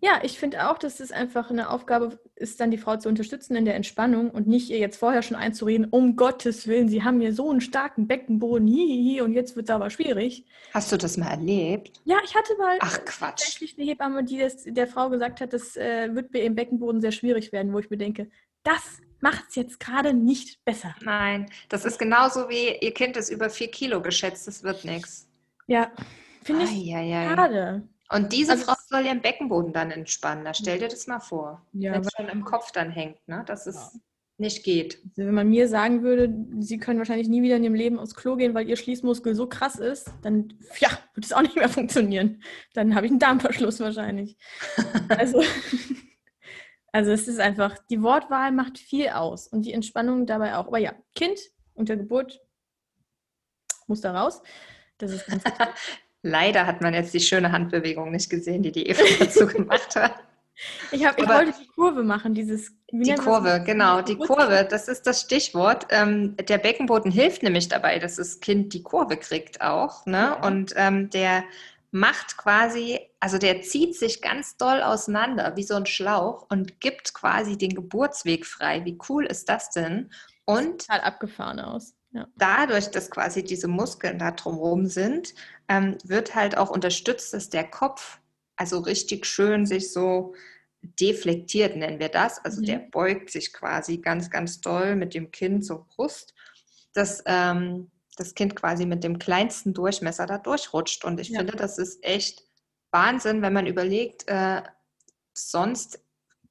Ja, 0.00 0.20
ich 0.22 0.38
finde 0.38 0.70
auch, 0.70 0.78
dass 0.78 1.00
es 1.00 1.10
einfach 1.10 1.50
eine 1.50 1.70
Aufgabe 1.70 2.20
ist, 2.36 2.60
dann 2.60 2.70
die 2.70 2.78
Frau 2.78 2.96
zu 2.98 3.08
unterstützen 3.08 3.56
in 3.56 3.64
der 3.64 3.74
Entspannung 3.74 4.30
und 4.30 4.46
nicht 4.46 4.70
ihr 4.70 4.78
jetzt 4.78 4.96
vorher 4.96 5.22
schon 5.22 5.36
einzureden, 5.36 5.88
um 5.90 6.14
Gottes 6.14 6.68
Willen, 6.68 6.88
sie 6.88 7.02
haben 7.02 7.20
hier 7.20 7.34
so 7.34 7.50
einen 7.50 7.60
starken 7.60 8.06
Beckenboden, 8.06 8.68
hihihi, 8.68 9.22
und 9.22 9.32
jetzt 9.32 9.56
wird 9.56 9.68
es 9.68 9.74
aber 9.74 9.90
schwierig. 9.90 10.46
Hast 10.72 10.92
du 10.92 10.96
das 10.96 11.16
mal 11.16 11.30
erlebt? 11.30 12.00
Ja, 12.04 12.18
ich 12.24 12.36
hatte 12.36 12.56
mal 12.58 12.78
Ach, 12.78 13.04
Quatsch. 13.04 13.40
tatsächlich 13.40 13.76
eine 13.76 13.88
Hebamme, 13.88 14.22
die 14.22 14.38
das, 14.38 14.62
der 14.64 14.86
Frau 14.86 15.10
gesagt 15.10 15.40
hat, 15.40 15.52
das 15.52 15.76
äh, 15.76 16.14
wird 16.14 16.30
bei 16.30 16.42
ihrem 16.42 16.54
Beckenboden 16.54 17.00
sehr 17.00 17.12
schwierig 17.12 17.50
werden, 17.50 17.72
wo 17.72 17.80
ich 17.80 17.90
mir 17.90 17.98
denke, 17.98 18.30
das 18.62 19.00
macht 19.20 19.46
es 19.48 19.54
jetzt 19.56 19.80
gerade 19.80 20.14
nicht 20.14 20.64
besser. 20.64 20.94
Nein, 21.00 21.50
das 21.68 21.84
ist 21.84 21.98
genauso 21.98 22.48
wie 22.48 22.76
ihr 22.80 22.94
Kind 22.94 23.16
ist 23.16 23.30
über 23.30 23.50
vier 23.50 23.70
Kilo 23.70 24.00
geschätzt, 24.00 24.46
das 24.46 24.62
wird 24.62 24.84
nichts. 24.84 25.28
Ja, 25.66 25.90
finde 26.44 26.64
ich 26.64 26.90
schade. 26.90 27.82
Und 28.10 28.32
diese 28.32 28.52
also, 28.52 28.64
Frau 28.64 28.74
soll 28.88 29.04
ihren 29.04 29.20
Beckenboden 29.20 29.72
dann 29.72 29.90
entspannen. 29.90 30.44
Da 30.44 30.54
stell 30.54 30.78
dir 30.78 30.88
das 30.88 31.06
mal 31.06 31.20
vor. 31.20 31.66
Ja, 31.72 31.92
wenn 31.92 32.00
es 32.00 32.08
schon 32.16 32.28
im 32.28 32.44
Kopf 32.44 32.72
dann 32.72 32.90
hängt, 32.90 33.16
ne? 33.28 33.42
dass 33.46 33.66
es 33.66 33.76
ja. 33.76 34.00
nicht 34.38 34.64
geht. 34.64 35.02
Also 35.04 35.26
wenn 35.26 35.34
man 35.34 35.48
mir 35.48 35.68
sagen 35.68 36.02
würde, 36.02 36.34
sie 36.60 36.78
können 36.78 36.98
wahrscheinlich 36.98 37.28
nie 37.28 37.42
wieder 37.42 37.56
in 37.56 37.64
ihrem 37.64 37.74
Leben 37.74 37.98
aufs 37.98 38.14
Klo 38.14 38.36
gehen, 38.36 38.54
weil 38.54 38.66
ihr 38.66 38.76
Schließmuskel 38.76 39.34
so 39.34 39.46
krass 39.46 39.76
ist, 39.76 40.10
dann 40.22 40.54
ja, 40.80 40.88
wird 41.14 41.26
es 41.26 41.34
auch 41.34 41.42
nicht 41.42 41.56
mehr 41.56 41.68
funktionieren. 41.68 42.42
Dann 42.72 42.94
habe 42.94 43.04
ich 43.04 43.12
einen 43.12 43.20
Darmverschluss 43.20 43.78
wahrscheinlich. 43.80 44.38
also, 45.10 45.42
also 46.92 47.10
es 47.10 47.28
ist 47.28 47.40
einfach, 47.40 47.76
die 47.90 48.02
Wortwahl 48.02 48.52
macht 48.52 48.78
viel 48.78 49.08
aus 49.08 49.46
und 49.46 49.62
die 49.62 49.72
Entspannung 49.72 50.26
dabei 50.26 50.56
auch. 50.56 50.66
Aber 50.66 50.78
ja, 50.78 50.94
Kind 51.14 51.38
unter 51.74 51.96
Geburt 51.96 52.40
muss 53.86 54.00
da 54.00 54.12
raus. 54.12 54.42
Das 54.98 55.12
ist 55.12 55.26
ganz. 55.26 55.42
Leider 56.22 56.66
hat 56.66 56.80
man 56.80 56.94
jetzt 56.94 57.14
die 57.14 57.20
schöne 57.20 57.52
Handbewegung 57.52 58.10
nicht 58.10 58.28
gesehen, 58.28 58.62
die 58.62 58.72
die 58.72 58.88
Eva 58.88 59.02
dazu 59.18 59.46
gemacht 59.46 59.94
hat. 59.96 60.14
Ich, 60.90 61.06
hab, 61.06 61.16
ich 61.20 61.28
wollte 61.28 61.54
die 61.56 61.68
Kurve 61.68 62.02
machen, 62.02 62.34
dieses. 62.34 62.72
Die 62.90 63.14
Kurve, 63.14 63.62
genau, 63.64 64.02
die 64.02 64.16
Kurve, 64.16 64.66
das 64.68 64.88
ist 64.88 65.06
das 65.06 65.20
Stichwort. 65.20 65.86
Ähm, 65.90 66.34
der 66.36 66.58
Beckenboden 66.58 67.12
hilft 67.12 67.44
nämlich 67.44 67.68
dabei, 67.68 68.00
dass 68.00 68.16
das 68.16 68.40
Kind 68.40 68.74
die 68.74 68.82
Kurve 68.82 69.18
kriegt 69.18 69.60
auch. 69.60 70.04
Ne? 70.04 70.16
Ja. 70.16 70.44
Und 70.44 70.72
ähm, 70.74 71.10
der 71.10 71.44
macht 71.90 72.36
quasi, 72.36 72.98
also 73.18 73.38
der 73.38 73.62
zieht 73.62 73.96
sich 73.96 74.20
ganz 74.20 74.56
doll 74.56 74.82
auseinander 74.82 75.56
wie 75.56 75.62
so 75.62 75.74
ein 75.74 75.86
Schlauch 75.86 76.46
und 76.50 76.80
gibt 76.80 77.14
quasi 77.14 77.56
den 77.56 77.74
Geburtsweg 77.74 78.44
frei. 78.44 78.84
Wie 78.84 78.98
cool 79.08 79.26
ist 79.26 79.48
das 79.48 79.70
denn? 79.70 80.10
Und 80.44 80.82
total 80.82 81.00
abgefahren 81.00 81.60
aus. 81.60 81.94
Ja. 82.12 82.26
Dadurch, 82.36 82.90
dass 82.90 83.10
quasi 83.10 83.44
diese 83.44 83.68
Muskeln 83.68 84.18
da 84.18 84.30
drumherum 84.30 84.86
sind, 84.86 85.34
ähm, 85.68 85.96
wird 86.04 86.34
halt 86.34 86.56
auch 86.56 86.70
unterstützt, 86.70 87.34
dass 87.34 87.50
der 87.50 87.64
Kopf 87.64 88.18
also 88.56 88.80
richtig 88.80 89.24
schön 89.26 89.66
sich 89.66 89.92
so 89.92 90.34
deflektiert, 90.82 91.76
nennen 91.76 92.00
wir 92.00 92.08
das. 92.08 92.44
Also 92.44 92.60
mhm. 92.60 92.66
der 92.66 92.78
beugt 92.78 93.30
sich 93.30 93.52
quasi 93.52 93.98
ganz, 93.98 94.30
ganz 94.30 94.60
doll 94.60 94.96
mit 94.96 95.14
dem 95.14 95.30
Kind 95.30 95.64
zur 95.64 95.86
Brust, 95.86 96.34
dass 96.92 97.22
ähm, 97.26 97.90
das 98.20 98.34
Kind 98.34 98.56
quasi 98.56 98.86
mit 98.86 99.04
dem 99.04 99.18
kleinsten 99.18 99.74
Durchmesser 99.74 100.26
da 100.26 100.38
durchrutscht. 100.38 101.04
Und 101.04 101.20
ich 101.20 101.30
ja. 101.30 101.38
finde, 101.38 101.56
das 101.56 101.78
ist 101.78 102.04
echt 102.04 102.44
Wahnsinn, 102.90 103.42
wenn 103.42 103.52
man 103.52 103.66
überlegt, 103.66 104.28
äh, 104.28 104.62
sonst 105.34 106.00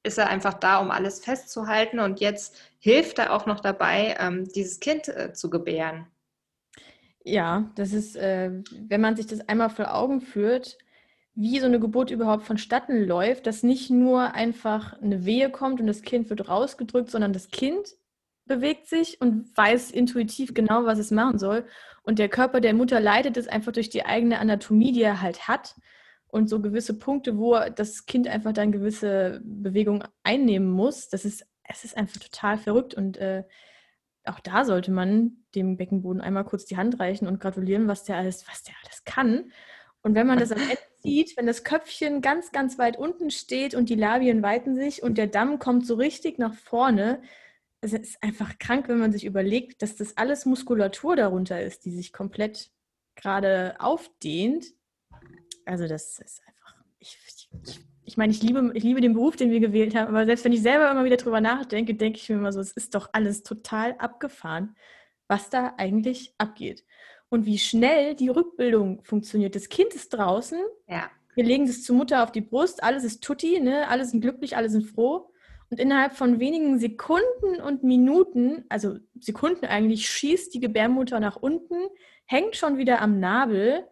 ist 0.04 0.18
er 0.18 0.30
einfach 0.30 0.54
da, 0.54 0.80
um 0.80 0.92
alles 0.92 1.20
festzuhalten 1.20 2.00
und 2.00 2.20
jetzt 2.20 2.56
hilft 2.80 3.20
er 3.20 3.34
auch 3.34 3.46
noch 3.46 3.60
dabei, 3.60 4.16
ähm, 4.20 4.48
dieses 4.54 4.80
Kind 4.80 5.08
äh, 5.10 5.34
zu 5.34 5.50
gebären. 5.50 6.08
Ja, 7.24 7.70
das 7.76 7.92
ist, 7.92 8.16
äh, 8.16 8.52
wenn 8.72 9.02
man 9.02 9.18
sich 9.18 9.28
das 9.28 9.42
einmal 9.50 9.70
vor 9.70 9.94
Augen 9.94 10.22
führt, 10.22 10.78
wie 11.36 11.60
so 11.60 11.66
eine 11.66 11.80
Geburt 11.80 12.10
überhaupt 12.10 12.46
vonstatten 12.46 13.06
läuft, 13.06 13.46
dass 13.46 13.64
nicht 13.64 13.90
nur 13.90 14.34
einfach 14.34 15.00
eine 15.02 15.26
Wehe 15.26 15.52
kommt 15.52 15.80
und 15.82 15.88
das 15.88 16.02
Kind 16.02 16.30
wird 16.30 16.48
rausgedrückt, 16.48 17.12
sondern 17.12 17.34
das 17.34 17.50
Kind 17.50 17.96
bewegt 18.48 18.88
sich 18.88 19.20
und 19.22 19.56
weiß 19.56 19.92
intuitiv 19.92 20.54
genau, 20.54 20.86
was 20.86 21.00
es 21.00 21.12
machen 21.12 21.38
soll. 21.40 21.66
Und 22.04 22.20
der 22.20 22.30
Körper 22.30 22.62
der 22.62 22.74
Mutter 22.74 23.00
leitet 23.00 23.38
es 23.38 23.48
einfach 23.48 23.72
durch 23.72 23.90
die 23.90 24.06
eigene 24.06 24.40
Anatomie, 24.40 24.92
die 24.92 25.04
er 25.04 25.22
halt 25.22 25.48
hat 25.48 25.76
und 26.28 26.50
so 26.50 26.62
gewisse 26.62 26.98
Punkte, 26.98 27.38
wo 27.38 27.58
das 27.76 28.06
Kind 28.06 28.28
einfach 28.28 28.54
dann 28.54 28.72
gewisse 28.72 29.42
Bewegungen 29.44 30.04
einnehmen 30.24 30.70
muss. 30.70 31.10
Das 31.10 31.26
ist, 31.26 31.46
es 31.64 31.84
ist 31.84 31.98
einfach 31.98 32.20
total 32.20 32.58
verrückt 32.58 32.94
und 32.94 33.18
äh, 33.18 33.44
auch 34.26 34.40
da 34.40 34.66
sollte 34.66 34.92
man 34.92 35.38
dem 35.56 35.78
Beckenboden 35.78 36.22
einmal 36.22 36.44
kurz 36.44 36.66
die 36.66 36.78
Hand 36.78 37.00
reichen 37.00 37.28
und 37.28 37.40
gratulieren, 37.40 37.88
was 37.88 38.04
der 38.04 38.18
alles, 38.18 38.48
was 38.48 38.64
der 38.64 38.76
alles 38.84 39.04
kann. 39.06 39.52
Und 40.02 40.16
wenn 40.16 40.28
man 40.28 40.40
das 40.40 40.52
am 40.52 40.60
Ende 40.62 40.78
sieht, 41.02 41.36
wenn 41.38 41.48
das 41.48 41.64
Köpfchen 41.64 42.22
ganz, 42.22 42.52
ganz 42.52 42.78
weit 42.78 42.98
unten 42.98 43.32
steht 43.32 43.74
und 43.76 43.90
die 43.90 43.96
Labien 43.96 44.44
weiten 44.44 44.76
sich 44.76 45.04
und 45.04 45.18
der 45.18 45.28
Damm 45.28 45.60
kommt 45.60 45.86
so 45.86 45.96
richtig 45.96 46.40
nach 46.40 46.54
vorne, 46.54 47.22
es 47.82 47.94
ist 47.94 48.24
einfach 48.24 48.58
krank, 48.58 48.88
wenn 48.88 49.00
man 49.00 49.12
sich 49.12 49.26
überlegt, 49.26 49.82
dass 49.82 49.96
das 49.96 50.18
alles 50.18 50.46
Muskulatur 50.46 51.16
darunter 51.16 51.62
ist, 51.62 51.86
die 51.86 51.92
sich 51.92 52.12
komplett 52.12 52.72
gerade 53.16 53.76
aufdehnt 53.80 54.66
also 55.68 55.88
das 55.88 56.20
ist 56.20 56.42
einfach, 56.48 56.76
ich, 57.00 57.18
ich, 57.28 57.80
ich 58.06 58.18
meine, 58.18 58.32
ich 58.32 58.42
liebe, 58.42 58.72
ich 58.74 58.84
liebe 58.84 59.02
den 59.02 59.14
Beruf, 59.14 59.36
den 59.36 59.52
wir 59.52 59.60
gewählt 59.60 59.96
haben, 59.96 60.08
aber 60.08 60.26
selbst 60.26 60.46
wenn 60.46 60.54
ich 60.54 60.62
selber 60.62 60.90
immer 60.90 61.04
wieder 61.04 61.18
drüber 61.18 61.42
nachdenke, 61.42 61.94
denke 61.94 62.20
ich 62.20 62.30
mir 62.30 62.36
immer 62.36 62.54
so, 62.54 62.62
es 62.62 62.72
ist 62.72 62.96
doch 62.96 63.10
alles 63.12 63.44
total 63.44 63.96
abgefahren, 63.98 64.76
was 65.28 65.50
da 65.50 65.74
eigentlich 65.78 66.34
abgeht. 66.38 66.86
Und 67.30 67.46
wie 67.46 67.60
schnell 67.60 68.16
die 68.16 68.30
Rückbildung 68.30 69.04
funktioniert. 69.04 69.56
Das 69.56 69.68
Kind 69.68 69.94
ist 69.94 70.10
draußen, 70.10 70.60
ja. 70.88 71.10
wir 71.36 71.44
legen 71.44 71.68
das 71.68 71.84
zur 71.84 71.98
Mutter 71.98 72.24
auf 72.24 72.32
die 72.32 72.40
Brust, 72.40 72.82
alles 72.82 73.04
ist 73.04 73.22
tutti, 73.22 73.60
ne? 73.60 73.90
alle 73.90 74.06
sind 74.06 74.22
glücklich, 74.22 74.56
alle 74.56 74.70
sind 74.70 74.86
froh. 74.86 75.34
Und 75.70 75.80
innerhalb 75.80 76.16
von 76.16 76.40
wenigen 76.40 76.80
Sekunden 76.80 77.62
und 77.62 77.84
Minuten, 77.84 78.66
also 78.70 78.98
Sekunden 79.20 79.66
eigentlich, 79.66 80.10
schießt 80.10 80.54
die 80.54 80.60
Gebärmutter 80.60 81.20
nach 81.20 81.36
unten, 81.36 81.76
hängt 82.26 82.56
schon 82.56 82.78
wieder 82.78 83.02
am 83.02 83.20
Nabel 83.20 83.86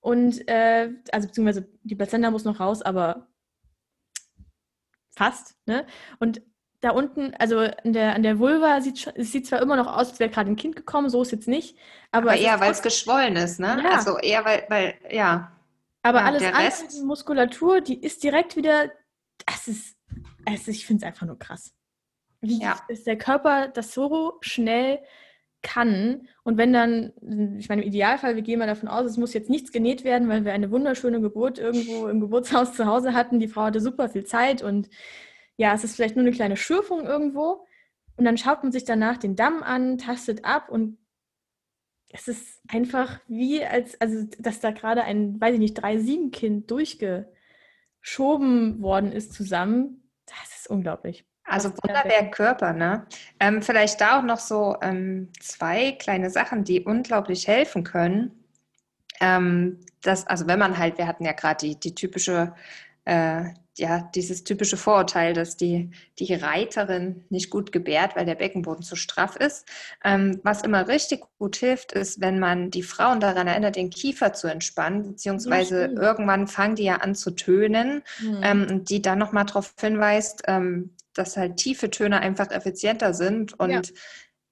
und, 0.00 0.46
äh, 0.48 0.90
also 1.12 1.28
beziehungsweise 1.28 1.68
die 1.82 1.94
Plazenta 1.94 2.30
muss 2.30 2.44
noch 2.44 2.58
raus, 2.58 2.82
aber 2.82 3.28
fast. 5.14 5.56
Ne? 5.66 5.86
Und 6.18 6.42
da 6.80 6.90
unten, 6.90 7.34
also 7.34 7.58
an 7.58 7.92
der, 7.92 8.14
an 8.14 8.22
der 8.22 8.38
Vulva 8.38 8.80
sieht 8.80 9.12
es 9.14 9.32
sieht 9.32 9.46
zwar 9.46 9.60
immer 9.60 9.76
noch 9.76 9.86
aus, 9.86 10.10
als 10.10 10.18
wäre 10.18 10.30
gerade 10.30 10.50
ein 10.50 10.56
Kind 10.56 10.76
gekommen, 10.76 11.10
so 11.10 11.20
ist 11.20 11.28
es 11.28 11.32
jetzt 11.32 11.48
nicht. 11.48 11.76
Aber, 12.10 12.30
aber 12.30 12.40
eher, 12.40 12.58
weil 12.58 12.72
es 12.72 12.80
geschwollen 12.80 13.36
ist, 13.36 13.60
ne? 13.60 13.80
Ja. 13.84 13.90
Also 13.90 14.18
eher, 14.18 14.44
weil, 14.44 14.64
weil 14.68 14.94
ja. 15.10 15.52
Aber 16.02 16.20
ja, 16.20 16.24
alles 16.24 16.42
andere, 16.42 16.88
die 16.90 17.02
Muskulatur, 17.02 17.82
die 17.82 18.00
ist 18.00 18.22
direkt 18.22 18.56
wieder, 18.56 18.90
das 19.44 19.68
ist, 19.68 19.96
also 20.46 20.70
ich 20.70 20.86
finde 20.86 21.04
es 21.04 21.06
einfach 21.06 21.26
nur 21.26 21.38
krass. 21.38 21.74
Wie 22.40 22.60
ja. 22.60 22.80
ist 22.88 23.06
der 23.06 23.18
Körper 23.18 23.68
das 23.68 23.92
so 23.92 24.38
schnell 24.40 25.00
kann. 25.62 26.26
Und 26.42 26.56
wenn 26.56 26.72
dann, 26.72 27.12
ich 27.58 27.68
meine, 27.68 27.82
im 27.82 27.88
Idealfall, 27.88 28.34
wir 28.34 28.42
gehen 28.42 28.58
mal 28.58 28.66
davon 28.66 28.88
aus, 28.88 29.04
es 29.04 29.18
muss 29.18 29.34
jetzt 29.34 29.50
nichts 29.50 29.72
genäht 29.72 30.04
werden, 30.04 30.28
weil 30.28 30.44
wir 30.44 30.52
eine 30.52 30.70
wunderschöne 30.70 31.20
Geburt 31.20 31.58
irgendwo 31.58 32.06
im 32.08 32.20
Geburtshaus 32.20 32.74
zu 32.74 32.86
Hause 32.86 33.14
hatten. 33.14 33.40
Die 33.40 33.48
Frau 33.48 33.62
hatte 33.62 33.80
super 33.80 34.08
viel 34.08 34.24
Zeit 34.24 34.62
und 34.62 34.88
ja, 35.56 35.74
es 35.74 35.84
ist 35.84 35.96
vielleicht 35.96 36.16
nur 36.16 36.24
eine 36.24 36.34
kleine 36.34 36.56
Schürfung 36.56 37.04
irgendwo. 37.04 37.66
Und 38.16 38.24
dann 38.24 38.38
schaut 38.38 38.62
man 38.62 38.72
sich 38.72 38.84
danach 38.84 39.18
den 39.18 39.36
Damm 39.36 39.62
an, 39.62 39.98
tastet 39.98 40.44
ab 40.44 40.70
und 40.70 40.98
es 42.12 42.28
ist 42.28 42.60
einfach 42.68 43.20
wie 43.28 43.64
als, 43.64 44.00
also, 44.00 44.26
dass 44.38 44.60
da 44.60 44.70
gerade 44.72 45.04
ein, 45.04 45.40
weiß 45.40 45.54
ich 45.54 45.60
nicht, 45.60 45.82
3-7-Kind 45.82 46.70
durchgeschoben 46.70 48.82
worden 48.82 49.12
ist 49.12 49.32
zusammen. 49.32 49.99
Das 50.30 50.56
ist 50.56 50.70
unglaublich. 50.70 51.24
Also 51.44 51.70
Wunderwerk 51.82 52.32
Körper, 52.32 52.72
ne? 52.72 53.06
Ähm, 53.40 53.60
vielleicht 53.60 54.00
da 54.00 54.18
auch 54.18 54.22
noch 54.22 54.38
so 54.38 54.76
ähm, 54.82 55.30
zwei 55.40 55.92
kleine 55.92 56.30
Sachen, 56.30 56.62
die 56.64 56.82
unglaublich 56.84 57.48
helfen 57.48 57.82
können. 57.82 58.44
Ähm, 59.20 59.80
das, 60.02 60.26
also 60.26 60.46
wenn 60.46 60.58
man 60.58 60.78
halt, 60.78 60.96
wir 60.96 61.06
hatten 61.06 61.24
ja 61.24 61.32
gerade 61.32 61.66
die, 61.66 61.78
die 61.78 61.94
typische 61.94 62.54
äh, 63.04 63.44
ja, 63.80 64.10
dieses 64.14 64.44
typische 64.44 64.76
Vorurteil, 64.76 65.32
dass 65.32 65.56
die, 65.56 65.90
die 66.18 66.34
Reiterin 66.34 67.24
nicht 67.30 67.50
gut 67.50 67.72
gebärt, 67.72 68.14
weil 68.14 68.26
der 68.26 68.34
Beckenboden 68.34 68.82
zu 68.82 68.94
straff 68.94 69.36
ist. 69.36 69.66
Ähm, 70.04 70.40
was 70.42 70.62
immer 70.62 70.86
richtig 70.86 71.22
gut 71.38 71.56
hilft, 71.56 71.92
ist, 71.92 72.20
wenn 72.20 72.38
man 72.38 72.70
die 72.70 72.82
Frauen 72.82 73.20
daran 73.20 73.46
erinnert, 73.46 73.76
den 73.76 73.90
Kiefer 73.90 74.34
zu 74.34 74.48
entspannen, 74.48 75.04
beziehungsweise 75.04 75.92
ja, 75.94 76.02
irgendwann 76.02 76.46
fangen 76.46 76.76
die 76.76 76.84
ja 76.84 76.96
an 76.96 77.14
zu 77.14 77.30
tönen 77.30 78.02
mhm. 78.20 78.40
ähm, 78.42 78.66
und 78.68 78.90
die 78.90 79.00
dann 79.00 79.18
nochmal 79.18 79.46
darauf 79.46 79.74
hinweist, 79.80 80.42
ähm, 80.46 80.90
dass 81.14 81.36
halt 81.36 81.56
tiefe 81.56 81.90
Töne 81.90 82.20
einfach 82.20 82.50
effizienter 82.50 83.14
sind 83.14 83.58
und 83.58 83.70
ja. 83.70 83.80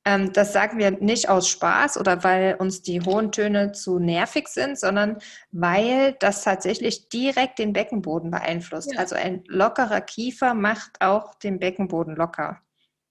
Ähm, 0.08 0.32
das 0.32 0.54
sagen 0.54 0.78
wir 0.78 0.90
nicht 0.90 1.28
aus 1.28 1.48
Spaß 1.50 1.98
oder 1.98 2.24
weil 2.24 2.54
uns 2.54 2.80
die 2.80 3.02
hohen 3.02 3.30
Töne 3.30 3.72
zu 3.72 3.98
nervig 3.98 4.48
sind, 4.48 4.78
sondern 4.78 5.18
weil 5.50 6.16
das 6.18 6.42
tatsächlich 6.44 7.10
direkt 7.10 7.58
den 7.58 7.74
Beckenboden 7.74 8.30
beeinflusst. 8.30 8.94
Ja. 8.94 9.00
Also 9.00 9.16
ein 9.16 9.44
lockerer 9.48 10.00
Kiefer 10.00 10.54
macht 10.54 11.02
auch 11.02 11.34
den 11.34 11.58
Beckenboden 11.58 12.16
locker. 12.16 12.62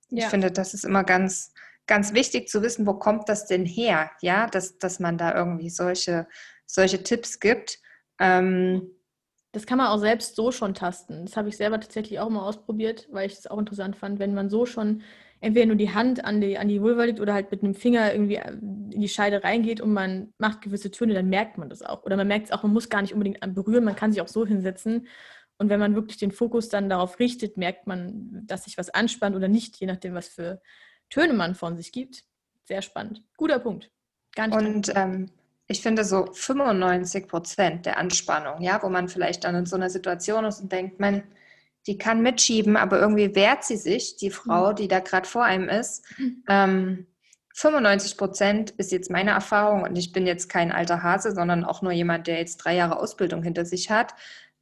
Ja. 0.09 0.23
Ich 0.23 0.25
finde, 0.25 0.49
das 0.49 0.73
ist 0.73 0.85
immer 0.85 1.03
ganz, 1.03 1.53
ganz 1.85 2.13
wichtig 2.13 2.49
zu 2.49 2.63
wissen, 2.63 2.87
wo 2.87 2.95
kommt 2.95 3.29
das 3.29 3.45
denn 3.45 3.65
her, 3.65 4.09
ja, 4.21 4.47
dass, 4.47 4.79
dass 4.79 4.99
man 4.99 5.19
da 5.19 5.35
irgendwie 5.35 5.69
solche, 5.69 6.27
solche 6.65 7.03
Tipps 7.03 7.39
gibt. 7.39 7.79
Ähm, 8.19 8.89
das 9.51 9.67
kann 9.67 9.77
man 9.77 9.87
auch 9.87 9.99
selbst 9.99 10.35
so 10.35 10.51
schon 10.51 10.73
tasten. 10.73 11.25
Das 11.25 11.37
habe 11.37 11.49
ich 11.49 11.57
selber 11.57 11.79
tatsächlich 11.79 12.19
auch 12.19 12.29
mal 12.29 12.41
ausprobiert, 12.41 13.07
weil 13.11 13.27
ich 13.27 13.33
es 13.33 13.45
auch 13.45 13.59
interessant 13.59 13.95
fand, 13.95 14.17
wenn 14.17 14.33
man 14.33 14.49
so 14.49 14.65
schon 14.65 15.03
entweder 15.39 15.65
nur 15.67 15.75
die 15.75 15.93
Hand 15.93 16.23
an 16.25 16.41
die, 16.41 16.57
an 16.57 16.67
die 16.67 16.81
Vulva 16.81 17.03
liegt 17.03 17.19
oder 17.19 17.33
halt 17.33 17.51
mit 17.51 17.63
einem 17.63 17.75
Finger 17.75 18.11
irgendwie 18.11 18.35
äh, 18.35 18.51
in 18.51 19.01
die 19.01 19.09
Scheide 19.09 19.43
reingeht 19.43 19.81
und 19.81 19.93
man 19.93 20.33
macht 20.37 20.61
gewisse 20.61 20.91
Töne, 20.91 21.13
dann 21.13 21.29
merkt 21.29 21.57
man 21.57 21.69
das 21.69 21.81
auch. 21.81 22.03
Oder 22.03 22.17
man 22.17 22.27
merkt 22.27 22.47
es 22.47 22.51
auch, 22.51 22.63
man 22.63 22.73
muss 22.73 22.89
gar 22.89 23.01
nicht 23.01 23.13
unbedingt 23.13 23.39
berühren, 23.53 23.83
man 23.83 23.95
kann 23.95 24.11
sich 24.11 24.21
auch 24.21 24.27
so 24.27 24.45
hinsetzen. 24.45 25.07
Und 25.57 25.69
wenn 25.69 25.79
man 25.79 25.95
wirklich 25.95 26.17
den 26.17 26.31
Fokus 26.31 26.69
dann 26.69 26.89
darauf 26.89 27.19
richtet, 27.19 27.57
merkt 27.57 27.87
man, 27.87 28.43
dass 28.45 28.65
sich 28.65 28.77
was 28.77 28.89
anspannt 28.89 29.35
oder 29.35 29.47
nicht, 29.47 29.77
je 29.77 29.87
nachdem, 29.87 30.13
was 30.13 30.27
für 30.27 30.61
Töne 31.09 31.33
man 31.33 31.55
von 31.55 31.77
sich 31.77 31.91
gibt. 31.91 32.23
Sehr 32.65 32.81
spannend. 32.81 33.23
Guter 33.37 33.59
Punkt. 33.59 33.91
Gar 34.35 34.51
und 34.51 34.91
ähm, 34.95 35.31
ich 35.67 35.81
finde 35.81 36.03
so 36.03 36.27
95 36.31 37.27
Prozent 37.27 37.85
der 37.85 37.97
Anspannung, 37.97 38.61
ja, 38.61 38.81
wo 38.83 38.89
man 38.89 39.09
vielleicht 39.09 39.43
dann 39.43 39.55
in 39.55 39.65
so 39.65 39.75
einer 39.75 39.89
Situation 39.89 40.45
ist 40.45 40.61
und 40.61 40.71
denkt, 40.71 40.99
man, 40.99 41.23
die 41.87 41.97
kann 41.97 42.21
mitschieben, 42.21 42.77
aber 42.77 42.99
irgendwie 42.99 43.33
wehrt 43.33 43.63
sie 43.63 43.77
sich, 43.77 44.17
die 44.17 44.29
Frau, 44.29 44.71
mhm. 44.71 44.75
die 44.75 44.87
da 44.87 44.99
gerade 44.99 45.27
vor 45.27 45.43
einem 45.43 45.69
ist. 45.69 46.05
Mhm. 46.17 46.43
Ähm, 46.47 47.07
95 47.55 48.17
Prozent 48.17 48.69
ist 48.71 48.91
jetzt 48.91 49.09
meine 49.09 49.31
Erfahrung 49.31 49.83
und 49.83 49.97
ich 49.97 50.11
bin 50.11 50.27
jetzt 50.27 50.47
kein 50.47 50.71
alter 50.71 51.01
Hase, 51.01 51.33
sondern 51.33 51.65
auch 51.65 51.81
nur 51.81 51.91
jemand, 51.91 52.27
der 52.27 52.37
jetzt 52.37 52.57
drei 52.57 52.75
Jahre 52.75 52.99
Ausbildung 52.99 53.41
hinter 53.41 53.65
sich 53.65 53.89
hat, 53.89 54.13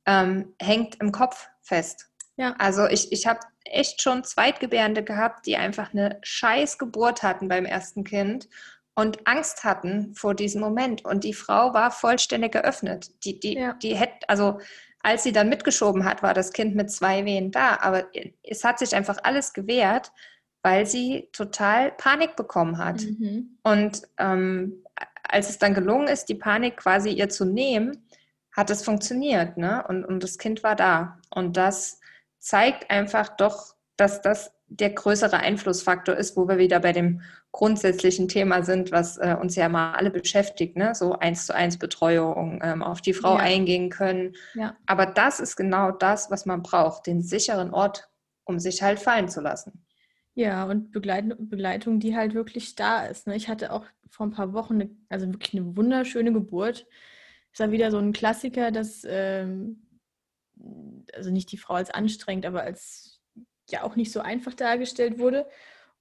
ähm, 0.06 0.54
hängt 0.62 1.02
im 1.02 1.12
Kopf 1.12 1.50
fest. 1.62 2.08
Ja. 2.38 2.56
Also 2.58 2.86
ich, 2.88 3.12
ich 3.12 3.28
habe 3.28 3.40
echt 3.66 4.02
schon 4.02 4.24
Zweitgebärende 4.24 5.04
gehabt, 5.04 5.46
die 5.46 5.58
einfach 5.58 5.94
eine 5.94 6.20
scheiß 6.22 6.78
Geburt 6.78 7.24
hatten 7.24 7.50
beim 7.50 7.66
ersten 7.66 8.04
Kind 8.04 8.48
und 8.94 9.28
Angst 9.28 9.64
hatten 9.66 10.14
vor 10.16 10.34
diesem 10.34 10.62
Moment. 10.62 11.04
Und 11.04 11.24
die 11.24 11.34
Frau 11.34 11.74
war 11.74 11.92
vollständig 11.92 12.54
geöffnet. 12.54 13.12
Die, 13.26 13.40
die, 13.40 13.56
ja. 13.56 13.74
die 13.74 13.96
hätte, 13.96 14.30
also 14.30 14.60
als 15.06 15.22
sie 15.22 15.32
dann 15.32 15.50
mitgeschoben 15.50 16.04
hat, 16.04 16.24
war 16.24 16.34
das 16.34 16.52
Kind 16.52 16.76
mit 16.76 16.90
zwei 16.90 17.26
Wehen 17.26 17.52
da. 17.52 17.78
Aber 17.82 18.06
es 18.42 18.64
hat 18.64 18.80
sich 18.80 18.96
einfach 18.96 19.20
alles 19.22 19.54
gewehrt, 19.54 20.12
weil 20.64 20.88
sie 20.88 21.30
total 21.32 21.92
Panik 21.92 22.36
bekommen 22.36 22.80
hat. 22.80 23.04
Mhm. 23.04 23.56
Und 23.62 24.02
ähm, 24.18 24.84
als 25.22 25.52
es 25.52 25.60
dann 25.60 25.76
gelungen 25.76 26.08
ist, 26.08 26.26
die 26.26 26.34
Panik 26.34 26.78
quasi 26.78 27.12
ihr 27.12 27.30
zu 27.30 27.46
nehmen, 27.46 28.08
hat 28.52 28.72
es 28.72 28.84
funktioniert. 28.84 29.58
Ne? 29.58 29.86
Und, 29.88 30.06
und 30.06 30.24
das 30.24 30.40
Kind 30.40 30.64
war 30.64 30.76
da. 30.76 31.20
Und 31.30 31.56
das 31.56 32.00
zeigt 32.40 32.90
einfach 32.90 33.36
doch, 33.36 33.76
dass 33.98 34.24
das 34.24 34.54
der 34.68 34.90
größere 34.90 35.38
Einflussfaktor 35.38 36.16
ist, 36.16 36.36
wo 36.36 36.48
wir 36.48 36.58
wieder 36.58 36.80
bei 36.80 36.92
dem 36.92 37.22
grundsätzlichen 37.52 38.28
Thema 38.28 38.64
sind, 38.64 38.92
was 38.92 39.18
äh, 39.18 39.36
uns 39.40 39.56
ja 39.56 39.70
mal 39.70 39.94
alle 39.94 40.10
beschäftigt, 40.10 40.76
ne? 40.76 40.96
so 40.96 41.14
eins 41.14 41.46
zu 41.46 41.56
eins 41.56 41.78
Betreuung, 41.78 42.60
ähm, 42.64 42.82
auf 42.82 43.02
die 43.02 43.14
Frau 43.14 43.36
ja. 43.36 43.42
eingehen 43.42 43.90
können. 43.90 44.36
Ja. 44.56 44.76
Aber 44.86 45.06
das 45.06 45.40
ist 45.40 45.56
genau 45.56 45.92
das, 45.92 46.32
was 46.32 46.46
man 46.46 46.64
braucht, 46.64 47.08
den 47.08 47.22
sicheren 47.22 47.72
Ort, 47.72 48.10
um 48.44 48.60
sich 48.60 48.82
halt 48.82 49.00
fallen 49.00 49.30
zu 49.30 49.42
lassen. 49.42 49.86
Ja, 50.34 50.66
und 50.66 50.92
Begleitung, 50.92 51.48
Begleitung 51.48 52.00
die 52.00 52.16
halt 52.16 52.34
wirklich 52.34 52.76
da 52.76 53.06
ist. 53.06 53.28
Ne? 53.28 53.36
Ich 53.36 53.48
hatte 53.48 53.72
auch 53.72 53.86
vor 54.10 54.26
ein 54.26 54.32
paar 54.32 54.54
Wochen, 54.54 54.76
eine, 54.76 54.90
also 55.10 55.28
wirklich 55.32 55.54
eine 55.54 55.78
wunderschöne 55.78 56.34
Geburt. 56.34 56.86
Es 57.54 57.60
war 57.60 57.72
wieder 57.72 57.90
so 57.90 58.00
ein 58.00 58.12
Klassiker, 58.12 58.72
dass, 58.72 59.06
ähm, 59.08 59.88
also 61.14 61.32
nicht 61.32 61.52
die 61.54 61.58
Frau 61.58 61.76
als 61.76 61.90
anstrengend, 61.90 62.46
aber 62.46 62.64
als 62.64 63.15
ja 63.72 63.84
auch 63.84 63.96
nicht 63.96 64.12
so 64.12 64.20
einfach 64.20 64.54
dargestellt 64.54 65.20
wurde. 65.20 65.46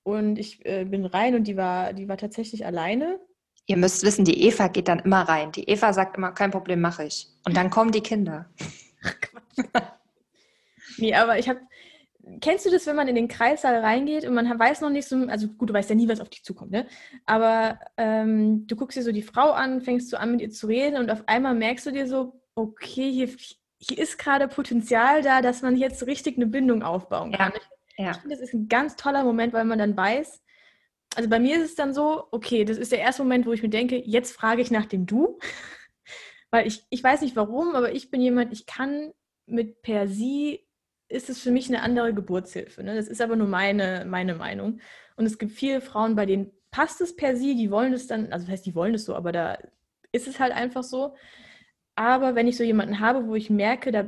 Und 0.02 0.38
ich 0.38 0.64
äh, 0.66 0.84
bin 0.84 1.06
rein 1.06 1.34
und 1.34 1.44
die 1.44 1.56
war, 1.56 1.92
die 1.92 2.08
war 2.08 2.18
tatsächlich 2.18 2.66
alleine. 2.66 3.18
Ihr 3.66 3.78
müsst 3.78 4.04
wissen, 4.04 4.26
die 4.26 4.46
Eva 4.46 4.68
geht 4.68 4.88
dann 4.88 4.98
immer 5.00 5.22
rein. 5.22 5.50
Die 5.52 5.68
Eva 5.68 5.92
sagt 5.94 6.18
immer, 6.18 6.32
kein 6.32 6.50
Problem, 6.50 6.82
mache 6.82 7.04
ich. 7.04 7.28
Und 7.46 7.56
dann 7.56 7.70
kommen 7.70 7.92
die 7.92 8.02
Kinder. 8.02 8.50
Ach 9.02 9.14
Quatsch. 9.20 9.84
nee, 10.98 11.14
aber 11.14 11.38
ich 11.38 11.48
habe. 11.48 11.60
Kennst 12.40 12.64
du 12.64 12.70
das, 12.70 12.86
wenn 12.86 12.96
man 12.96 13.06
in 13.08 13.16
den 13.16 13.28
Kreissaal 13.28 13.80
reingeht 13.80 14.24
und 14.24 14.32
man 14.32 14.58
weiß 14.58 14.80
noch 14.80 14.88
nicht 14.88 15.06
so, 15.06 15.26
also 15.26 15.46
gut, 15.46 15.68
du 15.68 15.74
weißt 15.74 15.90
ja 15.90 15.96
nie, 15.96 16.08
was 16.08 16.20
auf 16.20 16.30
dich 16.30 16.42
zukommt, 16.42 16.70
ne? 16.70 16.86
Aber 17.26 17.78
ähm, 17.98 18.66
du 18.66 18.76
guckst 18.76 18.96
dir 18.96 19.02
so 19.02 19.12
die 19.12 19.20
Frau 19.20 19.50
an, 19.50 19.82
fängst 19.82 20.10
du 20.10 20.18
an 20.18 20.30
mit 20.30 20.40
ihr 20.40 20.50
zu 20.50 20.66
reden 20.66 20.96
und 20.96 21.10
auf 21.10 21.22
einmal 21.26 21.54
merkst 21.54 21.84
du 21.84 21.90
dir 21.90 22.06
so, 22.06 22.40
okay, 22.54 23.12
hier, 23.12 23.28
hier 23.78 23.98
ist 23.98 24.18
gerade 24.18 24.48
Potenzial 24.48 25.22
da, 25.22 25.42
dass 25.42 25.62
man 25.62 25.76
jetzt 25.76 26.06
richtig 26.06 26.36
eine 26.36 26.46
Bindung 26.46 26.82
aufbauen 26.82 27.32
kann. 27.32 27.52
Ja. 27.96 28.10
Ich, 28.12 28.16
finde, 28.18 28.36
das 28.36 28.42
ist 28.42 28.54
ein 28.54 28.68
ganz 28.68 28.96
toller 28.96 29.24
Moment, 29.24 29.52
weil 29.52 29.64
man 29.64 29.78
dann 29.78 29.96
weiß, 29.96 30.42
also 31.16 31.28
bei 31.28 31.38
mir 31.38 31.56
ist 31.56 31.70
es 31.70 31.74
dann 31.74 31.94
so, 31.94 32.24
okay, 32.30 32.64
das 32.64 32.76
ist 32.76 32.92
der 32.92 32.98
erste 32.98 33.22
Moment, 33.22 33.46
wo 33.46 33.52
ich 33.52 33.62
mir 33.62 33.68
denke, 33.68 34.02
jetzt 34.04 34.32
frage 34.32 34.62
ich 34.62 34.70
nach 34.70 34.86
dem 34.86 35.06
Du. 35.06 35.38
weil 36.50 36.66
ich, 36.66 36.84
ich 36.90 37.02
weiß 37.02 37.22
nicht 37.22 37.34
warum, 37.34 37.74
aber 37.74 37.92
ich 37.92 38.10
bin 38.10 38.20
jemand, 38.20 38.52
ich 38.52 38.66
kann 38.66 39.12
mit 39.46 39.82
per 39.82 40.06
Sie, 40.06 40.64
ist 41.08 41.28
es 41.28 41.40
für 41.40 41.50
mich 41.50 41.68
eine 41.68 41.82
andere 41.82 42.14
Geburtshilfe. 42.14 42.82
Ne? 42.82 42.94
Das 42.94 43.08
ist 43.08 43.20
aber 43.20 43.36
nur 43.36 43.48
meine, 43.48 44.04
meine 44.08 44.36
Meinung. 44.36 44.80
Und 45.16 45.26
es 45.26 45.38
gibt 45.38 45.52
viele 45.52 45.80
Frauen, 45.80 46.16
bei 46.16 46.26
denen 46.26 46.52
passt 46.70 47.00
es 47.00 47.14
per 47.14 47.36
Sie, 47.36 47.56
die 47.56 47.70
wollen 47.70 47.92
es 47.92 48.06
dann, 48.06 48.32
also 48.32 48.46
das 48.46 48.52
heißt, 48.52 48.66
die 48.66 48.74
wollen 48.74 48.94
es 48.94 49.04
so, 49.04 49.14
aber 49.14 49.32
da 49.32 49.58
ist 50.12 50.28
es 50.28 50.38
halt 50.38 50.52
einfach 50.52 50.82
so. 50.82 51.14
Aber 51.96 52.34
wenn 52.34 52.48
ich 52.48 52.56
so 52.56 52.64
jemanden 52.64 53.00
habe, 53.00 53.26
wo 53.28 53.34
ich 53.34 53.50
merke, 53.50 53.92
da, 53.92 54.06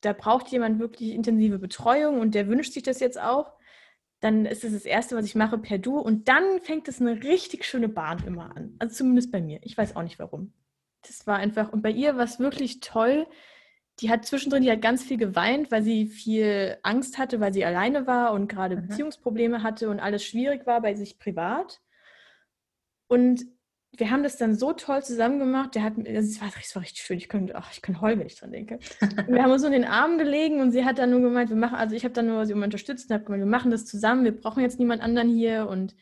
da 0.00 0.12
braucht 0.12 0.48
jemand 0.48 0.78
wirklich 0.80 1.10
intensive 1.10 1.58
Betreuung 1.58 2.20
und 2.20 2.34
der 2.34 2.48
wünscht 2.48 2.72
sich 2.72 2.82
das 2.82 3.00
jetzt 3.00 3.20
auch, 3.20 3.52
dann 4.20 4.46
ist 4.46 4.64
es 4.64 4.72
das 4.72 4.84
Erste, 4.84 5.16
was 5.16 5.24
ich 5.24 5.36
mache, 5.36 5.58
per 5.58 5.78
Du. 5.78 5.98
Und 5.98 6.28
dann 6.28 6.60
fängt 6.60 6.88
es 6.88 7.00
eine 7.00 7.22
richtig 7.22 7.64
schöne 7.64 7.88
Bahn 7.88 8.24
immer 8.26 8.56
an. 8.56 8.74
Also 8.80 8.96
zumindest 8.96 9.30
bei 9.30 9.40
mir. 9.40 9.60
Ich 9.62 9.78
weiß 9.78 9.94
auch 9.94 10.02
nicht 10.02 10.18
warum. 10.18 10.52
Das 11.06 11.26
war 11.26 11.36
einfach, 11.36 11.72
und 11.72 11.82
bei 11.82 11.90
ihr 11.90 12.16
war 12.16 12.24
es 12.24 12.40
wirklich 12.40 12.80
toll. 12.80 13.26
Die 14.00 14.10
hat 14.10 14.24
zwischendrin, 14.24 14.62
die 14.62 14.70
hat 14.70 14.82
ganz 14.82 15.04
viel 15.04 15.16
geweint, 15.16 15.70
weil 15.70 15.82
sie 15.82 16.06
viel 16.06 16.78
Angst 16.82 17.18
hatte, 17.18 17.38
weil 17.38 17.52
sie 17.52 17.64
alleine 17.64 18.06
war 18.08 18.32
und 18.32 18.48
gerade 18.48 18.76
mhm. 18.76 18.88
Beziehungsprobleme 18.88 19.62
hatte 19.62 19.88
und 19.88 20.00
alles 20.00 20.24
schwierig 20.24 20.66
war 20.66 20.80
bei 20.80 20.94
sich 20.94 21.18
privat. 21.18 21.80
Und 23.06 23.46
wir 23.96 24.10
haben 24.10 24.22
das 24.22 24.36
dann 24.36 24.54
so 24.54 24.72
toll 24.72 25.02
zusammen 25.02 25.38
gemacht. 25.38 25.74
Der 25.74 25.82
hat, 25.82 25.94
das 25.96 26.40
war, 26.40 26.50
das 26.54 26.74
war 26.74 26.82
richtig 26.82 27.02
schön. 27.02 27.16
Ich 27.16 27.28
könnte, 27.28 27.56
ach, 27.56 27.72
ich 27.72 27.82
kann 27.82 28.00
heulen, 28.00 28.20
wenn 28.20 28.26
ich 28.26 28.38
dran 28.38 28.52
denke. 28.52 28.78
wir 29.28 29.42
haben 29.42 29.50
uns 29.50 29.62
so 29.62 29.66
in 29.66 29.72
den 29.72 29.84
Arm 29.84 30.18
gelegen 30.18 30.60
und 30.60 30.72
sie 30.72 30.84
hat 30.84 30.98
dann 30.98 31.10
nur 31.10 31.20
gemeint, 31.20 31.50
wir 31.50 31.56
machen, 31.56 31.76
also 31.76 31.96
ich 31.96 32.04
habe 32.04 32.14
dann 32.14 32.26
nur 32.26 32.44
sie 32.46 32.54
unterstützt 32.54 33.08
und 33.10 33.14
habe 33.14 33.24
gemeint, 33.24 33.42
wir 33.42 33.50
machen 33.50 33.70
das 33.70 33.86
zusammen. 33.86 34.24
Wir 34.24 34.38
brauchen 34.38 34.62
jetzt 34.62 34.78
niemand 34.78 35.02
anderen 35.02 35.28
hier. 35.28 35.68
Und 35.68 35.96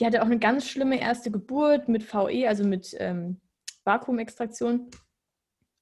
die 0.00 0.06
hatte 0.06 0.22
auch 0.22 0.26
eine 0.26 0.38
ganz 0.38 0.66
schlimme 0.66 1.00
erste 1.00 1.30
Geburt 1.30 1.88
mit 1.88 2.02
VE, 2.02 2.48
also 2.48 2.64
mit 2.64 2.96
ähm, 2.98 3.40
Vakuumextraktion. 3.84 4.90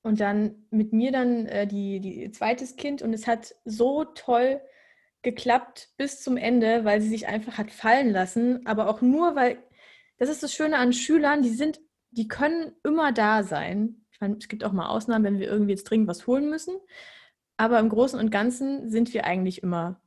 Und 0.02 0.18
dann 0.18 0.66
mit 0.70 0.92
mir 0.92 1.12
dann 1.12 1.46
äh, 1.46 1.66
die, 1.66 2.00
die 2.00 2.30
zweites 2.32 2.74
Kind. 2.74 3.00
Und 3.00 3.12
es 3.14 3.28
hat 3.28 3.54
so 3.64 4.04
toll 4.04 4.60
geklappt 5.22 5.90
bis 5.96 6.20
zum 6.20 6.36
Ende, 6.36 6.84
weil 6.84 7.00
sie 7.00 7.08
sich 7.08 7.28
einfach 7.28 7.56
hat 7.58 7.70
fallen 7.70 8.10
lassen. 8.10 8.66
Aber 8.66 8.88
auch 8.88 9.00
nur, 9.00 9.36
weil 9.36 9.58
das 10.22 10.30
ist 10.30 10.44
das 10.44 10.54
Schöne 10.54 10.78
an 10.78 10.92
Schülern, 10.92 11.42
die 11.42 11.50
sind, 11.50 11.80
die 12.12 12.28
können 12.28 12.70
immer 12.84 13.10
da 13.10 13.42
sein. 13.42 14.04
Ich 14.12 14.20
meine, 14.20 14.36
es 14.36 14.46
gibt 14.46 14.62
auch 14.62 14.70
mal 14.70 14.86
Ausnahmen, 14.86 15.24
wenn 15.24 15.40
wir 15.40 15.48
irgendwie 15.48 15.72
jetzt 15.72 15.82
dringend 15.82 16.06
was 16.06 16.28
holen 16.28 16.48
müssen. 16.48 16.76
Aber 17.56 17.80
im 17.80 17.88
Großen 17.88 18.20
und 18.20 18.30
Ganzen 18.30 18.88
sind 18.88 19.12
wir 19.14 19.24
eigentlich 19.24 19.64
immer 19.64 20.00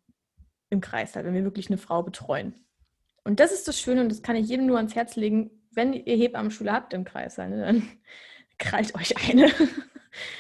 im 0.70 0.80
Kreis, 0.80 1.16
wenn 1.16 1.34
wir 1.34 1.44
wirklich 1.44 1.68
eine 1.68 1.78
Frau 1.78 2.02
betreuen. 2.02 2.56
Und 3.26 3.42
das 3.42 3.52
ist 3.52 3.68
das 3.68 3.78
Schöne 3.78 4.00
und 4.00 4.10
das 4.10 4.22
kann 4.22 4.38
ich 4.38 4.48
jedem 4.48 4.68
nur 4.68 4.78
ans 4.78 4.96
Herz 4.96 5.18
legen. 5.18 5.52
Wenn 5.72 5.92
ihr 5.92 6.16
Hebammenschule 6.16 6.72
habt 6.72 6.94
im 6.94 7.04
Kreis, 7.04 7.38
ne, 7.38 7.50
dann 7.50 7.84
krallt 8.58 8.96
euch 8.96 9.30
eine. 9.30 9.52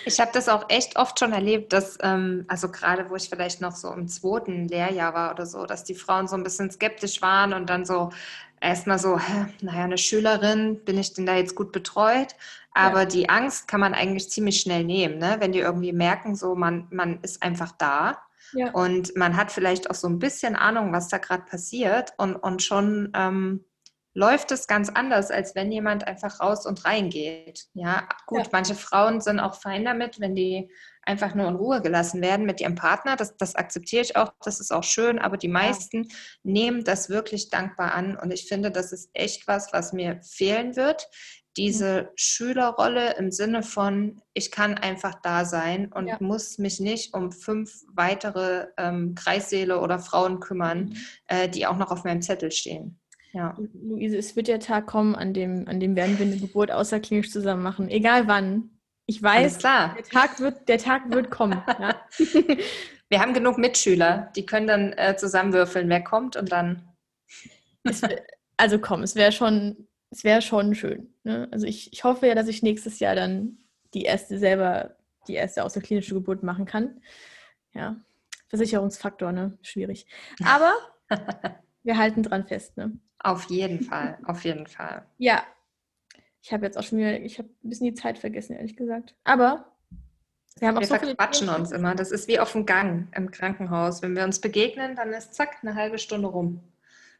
Ich 0.06 0.22
habe 0.22 0.32
das 0.34 0.48
auch 0.48 0.70
echt 0.70 0.96
oft 0.96 1.20
schon 1.20 1.34
erlebt, 1.34 1.74
dass, 1.74 1.98
ähm, 2.02 2.46
also 2.48 2.72
gerade 2.72 3.10
wo 3.10 3.16
ich 3.18 3.28
vielleicht 3.28 3.60
noch 3.60 3.76
so 3.76 3.92
im 3.92 4.08
zweiten 4.08 4.70
Lehrjahr 4.70 5.14
war 5.14 5.32
oder 5.32 5.46
so, 5.46 5.66
dass 5.66 5.84
die 5.84 5.96
Frauen 5.96 6.30
so 6.30 6.38
ein 6.38 6.44
bisschen 6.44 6.72
skeptisch 6.72 7.22
waren 7.22 7.52
und 7.52 7.70
dann 7.70 7.84
so 7.84 8.12
erstmal 8.66 9.00
so, 9.00 9.18
hä, 9.18 9.46
naja, 9.62 9.84
eine 9.84 9.98
Schülerin, 9.98 10.84
bin 10.84 10.98
ich 10.98 11.14
denn 11.14 11.26
da 11.26 11.36
jetzt 11.36 11.56
gut 11.56 11.72
betreut? 11.72 12.36
Aber 12.74 13.02
ja. 13.02 13.06
die 13.06 13.30
Angst 13.30 13.68
kann 13.68 13.80
man 13.80 13.94
eigentlich 13.94 14.30
ziemlich 14.30 14.60
schnell 14.60 14.84
nehmen, 14.84 15.18
ne? 15.18 15.38
wenn 15.40 15.54
die 15.54 15.60
irgendwie 15.60 15.94
merken, 15.94 16.36
so 16.36 16.56
man, 16.56 16.88
man 16.90 17.22
ist 17.22 17.42
einfach 17.42 17.72
da. 17.72 18.18
Ja. 18.54 18.72
Und 18.72 19.16
man 19.16 19.38
hat 19.38 19.52
vielleicht 19.52 19.90
auch 19.90 19.96
so 19.96 20.08
ein 20.08 20.20
bisschen 20.20 20.56
Ahnung, 20.56 20.92
was 20.92 21.08
da 21.08 21.18
gerade 21.18 21.44
passiert 21.44 22.14
und, 22.18 22.36
und 22.36 22.62
schon 22.62 23.12
ähm, 23.16 23.66
läuft 24.14 24.52
es 24.52 24.68
ganz 24.68 24.90
anders, 24.90 25.30
als 25.30 25.56
wenn 25.56 25.72
jemand 25.72 26.08
einfach 26.08 26.40
raus 26.40 26.66
und 26.66 26.86
rein 26.86 27.10
geht. 27.10 27.66
Ja, 27.74 28.08
gut, 28.26 28.44
ja. 28.44 28.50
manche 28.52 28.76
Frauen 28.76 29.22
sind 29.22 29.40
auch 29.40 29.56
fein 29.56 29.86
damit, 29.86 30.20
wenn 30.20 30.36
die 30.36 30.70
einfach 31.06 31.36
nur 31.36 31.48
in 31.48 31.56
Ruhe 31.56 31.82
gelassen 31.82 32.22
werden 32.22 32.46
mit 32.46 32.62
ihrem 32.62 32.76
Partner. 32.76 33.16
Das, 33.16 33.38
das 33.38 33.56
akzeptiere 33.56 34.02
ich 34.02 34.16
auch, 34.16 34.34
das 34.44 34.60
ist 34.60 34.72
auch 34.72 34.84
schön, 34.84 35.20
aber 35.20 35.38
die 35.38 35.48
meisten 35.48 36.04
ja. 36.04 36.10
nehmen 36.44 36.84
das 36.84 37.10
wirklich 37.10 37.50
dankbar 37.50 37.94
an 37.94 38.18
und 38.18 38.32
ich 38.32 38.48
finde, 38.48 38.72
das 38.72 38.92
ist 38.92 39.10
echt 39.14 39.48
was, 39.48 39.72
was 39.74 39.94
mir 39.94 40.20
fehlen 40.22 40.76
wird. 40.76 41.08
Diese 41.58 42.04
mhm. 42.04 42.08
Schülerrolle 42.16 43.16
im 43.18 43.32
Sinne 43.32 43.64
von, 43.64 44.22
ich 44.34 44.52
kann 44.52 44.74
einfach 44.74 45.16
da 45.22 45.46
sein 45.46 45.92
und 45.94 46.08
ja. 46.08 46.18
muss 46.20 46.58
mich 46.58 46.80
nicht 46.80 47.14
um 47.14 47.32
fünf 47.32 47.84
weitere 47.94 48.68
ähm, 48.78 49.16
Kreissäle 49.16 49.80
oder 49.80 50.00
Frauen 50.00 50.40
kümmern, 50.40 50.86
mhm. 50.86 50.98
äh, 51.28 51.48
die 51.48 51.66
auch 51.66 51.78
noch 51.78 51.92
auf 51.92 52.04
meinem 52.04 52.22
Zettel 52.22 52.52
stehen. 52.52 53.00
Ja. 53.32 53.58
Luise, 53.74 54.18
es 54.18 54.36
wird 54.38 54.48
der 54.48 54.62
Tag 54.62 54.88
kommen, 54.88 55.14
an 55.14 55.34
dem, 55.34 55.68
an 55.68 55.82
dem 55.82 55.96
werden 55.98 56.18
wir 56.18 56.26
eine 56.26 56.38
Geburt 56.38 56.72
außerklinisch 56.72 57.32
zusammen 57.32 57.64
machen. 57.64 57.90
Egal 57.90 58.28
wann. 58.28 58.75
Ich 59.08 59.22
weiß, 59.22 59.60
der 59.60 59.96
Tag 60.12 60.40
wird, 60.40 60.68
der 60.68 60.78
Tag 60.78 61.12
wird 61.12 61.30
kommen. 61.30 61.62
Ja? 61.80 61.96
wir 63.10 63.22
haben 63.22 63.34
genug 63.34 63.58
Mitschüler, 63.58 64.32
die 64.36 64.46
können 64.46 64.68
dann 64.68 64.94
äh, 64.94 65.16
zusammenwürfeln, 65.16 65.90
wer 65.90 66.04
kommt 66.04 66.36
und 66.36 66.52
dann. 66.52 66.90
Wär, 67.84 68.24
also 68.58 68.80
komm, 68.80 69.04
es 69.04 69.16
wäre 69.16 69.32
schon, 69.32 69.88
es 70.10 70.24
wäre 70.24 70.42
schon 70.42 70.74
schön. 70.74 71.14
Ne? 71.24 71.48
Also 71.52 71.68
ich, 71.68 71.94
ich 71.94 72.04
hoffe 72.04 72.28
ja, 72.28 72.36
dass 72.36 72.48
ich 72.48 72.64
nächstes 72.64 73.00
Jahr 73.00 73.16
dann 73.16 73.60
die 73.94 74.04
erste 74.04 74.40
selber, 74.40 74.96
die 75.28 75.36
erste 75.36 75.64
außerklinische 75.64 76.16
Geburt 76.16 76.42
machen 76.42 76.66
kann. 76.66 77.02
Ja. 77.74 77.98
Versicherungsfaktor, 78.50 79.32
ne? 79.32 79.58
Schwierig. 79.62 80.06
Aber 80.44 80.74
wir 81.84 81.98
halten 81.98 82.24
dran 82.24 82.46
fest, 82.48 82.78
ne? 82.78 82.98
Auf 83.20 83.50
jeden 83.50 83.82
Fall, 83.82 84.20
auf 84.26 84.44
jeden 84.46 84.68
Fall. 84.68 85.06
Ja. 85.18 85.44
Ich 86.46 86.54
habe 86.54 86.64
jetzt 86.64 86.78
auch 86.78 86.84
schon 86.84 87.00
wieder, 87.00 87.20
ich 87.22 87.40
habe 87.40 87.50
ein 87.64 87.70
bisschen 87.70 87.88
die 87.88 87.96
Zeit 87.96 88.20
vergessen, 88.20 88.56
ehrlich 88.56 88.78
gesagt. 88.78 89.16
Aber 89.24 89.66
wir 90.60 90.68
haben 90.68 90.78
auch 90.78 90.82
wir 90.82 90.88
so 90.88 90.94
verquatschen 90.94 91.50
uns 91.50 91.72
immer. 91.72 91.96
Das 91.96 92.12
ist 92.12 92.28
wie 92.28 92.40
auf 92.40 92.52
dem 92.52 92.68
Gang 92.68 93.08
im 93.16 93.32
Krankenhaus. 93.32 94.04
Wenn 94.04 94.16
wir 94.16 94.24
uns 94.24 94.40
begegnen, 94.40 94.96
dann 94.96 95.12
ist 95.12 95.34
zack, 95.34 95.58
eine 95.64 95.74
halbe 95.74 95.98
Stunde 95.98 96.28
rum. 96.28 96.62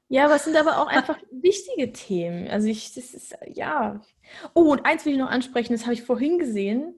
Ja, 0.10 0.26
aber 0.26 0.36
es 0.36 0.44
sind 0.44 0.56
aber 0.56 0.80
auch 0.80 0.86
einfach 0.86 1.18
wichtige 1.32 1.92
Themen. 1.92 2.48
Also 2.50 2.68
ich, 2.68 2.94
das 2.94 3.16
ist, 3.16 3.36
ja. 3.52 4.00
Oh, 4.54 4.72
und 4.72 4.86
eins 4.86 5.08
will 5.08 5.14
ich 5.14 5.20
noch 5.20 5.32
ansprechen, 5.32 5.74
das 5.74 5.86
habe 5.86 5.96
ich 5.96 6.04
vorhin 6.04 6.38
gesehen. 6.38 6.94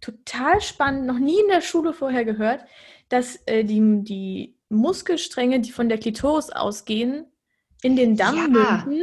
Total 0.00 0.62
spannend, 0.62 1.04
noch 1.04 1.18
nie 1.18 1.38
in 1.38 1.48
der 1.48 1.60
Schule 1.60 1.92
vorher 1.92 2.24
gehört, 2.24 2.64
dass 3.10 3.36
äh, 3.44 3.64
die, 3.64 4.02
die 4.02 4.56
Muskelstränge, 4.70 5.60
die 5.60 5.72
von 5.72 5.90
der 5.90 5.98
Klitoris 5.98 6.48
ausgehen, 6.48 7.26
in 7.82 7.96
den 7.96 8.16
Damm 8.16 8.54
ja. 8.54 8.82
münden 8.86 9.02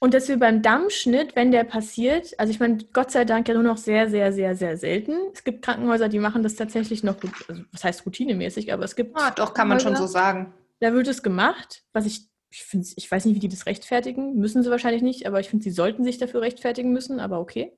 und 0.00 0.14
dass 0.14 0.28
wir 0.28 0.38
beim 0.38 0.62
Dammschnitt, 0.62 1.34
wenn 1.34 1.50
der 1.50 1.64
passiert, 1.64 2.38
also 2.38 2.52
ich 2.52 2.60
meine, 2.60 2.78
Gott 2.92 3.10
sei 3.10 3.24
Dank 3.24 3.48
ja 3.48 3.54
nur 3.54 3.64
noch 3.64 3.78
sehr, 3.78 4.08
sehr, 4.08 4.32
sehr, 4.32 4.54
sehr 4.54 4.76
selten. 4.76 5.12
Es 5.32 5.42
gibt 5.42 5.64
Krankenhäuser, 5.64 6.08
die 6.08 6.20
machen 6.20 6.42
das 6.42 6.54
tatsächlich 6.54 7.02
noch, 7.02 7.16
also 7.48 7.62
was 7.72 7.82
heißt 7.82 8.06
routinemäßig, 8.06 8.72
aber 8.72 8.84
es 8.84 8.94
gibt. 8.94 9.16
Ah, 9.16 9.32
doch, 9.32 9.54
kann 9.54 9.66
man 9.66 9.80
schon 9.80 9.96
so 9.96 10.06
sagen. 10.06 10.54
Da 10.80 10.92
wird 10.92 11.08
es 11.08 11.24
gemacht, 11.24 11.82
was 11.92 12.06
ich, 12.06 12.28
ich 12.50 12.62
finde, 12.64 12.86
ich 12.94 13.10
weiß 13.10 13.24
nicht, 13.24 13.34
wie 13.34 13.40
die 13.40 13.48
das 13.48 13.66
rechtfertigen, 13.66 14.36
müssen 14.36 14.62
sie 14.62 14.70
wahrscheinlich 14.70 15.02
nicht, 15.02 15.26
aber 15.26 15.40
ich 15.40 15.48
finde, 15.48 15.64
sie 15.64 15.70
sollten 15.70 16.04
sich 16.04 16.18
dafür 16.18 16.42
rechtfertigen 16.42 16.92
müssen, 16.92 17.18
aber 17.18 17.40
okay. 17.40 17.76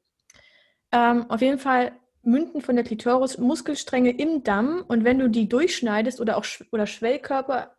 Ähm, 0.93 1.31
auf 1.31 1.41
jeden 1.41 1.59
Fall 1.59 1.93
münden 2.23 2.61
von 2.61 2.77
der 2.77 2.85
Klitoris 2.85 3.39
Muskelstränge 3.39 4.11
im 4.11 4.45
Damm 4.45 4.85
und 4.87 5.05
wenn 5.05 5.19
du 5.19 5.31
die 5.31 5.49
durchschneidest 5.49 6.21
oder 6.21 6.37
auch 6.37 6.45
oder 6.71 6.87
Schwellkörper 6.87 7.75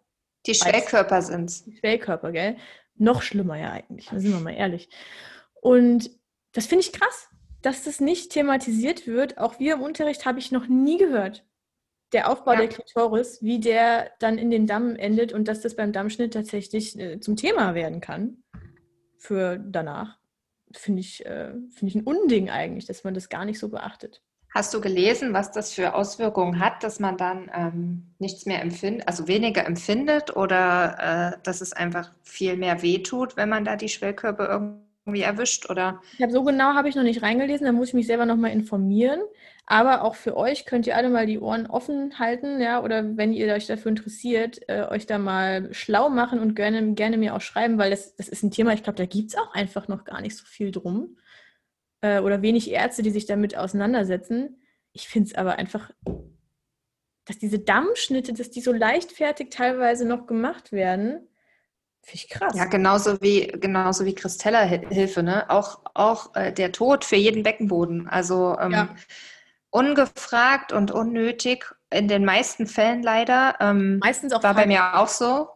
die 0.45 0.55
Schwellkörper 0.55 1.21
sind 1.21 1.49
es. 1.49 1.63
Die 1.65 1.77
Schwellkörper, 1.77 2.31
gell? 2.31 2.57
Noch 3.01 3.23
schlimmer 3.23 3.57
ja 3.57 3.71
eigentlich, 3.71 4.05
da 4.05 4.19
sind 4.19 4.31
wir 4.31 4.39
mal 4.39 4.53
ehrlich. 4.53 4.87
Und 5.59 6.11
das 6.51 6.67
finde 6.67 6.85
ich 6.85 6.93
krass, 6.93 7.29
dass 7.63 7.83
das 7.83 7.99
nicht 7.99 8.31
thematisiert 8.31 9.07
wird. 9.07 9.39
Auch 9.39 9.57
wir 9.59 9.73
im 9.73 9.81
Unterricht 9.81 10.23
habe 10.27 10.37
ich 10.37 10.51
noch 10.51 10.67
nie 10.67 10.99
gehört. 10.99 11.43
Der 12.13 12.29
Aufbau 12.29 12.51
ja. 12.51 12.59
der 12.59 12.67
Klitoris, 12.67 13.41
wie 13.41 13.59
der 13.59 14.11
dann 14.19 14.37
in 14.37 14.51
den 14.51 14.67
Damm 14.67 14.95
endet 14.95 15.33
und 15.33 15.47
dass 15.47 15.61
das 15.61 15.75
beim 15.75 15.91
Dammschnitt 15.91 16.33
tatsächlich 16.33 16.99
äh, 16.99 17.19
zum 17.19 17.37
Thema 17.37 17.73
werden 17.73 18.01
kann 18.01 18.43
für 19.17 19.57
danach. 19.57 20.19
Finde 20.71 20.99
ich, 20.99 21.25
äh, 21.25 21.53
find 21.71 21.83
ich 21.83 21.95
ein 21.95 22.03
Unding 22.03 22.51
eigentlich, 22.51 22.85
dass 22.85 23.03
man 23.03 23.15
das 23.15 23.29
gar 23.29 23.45
nicht 23.45 23.57
so 23.57 23.69
beachtet. 23.69 24.21
Hast 24.53 24.73
du 24.73 24.81
gelesen, 24.81 25.33
was 25.33 25.53
das 25.53 25.73
für 25.73 25.95
Auswirkungen 25.95 26.59
hat, 26.59 26.83
dass 26.83 26.99
man 26.99 27.15
dann 27.15 27.49
ähm, 27.55 28.03
nichts 28.19 28.45
mehr 28.45 28.61
empfindet, 28.61 29.07
also 29.07 29.29
weniger 29.29 29.65
empfindet 29.65 30.35
oder 30.35 31.35
äh, 31.37 31.37
dass 31.43 31.61
es 31.61 31.71
einfach 31.71 32.11
viel 32.21 32.57
mehr 32.57 32.81
wehtut, 32.81 33.37
wenn 33.37 33.47
man 33.47 33.63
da 33.63 33.77
die 33.77 33.87
Schwellkörper 33.87 34.49
irgendwie 35.05 35.21
erwischt? 35.21 35.69
Oder? 35.69 36.01
Ich 36.17 36.21
habe 36.21 36.33
so 36.33 36.43
genau 36.43 36.73
habe 36.73 36.89
ich 36.89 36.95
noch 36.95 37.03
nicht 37.03 37.21
reingelesen, 37.21 37.65
da 37.65 37.71
muss 37.71 37.89
ich 37.89 37.93
mich 37.93 38.07
selber 38.07 38.25
nochmal 38.25 38.51
informieren. 38.51 39.21
Aber 39.67 40.03
auch 40.03 40.15
für 40.15 40.35
euch 40.35 40.65
könnt 40.65 40.85
ihr 40.85 40.97
alle 40.97 41.09
mal 41.09 41.25
die 41.25 41.39
Ohren 41.39 41.65
offen 41.67 42.19
halten, 42.19 42.59
ja, 42.59 42.83
oder 42.83 43.15
wenn 43.15 43.31
ihr 43.31 43.53
euch 43.53 43.67
dafür 43.67 43.91
interessiert, 43.91 44.59
äh, 44.67 44.85
euch 44.89 45.05
da 45.05 45.17
mal 45.17 45.73
schlau 45.73 46.09
machen 46.09 46.39
und 46.39 46.55
gerne, 46.55 46.93
gerne 46.93 47.17
mir 47.17 47.35
auch 47.35 47.41
schreiben, 47.41 47.77
weil 47.77 47.91
das, 47.91 48.17
das 48.17 48.27
ist 48.27 48.43
ein 48.43 48.51
Thema, 48.51 48.73
ich 48.73 48.83
glaube, 48.83 48.97
da 48.97 49.05
gibt 49.05 49.29
es 49.29 49.37
auch 49.37 49.53
einfach 49.53 49.87
noch 49.87 50.03
gar 50.03 50.19
nicht 50.19 50.35
so 50.35 50.43
viel 50.43 50.71
drum 50.71 51.15
äh, 52.01 52.19
oder 52.19 52.41
wenig 52.41 52.71
Ärzte, 52.71 53.01
die 53.01 53.11
sich 53.11 53.25
damit 53.25 53.57
auseinandersetzen. 53.57 54.61
Ich 54.93 55.07
finde 55.07 55.29
es 55.29 55.35
aber 55.35 55.55
einfach, 55.57 55.91
dass 57.25 57.37
diese 57.37 57.59
Dammschnitte, 57.59 58.33
dass 58.33 58.49
die 58.49 58.61
so 58.61 58.73
leichtfertig 58.73 59.49
teilweise 59.49 60.05
noch 60.05 60.27
gemacht 60.27 60.71
werden, 60.71 61.27
finde 62.01 62.15
ich 62.15 62.29
krass. 62.29 62.53
Ja, 62.55 62.65
genauso 62.65 63.21
wie, 63.21 63.47
genauso 63.47 64.05
wie 64.05 64.15
Christella-Hilfe, 64.15 65.23
ne? 65.23 65.49
Auch, 65.49 65.81
auch 65.93 66.35
äh, 66.35 66.51
der 66.51 66.71
Tod 66.71 67.05
für 67.05 67.15
jeden 67.15 67.43
Beckenboden. 67.43 68.07
Also 68.07 68.57
ähm, 68.59 68.71
ja. 68.71 68.95
ungefragt 69.69 70.73
und 70.73 70.91
unnötig, 70.91 71.65
in 71.91 72.07
den 72.07 72.25
meisten 72.25 72.67
Fällen 72.67 73.03
leider. 73.03 73.55
Ähm, 73.59 73.99
Meistens 73.99 74.33
auch 74.33 74.43
War 74.43 74.55
falsch. 74.55 74.65
bei 74.65 74.67
mir 74.67 74.97
auch 74.97 75.07
so. 75.07 75.49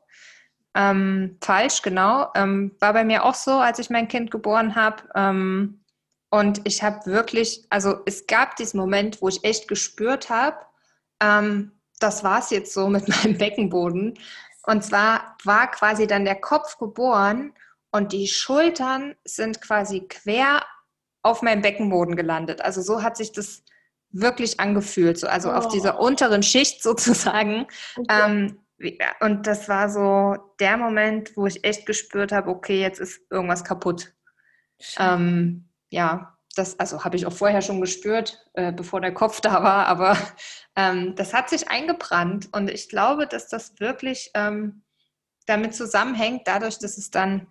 Ähm, 0.76 1.38
falsch, 1.42 1.82
genau. 1.82 2.28
Ähm, 2.36 2.76
war 2.80 2.94
bei 2.94 3.06
mir 3.06 3.24
auch 3.24 3.36
so, 3.36 3.54
als 3.54 3.80
ich 3.80 3.90
mein 3.90 4.08
Kind 4.08 4.30
geboren 4.30 4.76
habe. 4.76 5.04
Und 6.30 6.62
ich 6.66 6.84
habe 6.84 7.06
wirklich, 7.06 7.66
also 7.70 8.00
es 8.06 8.28
gab 8.28 8.56
diesen 8.56 8.80
Moment, 8.80 9.22
wo 9.22 9.30
ich 9.30 9.44
echt 9.44 9.68
gespürt 9.68 10.30
habe, 10.30 10.58
ähm, 11.22 11.72
das 12.00 12.24
war 12.24 12.40
es 12.40 12.50
jetzt 12.50 12.74
so 12.74 12.88
mit 12.88 13.08
meinem 13.24 13.38
Beckenboden. 13.38 14.18
Und 14.64 14.84
zwar 14.84 15.38
war 15.44 15.70
quasi 15.72 16.08
dann 16.08 16.26
der 16.26 16.36
Kopf 16.36 16.78
geboren 16.78 17.54
und 17.92 18.12
die 18.12 18.28
Schultern 18.28 19.16
sind 19.24 19.62
quasi 19.62 20.02
quer 20.02 20.66
auf 21.22 21.42
meinem 21.42 21.62
Beckenboden 21.62 22.16
gelandet. 22.16 22.62
Also 22.62 22.82
so 22.82 23.02
hat 23.02 23.18
sich 23.18 23.32
das 23.32 23.64
wirklich 24.10 24.60
angefühlt, 24.60 25.20
so, 25.20 25.28
also 25.28 25.50
oh. 25.50 25.54
auf 25.54 25.68
dieser 25.68 26.00
unteren 26.00 26.44
Schicht 26.44 26.84
sozusagen. 26.84 27.68
Okay. 27.96 28.08
Ähm, 28.26 28.60
und 29.22 29.48
das 29.48 29.70
war 29.70 29.90
so 29.90 30.36
der 30.60 30.78
Moment, 30.78 31.38
wo 31.38 31.48
ich 31.48 31.64
echt 31.64 31.86
gespürt 31.86 32.32
habe, 32.32 32.50
okay, 32.50 32.82
jetzt 32.82 33.00
ist 33.00 33.22
irgendwas 33.30 33.64
kaputt. 33.64 34.14
Ähm, 35.00 35.65
ja, 35.90 36.38
das 36.56 36.80
also 36.80 37.04
habe 37.04 37.16
ich 37.18 37.26
auch 37.26 37.34
vorher 37.34 37.62
schon 37.62 37.82
gespürt, 37.82 38.46
äh, 38.54 38.72
bevor 38.72 39.02
der 39.02 39.14
Kopf 39.14 39.42
da 39.42 39.64
war, 39.64 39.88
aber 39.88 40.18
ähm, 40.76 41.16
das 41.16 41.34
hat 41.34 41.50
sich 41.50 41.70
eingebrannt 41.70 42.50
und 42.54 42.70
ich 42.70 42.90
glaube, 42.90 43.28
dass 43.28 43.48
das 43.48 43.80
wirklich 43.80 44.32
ähm, 44.34 44.84
damit 45.46 45.76
zusammenhängt, 45.76 46.44
dadurch, 46.46 46.80
dass 46.80 46.98
es 46.98 47.12
dann 47.12 47.48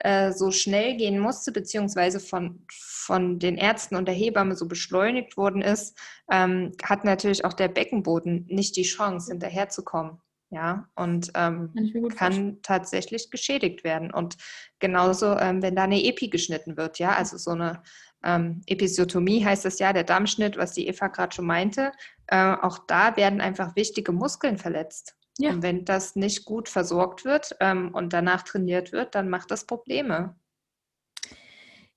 äh, 0.00 0.32
so 0.32 0.50
schnell 0.50 0.96
gehen 0.96 1.18
musste, 1.18 1.50
beziehungsweise 1.50 2.20
von, 2.20 2.64
von 2.70 3.38
den 3.38 3.56
Ärzten 3.56 3.96
und 3.96 4.06
der 4.06 4.14
Hebamme 4.14 4.54
so 4.54 4.68
beschleunigt 4.68 5.36
worden 5.36 5.62
ist, 5.62 5.98
ähm, 6.30 6.72
hat 6.82 7.04
natürlich 7.04 7.44
auch 7.44 7.52
der 7.52 7.68
Beckenboden 7.68 8.46
nicht 8.48 8.76
die 8.76 8.82
Chance, 8.82 9.32
hinterherzukommen. 9.32 10.20
Ja, 10.50 10.88
und 10.94 11.30
ähm, 11.34 11.74
kann, 11.74 12.08
kann 12.16 12.62
tatsächlich 12.62 13.30
geschädigt 13.30 13.84
werden. 13.84 14.10
Und 14.10 14.38
genauso, 14.78 15.36
ähm, 15.36 15.60
wenn 15.60 15.76
da 15.76 15.84
eine 15.84 16.02
Epi 16.02 16.28
geschnitten 16.28 16.78
wird, 16.78 16.98
ja, 16.98 17.14
also 17.14 17.36
so 17.36 17.50
eine 17.50 17.82
ähm, 18.24 18.62
Episiotomie 18.66 19.44
heißt 19.44 19.66
das 19.66 19.78
ja, 19.78 19.92
der 19.92 20.04
Dammschnitt, 20.04 20.56
was 20.56 20.72
die 20.72 20.88
Eva 20.88 21.08
gerade 21.08 21.34
schon 21.34 21.46
meinte. 21.46 21.92
Äh, 22.26 22.54
auch 22.62 22.78
da 22.86 23.16
werden 23.16 23.40
einfach 23.40 23.76
wichtige 23.76 24.12
Muskeln 24.12 24.56
verletzt. 24.56 25.16
Ja. 25.38 25.50
Und 25.50 25.62
wenn 25.62 25.84
das 25.84 26.16
nicht 26.16 26.44
gut 26.44 26.68
versorgt 26.68 27.24
wird 27.24 27.54
ähm, 27.60 27.94
und 27.94 28.12
danach 28.12 28.42
trainiert 28.42 28.92
wird, 28.92 29.14
dann 29.14 29.28
macht 29.28 29.50
das 29.50 29.66
Probleme. 29.66 30.34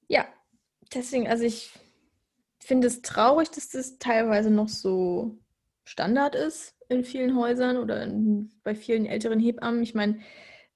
Ja, 0.07 0.25
deswegen, 0.93 1.27
also 1.27 1.43
ich 1.43 1.73
finde 2.59 2.87
es 2.87 3.01
traurig, 3.01 3.49
dass 3.49 3.69
das 3.69 3.97
teilweise 3.97 4.51
noch 4.51 4.69
so 4.69 5.39
Standard 5.83 6.35
ist 6.35 6.75
in 6.89 7.03
vielen 7.03 7.35
Häusern 7.35 7.77
oder 7.77 8.03
in, 8.03 8.51
bei 8.63 8.75
vielen 8.75 9.05
älteren 9.05 9.39
Hebammen. 9.39 9.81
Ich 9.83 9.95
meine, 9.95 10.19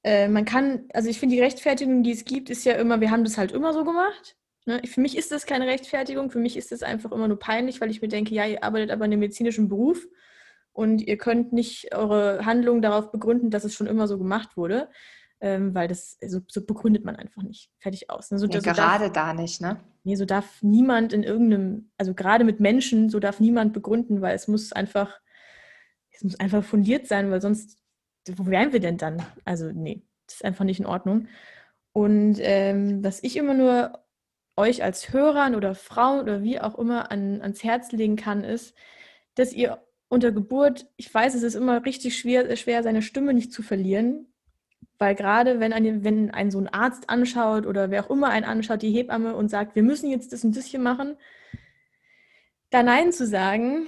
äh, 0.03 0.28
man 0.28 0.45
kann, 0.45 0.86
also 0.93 1.10
ich 1.10 1.20
finde, 1.20 1.36
die 1.36 1.41
Rechtfertigung, 1.41 2.03
die 2.03 2.12
es 2.12 2.26
gibt, 2.26 2.49
ist 2.49 2.66
ja 2.66 2.74
immer, 2.74 3.01
wir 3.01 3.12
haben 3.12 3.24
das 3.24 3.38
halt 3.38 3.51
immer 3.51 3.74
so 3.74 3.84
gemacht. 3.84 4.38
Ne? 4.66 4.82
Für 4.86 5.01
mich 5.01 5.18
ist 5.18 5.32
das 5.32 5.45
keine 5.45 5.68
Rechtfertigung, 5.68 6.32
für 6.32 6.39
mich 6.39 6.58
ist 6.58 6.72
das 6.72 6.84
einfach 6.84 7.12
immer 7.12 7.28
nur 7.28 7.39
peinlich, 7.39 7.82
weil 7.82 7.91
ich 7.91 8.01
mir 8.01 8.08
denke, 8.08 8.34
ja, 8.34 8.45
ihr 8.45 8.64
arbeitet 8.64 8.91
aber 8.91 9.06
in 9.06 9.12
einem 9.12 9.20
medizinischen 9.20 9.70
Beruf 9.70 10.06
und 10.74 11.01
ihr 11.01 11.18
könnt 11.18 11.53
nicht 11.53 11.93
eure 11.95 12.45
Handlungen 12.45 12.82
darauf 12.82 13.12
begründen, 13.12 13.49
dass 13.49 13.64
es 13.64 13.74
schon 13.74 13.88
immer 13.88 14.08
so 14.08 14.18
gemacht 14.18 14.58
wurde, 14.58 14.89
ähm, 15.39 15.74
weil 15.76 15.88
das 15.88 16.18
so, 16.26 16.39
so, 16.47 16.66
begründet 16.66 17.06
man 17.06 17.16
einfach 17.16 17.43
nicht. 17.43 17.72
Fertig 17.80 18.10
aus. 18.10 18.32
Ne? 18.32 18.39
So, 18.39 18.47
ja, 18.47 18.60
so 18.60 18.72
gerade 18.72 19.12
da 19.12 19.34
nicht, 19.34 19.62
ne? 19.62 19.80
Nee, 20.06 20.16
so 20.16 20.26
darf 20.26 20.62
niemand 20.62 21.14
in 21.14 21.24
irgendeinem, 21.24 21.91
also 21.97 22.14
gerade 22.14 22.45
mit 22.45 22.60
Menschen, 22.60 23.10
so 23.10 23.20
darf 23.20 23.39
niemand 23.39 23.74
begründen, 23.74 24.22
weil 24.22 24.36
es 24.36 24.47
muss 24.47 24.72
einfach, 24.72 25.20
es 26.12 26.24
muss 26.24 26.39
einfach 26.39 26.64
fundiert 26.64 27.08
sein, 27.08 27.32
weil 27.32 27.41
sonst 27.41 27.80
wo 28.34 28.47
wären 28.47 28.74
wir 28.74 28.80
denn 28.80 28.97
dann? 28.97 29.26
Also, 29.45 29.72
nee, 29.72 30.03
das 30.28 30.38
ist 30.38 30.45
einfach 30.45 30.66
nicht 30.66 30.80
in 30.80 30.86
Ordnung. 30.86 31.28
Und 31.93 32.38
ähm, 32.39 33.03
was 33.03 33.24
ich 33.24 33.38
immer 33.38 33.53
nur 33.53 33.99
euch 34.58 34.84
als 34.84 35.14
Hörern 35.14 35.56
oder 35.56 35.76
Frauen 35.76 36.22
oder 36.22 36.43
wie 36.43 36.60
auch 36.60 36.78
immer 36.78 37.12
an, 37.12 37.41
ans 37.41 37.64
Herz 37.64 37.91
legen 37.91 38.16
kann, 38.16 38.43
ist, 38.43 38.76
dass 39.36 39.53
ihr 39.53 39.84
unter 40.08 40.32
Geburt, 40.32 40.88
ich 40.97 41.14
weiß, 41.14 41.36
es 41.36 41.43
ist 41.43 41.56
immer 41.56 41.86
richtig 41.86 42.18
schwer, 42.18 42.56
schwer 42.56 42.84
seine 42.84 43.01
Stimme 43.01 43.34
nicht 43.34 43.51
zu 43.51 43.64
verlieren, 43.64 44.34
weil 44.98 45.16
gerade 45.16 45.60
wenn 45.60 45.74
ein, 45.74 46.04
wenn 46.04 46.32
ein 46.32 46.52
so 46.52 46.60
ein 46.60 46.68
Arzt 46.68 47.10
anschaut 47.10 47.66
oder 47.66 47.92
wer 47.92 48.06
auch 48.06 48.10
immer 48.10 48.30
einen 48.30 48.46
anschaut, 48.46 48.82
die 48.82 48.92
Hebamme 48.92 49.36
und 49.36 49.50
sagt, 49.50 49.76
wir 49.76 49.84
müssen 49.84 50.10
jetzt 50.10 50.34
das 50.34 50.44
und 50.44 50.56
das 50.56 50.66
hier 50.66 50.80
machen, 50.80 51.18
da 52.70 52.84
Nein 52.84 53.12
zu 53.12 53.26
sagen, 53.26 53.88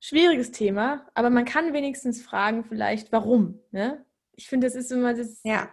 schwieriges 0.00 0.52
Thema, 0.52 1.06
aber 1.14 1.30
man 1.30 1.44
kann 1.44 1.72
wenigstens 1.72 2.22
fragen, 2.22 2.64
vielleicht, 2.64 3.12
warum. 3.12 3.60
Ne? 3.70 4.04
Ich 4.32 4.48
finde, 4.48 4.66
das 4.66 4.76
ist 4.76 4.92
immer 4.92 5.14
das. 5.14 5.40
Ja, 5.44 5.68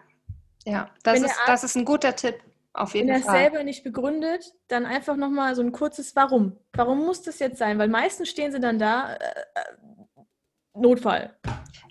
ja, 0.66 0.90
das, 1.04 1.20
ist, 1.20 1.26
Arzt, 1.26 1.48
das 1.48 1.64
ist 1.64 1.76
ein 1.76 1.86
guter 1.86 2.16
Tipp. 2.16 2.36
Auf 2.74 2.94
jeden 2.94 3.08
wenn 3.08 3.22
Fall. 3.22 3.34
Wenn 3.34 3.40
er 3.40 3.50
selber 3.52 3.64
nicht 3.64 3.84
begründet, 3.84 4.54
dann 4.68 4.86
einfach 4.86 5.16
nochmal 5.16 5.56
so 5.56 5.62
ein 5.62 5.72
kurzes 5.72 6.16
Warum. 6.16 6.58
Warum 6.74 7.06
muss 7.06 7.22
das 7.22 7.40
jetzt 7.40 7.58
sein? 7.58 7.80
Weil 7.80 7.88
meistens 7.88 8.30
stehen 8.30 8.52
sie 8.52 8.60
dann 8.60 8.80
da, 8.80 9.14
äh, 9.14 9.18
äh 9.18 10.24
Notfall. 10.74 11.34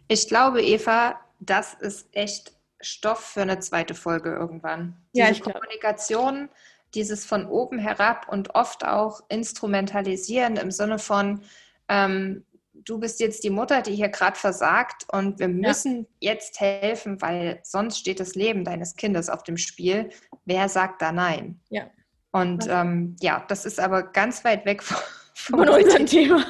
Ich 0.08 0.28
glaube, 0.28 0.60
Eva, 0.62 1.18
das 1.50 1.74
ist 1.74 2.08
echt 2.12 2.52
Stoff 2.80 3.20
für 3.20 3.42
eine 3.42 3.58
zweite 3.60 3.94
Folge 3.94 4.34
irgendwann. 4.34 4.96
Ja, 5.12 5.28
Diese 5.28 5.40
Kommunikation, 5.40 6.48
dieses 6.94 7.24
von 7.24 7.46
oben 7.46 7.78
herab 7.78 8.28
und 8.28 8.54
oft 8.54 8.84
auch 8.84 9.20
instrumentalisieren 9.28 10.56
im 10.56 10.70
Sinne 10.70 10.98
von, 10.98 11.42
ähm, 11.88 12.44
du 12.72 12.98
bist 12.98 13.20
jetzt 13.20 13.44
die 13.44 13.50
Mutter, 13.50 13.82
die 13.82 13.94
hier 13.94 14.08
gerade 14.08 14.38
versagt 14.38 15.06
und 15.10 15.38
wir 15.38 15.48
müssen 15.48 16.06
ja. 16.20 16.32
jetzt 16.32 16.60
helfen, 16.60 17.20
weil 17.22 17.60
sonst 17.62 17.98
steht 17.98 18.20
das 18.20 18.34
Leben 18.34 18.64
deines 18.64 18.96
Kindes 18.96 19.28
auf 19.28 19.42
dem 19.42 19.56
Spiel. 19.56 20.10
Wer 20.44 20.68
sagt 20.68 21.02
da 21.02 21.12
nein? 21.12 21.60
Ja. 21.70 21.88
Und 22.32 22.66
ähm, 22.68 23.16
ja, 23.20 23.44
das 23.48 23.64
ist 23.64 23.80
aber 23.80 24.02
ganz 24.02 24.44
weit 24.44 24.66
weg 24.66 24.82
von, 24.82 24.98
von 25.34 25.68
unserem 25.68 26.06
Thema. 26.06 26.44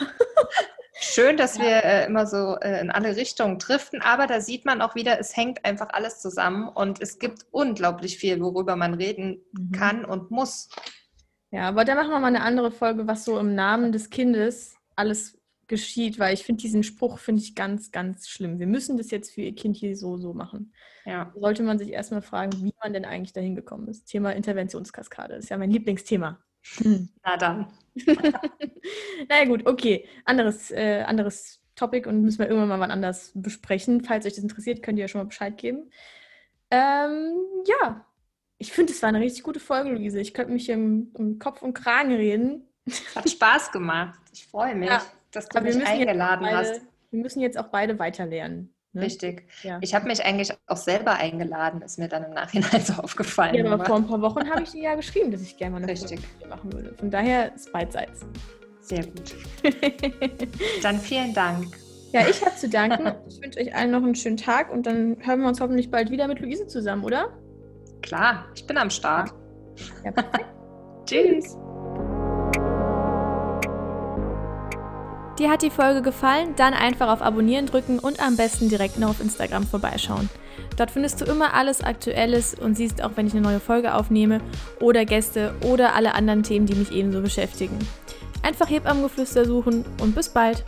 Schön, 1.13 1.37
dass 1.37 1.59
ja. 1.59 1.65
wir 1.65 1.85
äh, 1.85 2.07
immer 2.07 2.27
so 2.27 2.57
äh, 2.61 2.81
in 2.81 2.91
alle 2.91 3.15
Richtungen 3.15 3.59
driften, 3.59 4.01
aber 4.01 4.27
da 4.27 4.41
sieht 4.41 4.65
man 4.65 4.81
auch 4.81 4.95
wieder, 4.95 5.21
es 5.21 5.37
hängt 5.37 5.65
einfach 5.65 5.91
alles 5.91 6.21
zusammen 6.21 6.69
und 6.69 7.01
es 7.01 7.19
gibt 7.19 7.47
unglaublich 7.51 8.19
viel, 8.19 8.41
worüber 8.41 8.75
man 8.75 8.95
reden 8.95 9.43
mhm. 9.53 9.73
kann 9.73 10.05
und 10.05 10.31
muss. 10.31 10.69
Ja, 11.51 11.69
aber 11.69 11.85
da 11.85 11.95
machen 11.95 12.11
wir 12.11 12.19
mal 12.19 12.29
eine 12.29 12.43
andere 12.43 12.71
Folge, 12.71 13.07
was 13.07 13.25
so 13.25 13.39
im 13.39 13.55
Namen 13.55 13.93
des 13.93 14.11
Kindes 14.11 14.77
alles 14.97 15.39
geschieht, 15.67 16.19
weil 16.19 16.35
ich 16.35 16.45
finde 16.45 16.63
diesen 16.63 16.83
Spruch 16.83 17.19
finde 17.19 17.43
ich 17.43 17.55
ganz, 17.55 17.91
ganz 17.91 18.29
schlimm. 18.29 18.59
Wir 18.59 18.67
müssen 18.67 18.97
das 18.97 19.11
jetzt 19.11 19.33
für 19.33 19.43
ihr 19.43 19.55
Kind 19.55 19.77
hier 19.77 19.97
so, 19.97 20.17
so 20.17 20.35
machen. 20.35 20.73
Ja. 21.05 21.33
Sollte 21.37 21.63
man 21.63 21.79
sich 21.79 21.91
erstmal 21.91 22.23
fragen, 22.23 22.53
wie 22.63 22.75
man 22.83 22.93
denn 22.93 23.05
eigentlich 23.05 23.33
dahin 23.33 23.55
gekommen 23.55 23.89
ist. 23.89 24.07
Thema 24.07 24.35
Interventionskaskade 24.35 25.35
ist 25.35 25.51
ja 25.51 25.59
mein 25.59 25.71
Lieblingsthema. 25.71 26.39
Na 27.23 27.37
dann. 27.37 27.67
naja 29.29 29.45
gut, 29.47 29.67
okay. 29.67 30.07
Anderes, 30.25 30.71
äh, 30.71 31.03
anderes 31.07 31.61
Topic 31.77 32.09
und 32.09 32.23
müssen 32.23 32.39
wir 32.39 32.49
irgendwann 32.49 32.69
mal 32.69 32.81
wann 32.81 32.91
anders 32.91 33.33
besprechen. 33.35 34.03
Falls 34.03 34.27
euch 34.27 34.35
das 34.35 34.43
interessiert, 34.43 34.83
könnt 34.83 34.99
ihr 34.99 35.05
ja 35.05 35.09
schon 35.09 35.21
mal 35.21 35.27
Bescheid 35.27 35.57
geben. 35.57 35.91
Ähm, 36.71 37.35
ja, 37.67 38.05
ich 38.59 38.73
finde, 38.73 38.93
es 38.93 39.03
war 39.03 39.09
eine 39.09 39.21
richtig 39.21 39.43
gute 39.43 39.61
Folge, 39.61 39.91
Luise. 39.91 40.21
Ich 40.21 40.35
könnte 40.35 40.53
mich 40.53 40.69
im, 40.69 41.13
im 41.19 41.39
Kopf 41.39 41.63
und 41.63 41.75
Kragen 41.75 42.13
reden. 42.13 42.69
Hat 43.15 43.29
Spaß 43.29 43.73
gemacht. 43.73 44.19
Ich 44.33 44.47
freue 44.47 44.75
mich, 44.75 44.91
ja. 44.91 45.03
dass 45.31 45.49
du 45.49 45.61
mich 45.61 45.87
eingeladen 45.87 46.43
beide, 46.43 46.57
hast. 46.57 46.81
Wir 47.11 47.21
müssen 47.21 47.41
jetzt 47.41 47.59
auch 47.59 47.69
beide 47.69 47.99
weiterlernen. 47.99 48.74
Ne? 48.95 49.03
Richtig. 49.03 49.49
Ja. 49.63 49.79
Ich 49.81 49.95
habe 49.95 50.07
mich 50.07 50.25
eigentlich 50.25 50.53
auch 50.67 50.77
selber 50.77 51.15
eingeladen, 51.15 51.83
ist 51.83 51.99
mir 51.99 52.09
dann 52.09 52.25
im 52.25 52.33
Nachhinein 52.33 52.81
so 52.81 52.95
aufgefallen. 52.95 53.55
Ja, 53.57 53.73
aber 53.73 53.85
vor 53.85 53.97
ein 53.97 54.07
paar 54.07 54.21
Wochen 54.21 54.49
habe 54.49 54.63
ich 54.63 54.71
dir 54.71 54.83
ja 54.83 54.95
geschrieben, 54.95 55.33
dass 55.33 55.43
ich 55.43 55.57
gerne 55.57 55.73
mal 55.73 55.83
eine 55.83 55.89
Richtig. 55.91 56.21
Folge 56.21 56.49
machen 56.49 56.73
würde. 56.73 56.95
Von 56.95 57.11
daher 57.11 57.53
ist 57.55 57.73
beidseits. 57.73 58.25
Sehr 58.81 59.05
gut. 59.05 59.35
dann 60.83 60.99
vielen 60.99 61.35
Dank. 61.35 61.67
Ja, 62.13 62.29
ich 62.29 62.41
habe 62.45 62.55
zu 62.55 62.69
danken. 62.69 63.13
Ich 63.29 63.43
wünsche 63.43 63.59
euch 63.59 63.75
allen 63.75 63.91
noch 63.91 64.05
einen 64.05 64.15
schönen 64.15 64.37
Tag 64.37 64.73
und 64.73 64.87
dann 64.87 65.17
hören 65.21 65.41
wir 65.41 65.49
uns 65.49 65.61
hoffentlich 65.61 65.91
bald 65.91 66.11
wieder 66.13 66.29
mit 66.29 66.39
Luise 66.39 66.69
zusammen, 66.69 67.03
oder? 67.03 67.37
Klar, 68.03 68.45
ich 68.55 68.65
bin 68.67 68.79
am 68.79 68.91
Start. 68.91 69.33
Ja. 70.05 70.13
Tschüss. 71.07 71.57
Dir 75.39 75.51
hat 75.51 75.63
die 75.63 75.71
Folge 75.71 76.01
gefallen? 76.01 76.55
Dann 76.57 76.75
einfach 76.75 77.09
auf 77.09 77.21
Abonnieren 77.21 77.67
drücken 77.67 77.99
und 77.99 78.25
am 78.25 78.37
besten 78.37 78.69
direkt 78.69 79.01
noch 79.01 79.11
auf 79.11 79.21
Instagram 79.21 79.67
vorbeischauen. 79.67 80.31
Dort 80.77 80.93
findest 80.93 81.21
du 81.21 81.25
immer 81.25 81.55
alles 81.55 81.83
Aktuelles 81.83 82.55
und 82.55 82.77
siehst 82.77 83.03
auch, 83.03 83.13
wenn 83.17 83.27
ich 83.27 83.33
eine 83.33 83.43
neue 83.43 83.61
Folge 83.61 83.95
aufnehme 83.95 84.41
oder 84.81 85.05
Gäste 85.05 85.53
oder 85.63 85.95
alle 85.95 86.15
anderen 86.15 86.45
Themen, 86.45 86.67
die 86.67 86.77
mich 86.77 86.93
ebenso 86.93 87.21
beschäftigen. 87.21 87.79
Einfach 88.43 88.71
Hebammengeflüster 88.71 89.45
suchen 89.45 89.85
und 90.01 90.15
bis 90.15 90.29
bald! 90.29 90.65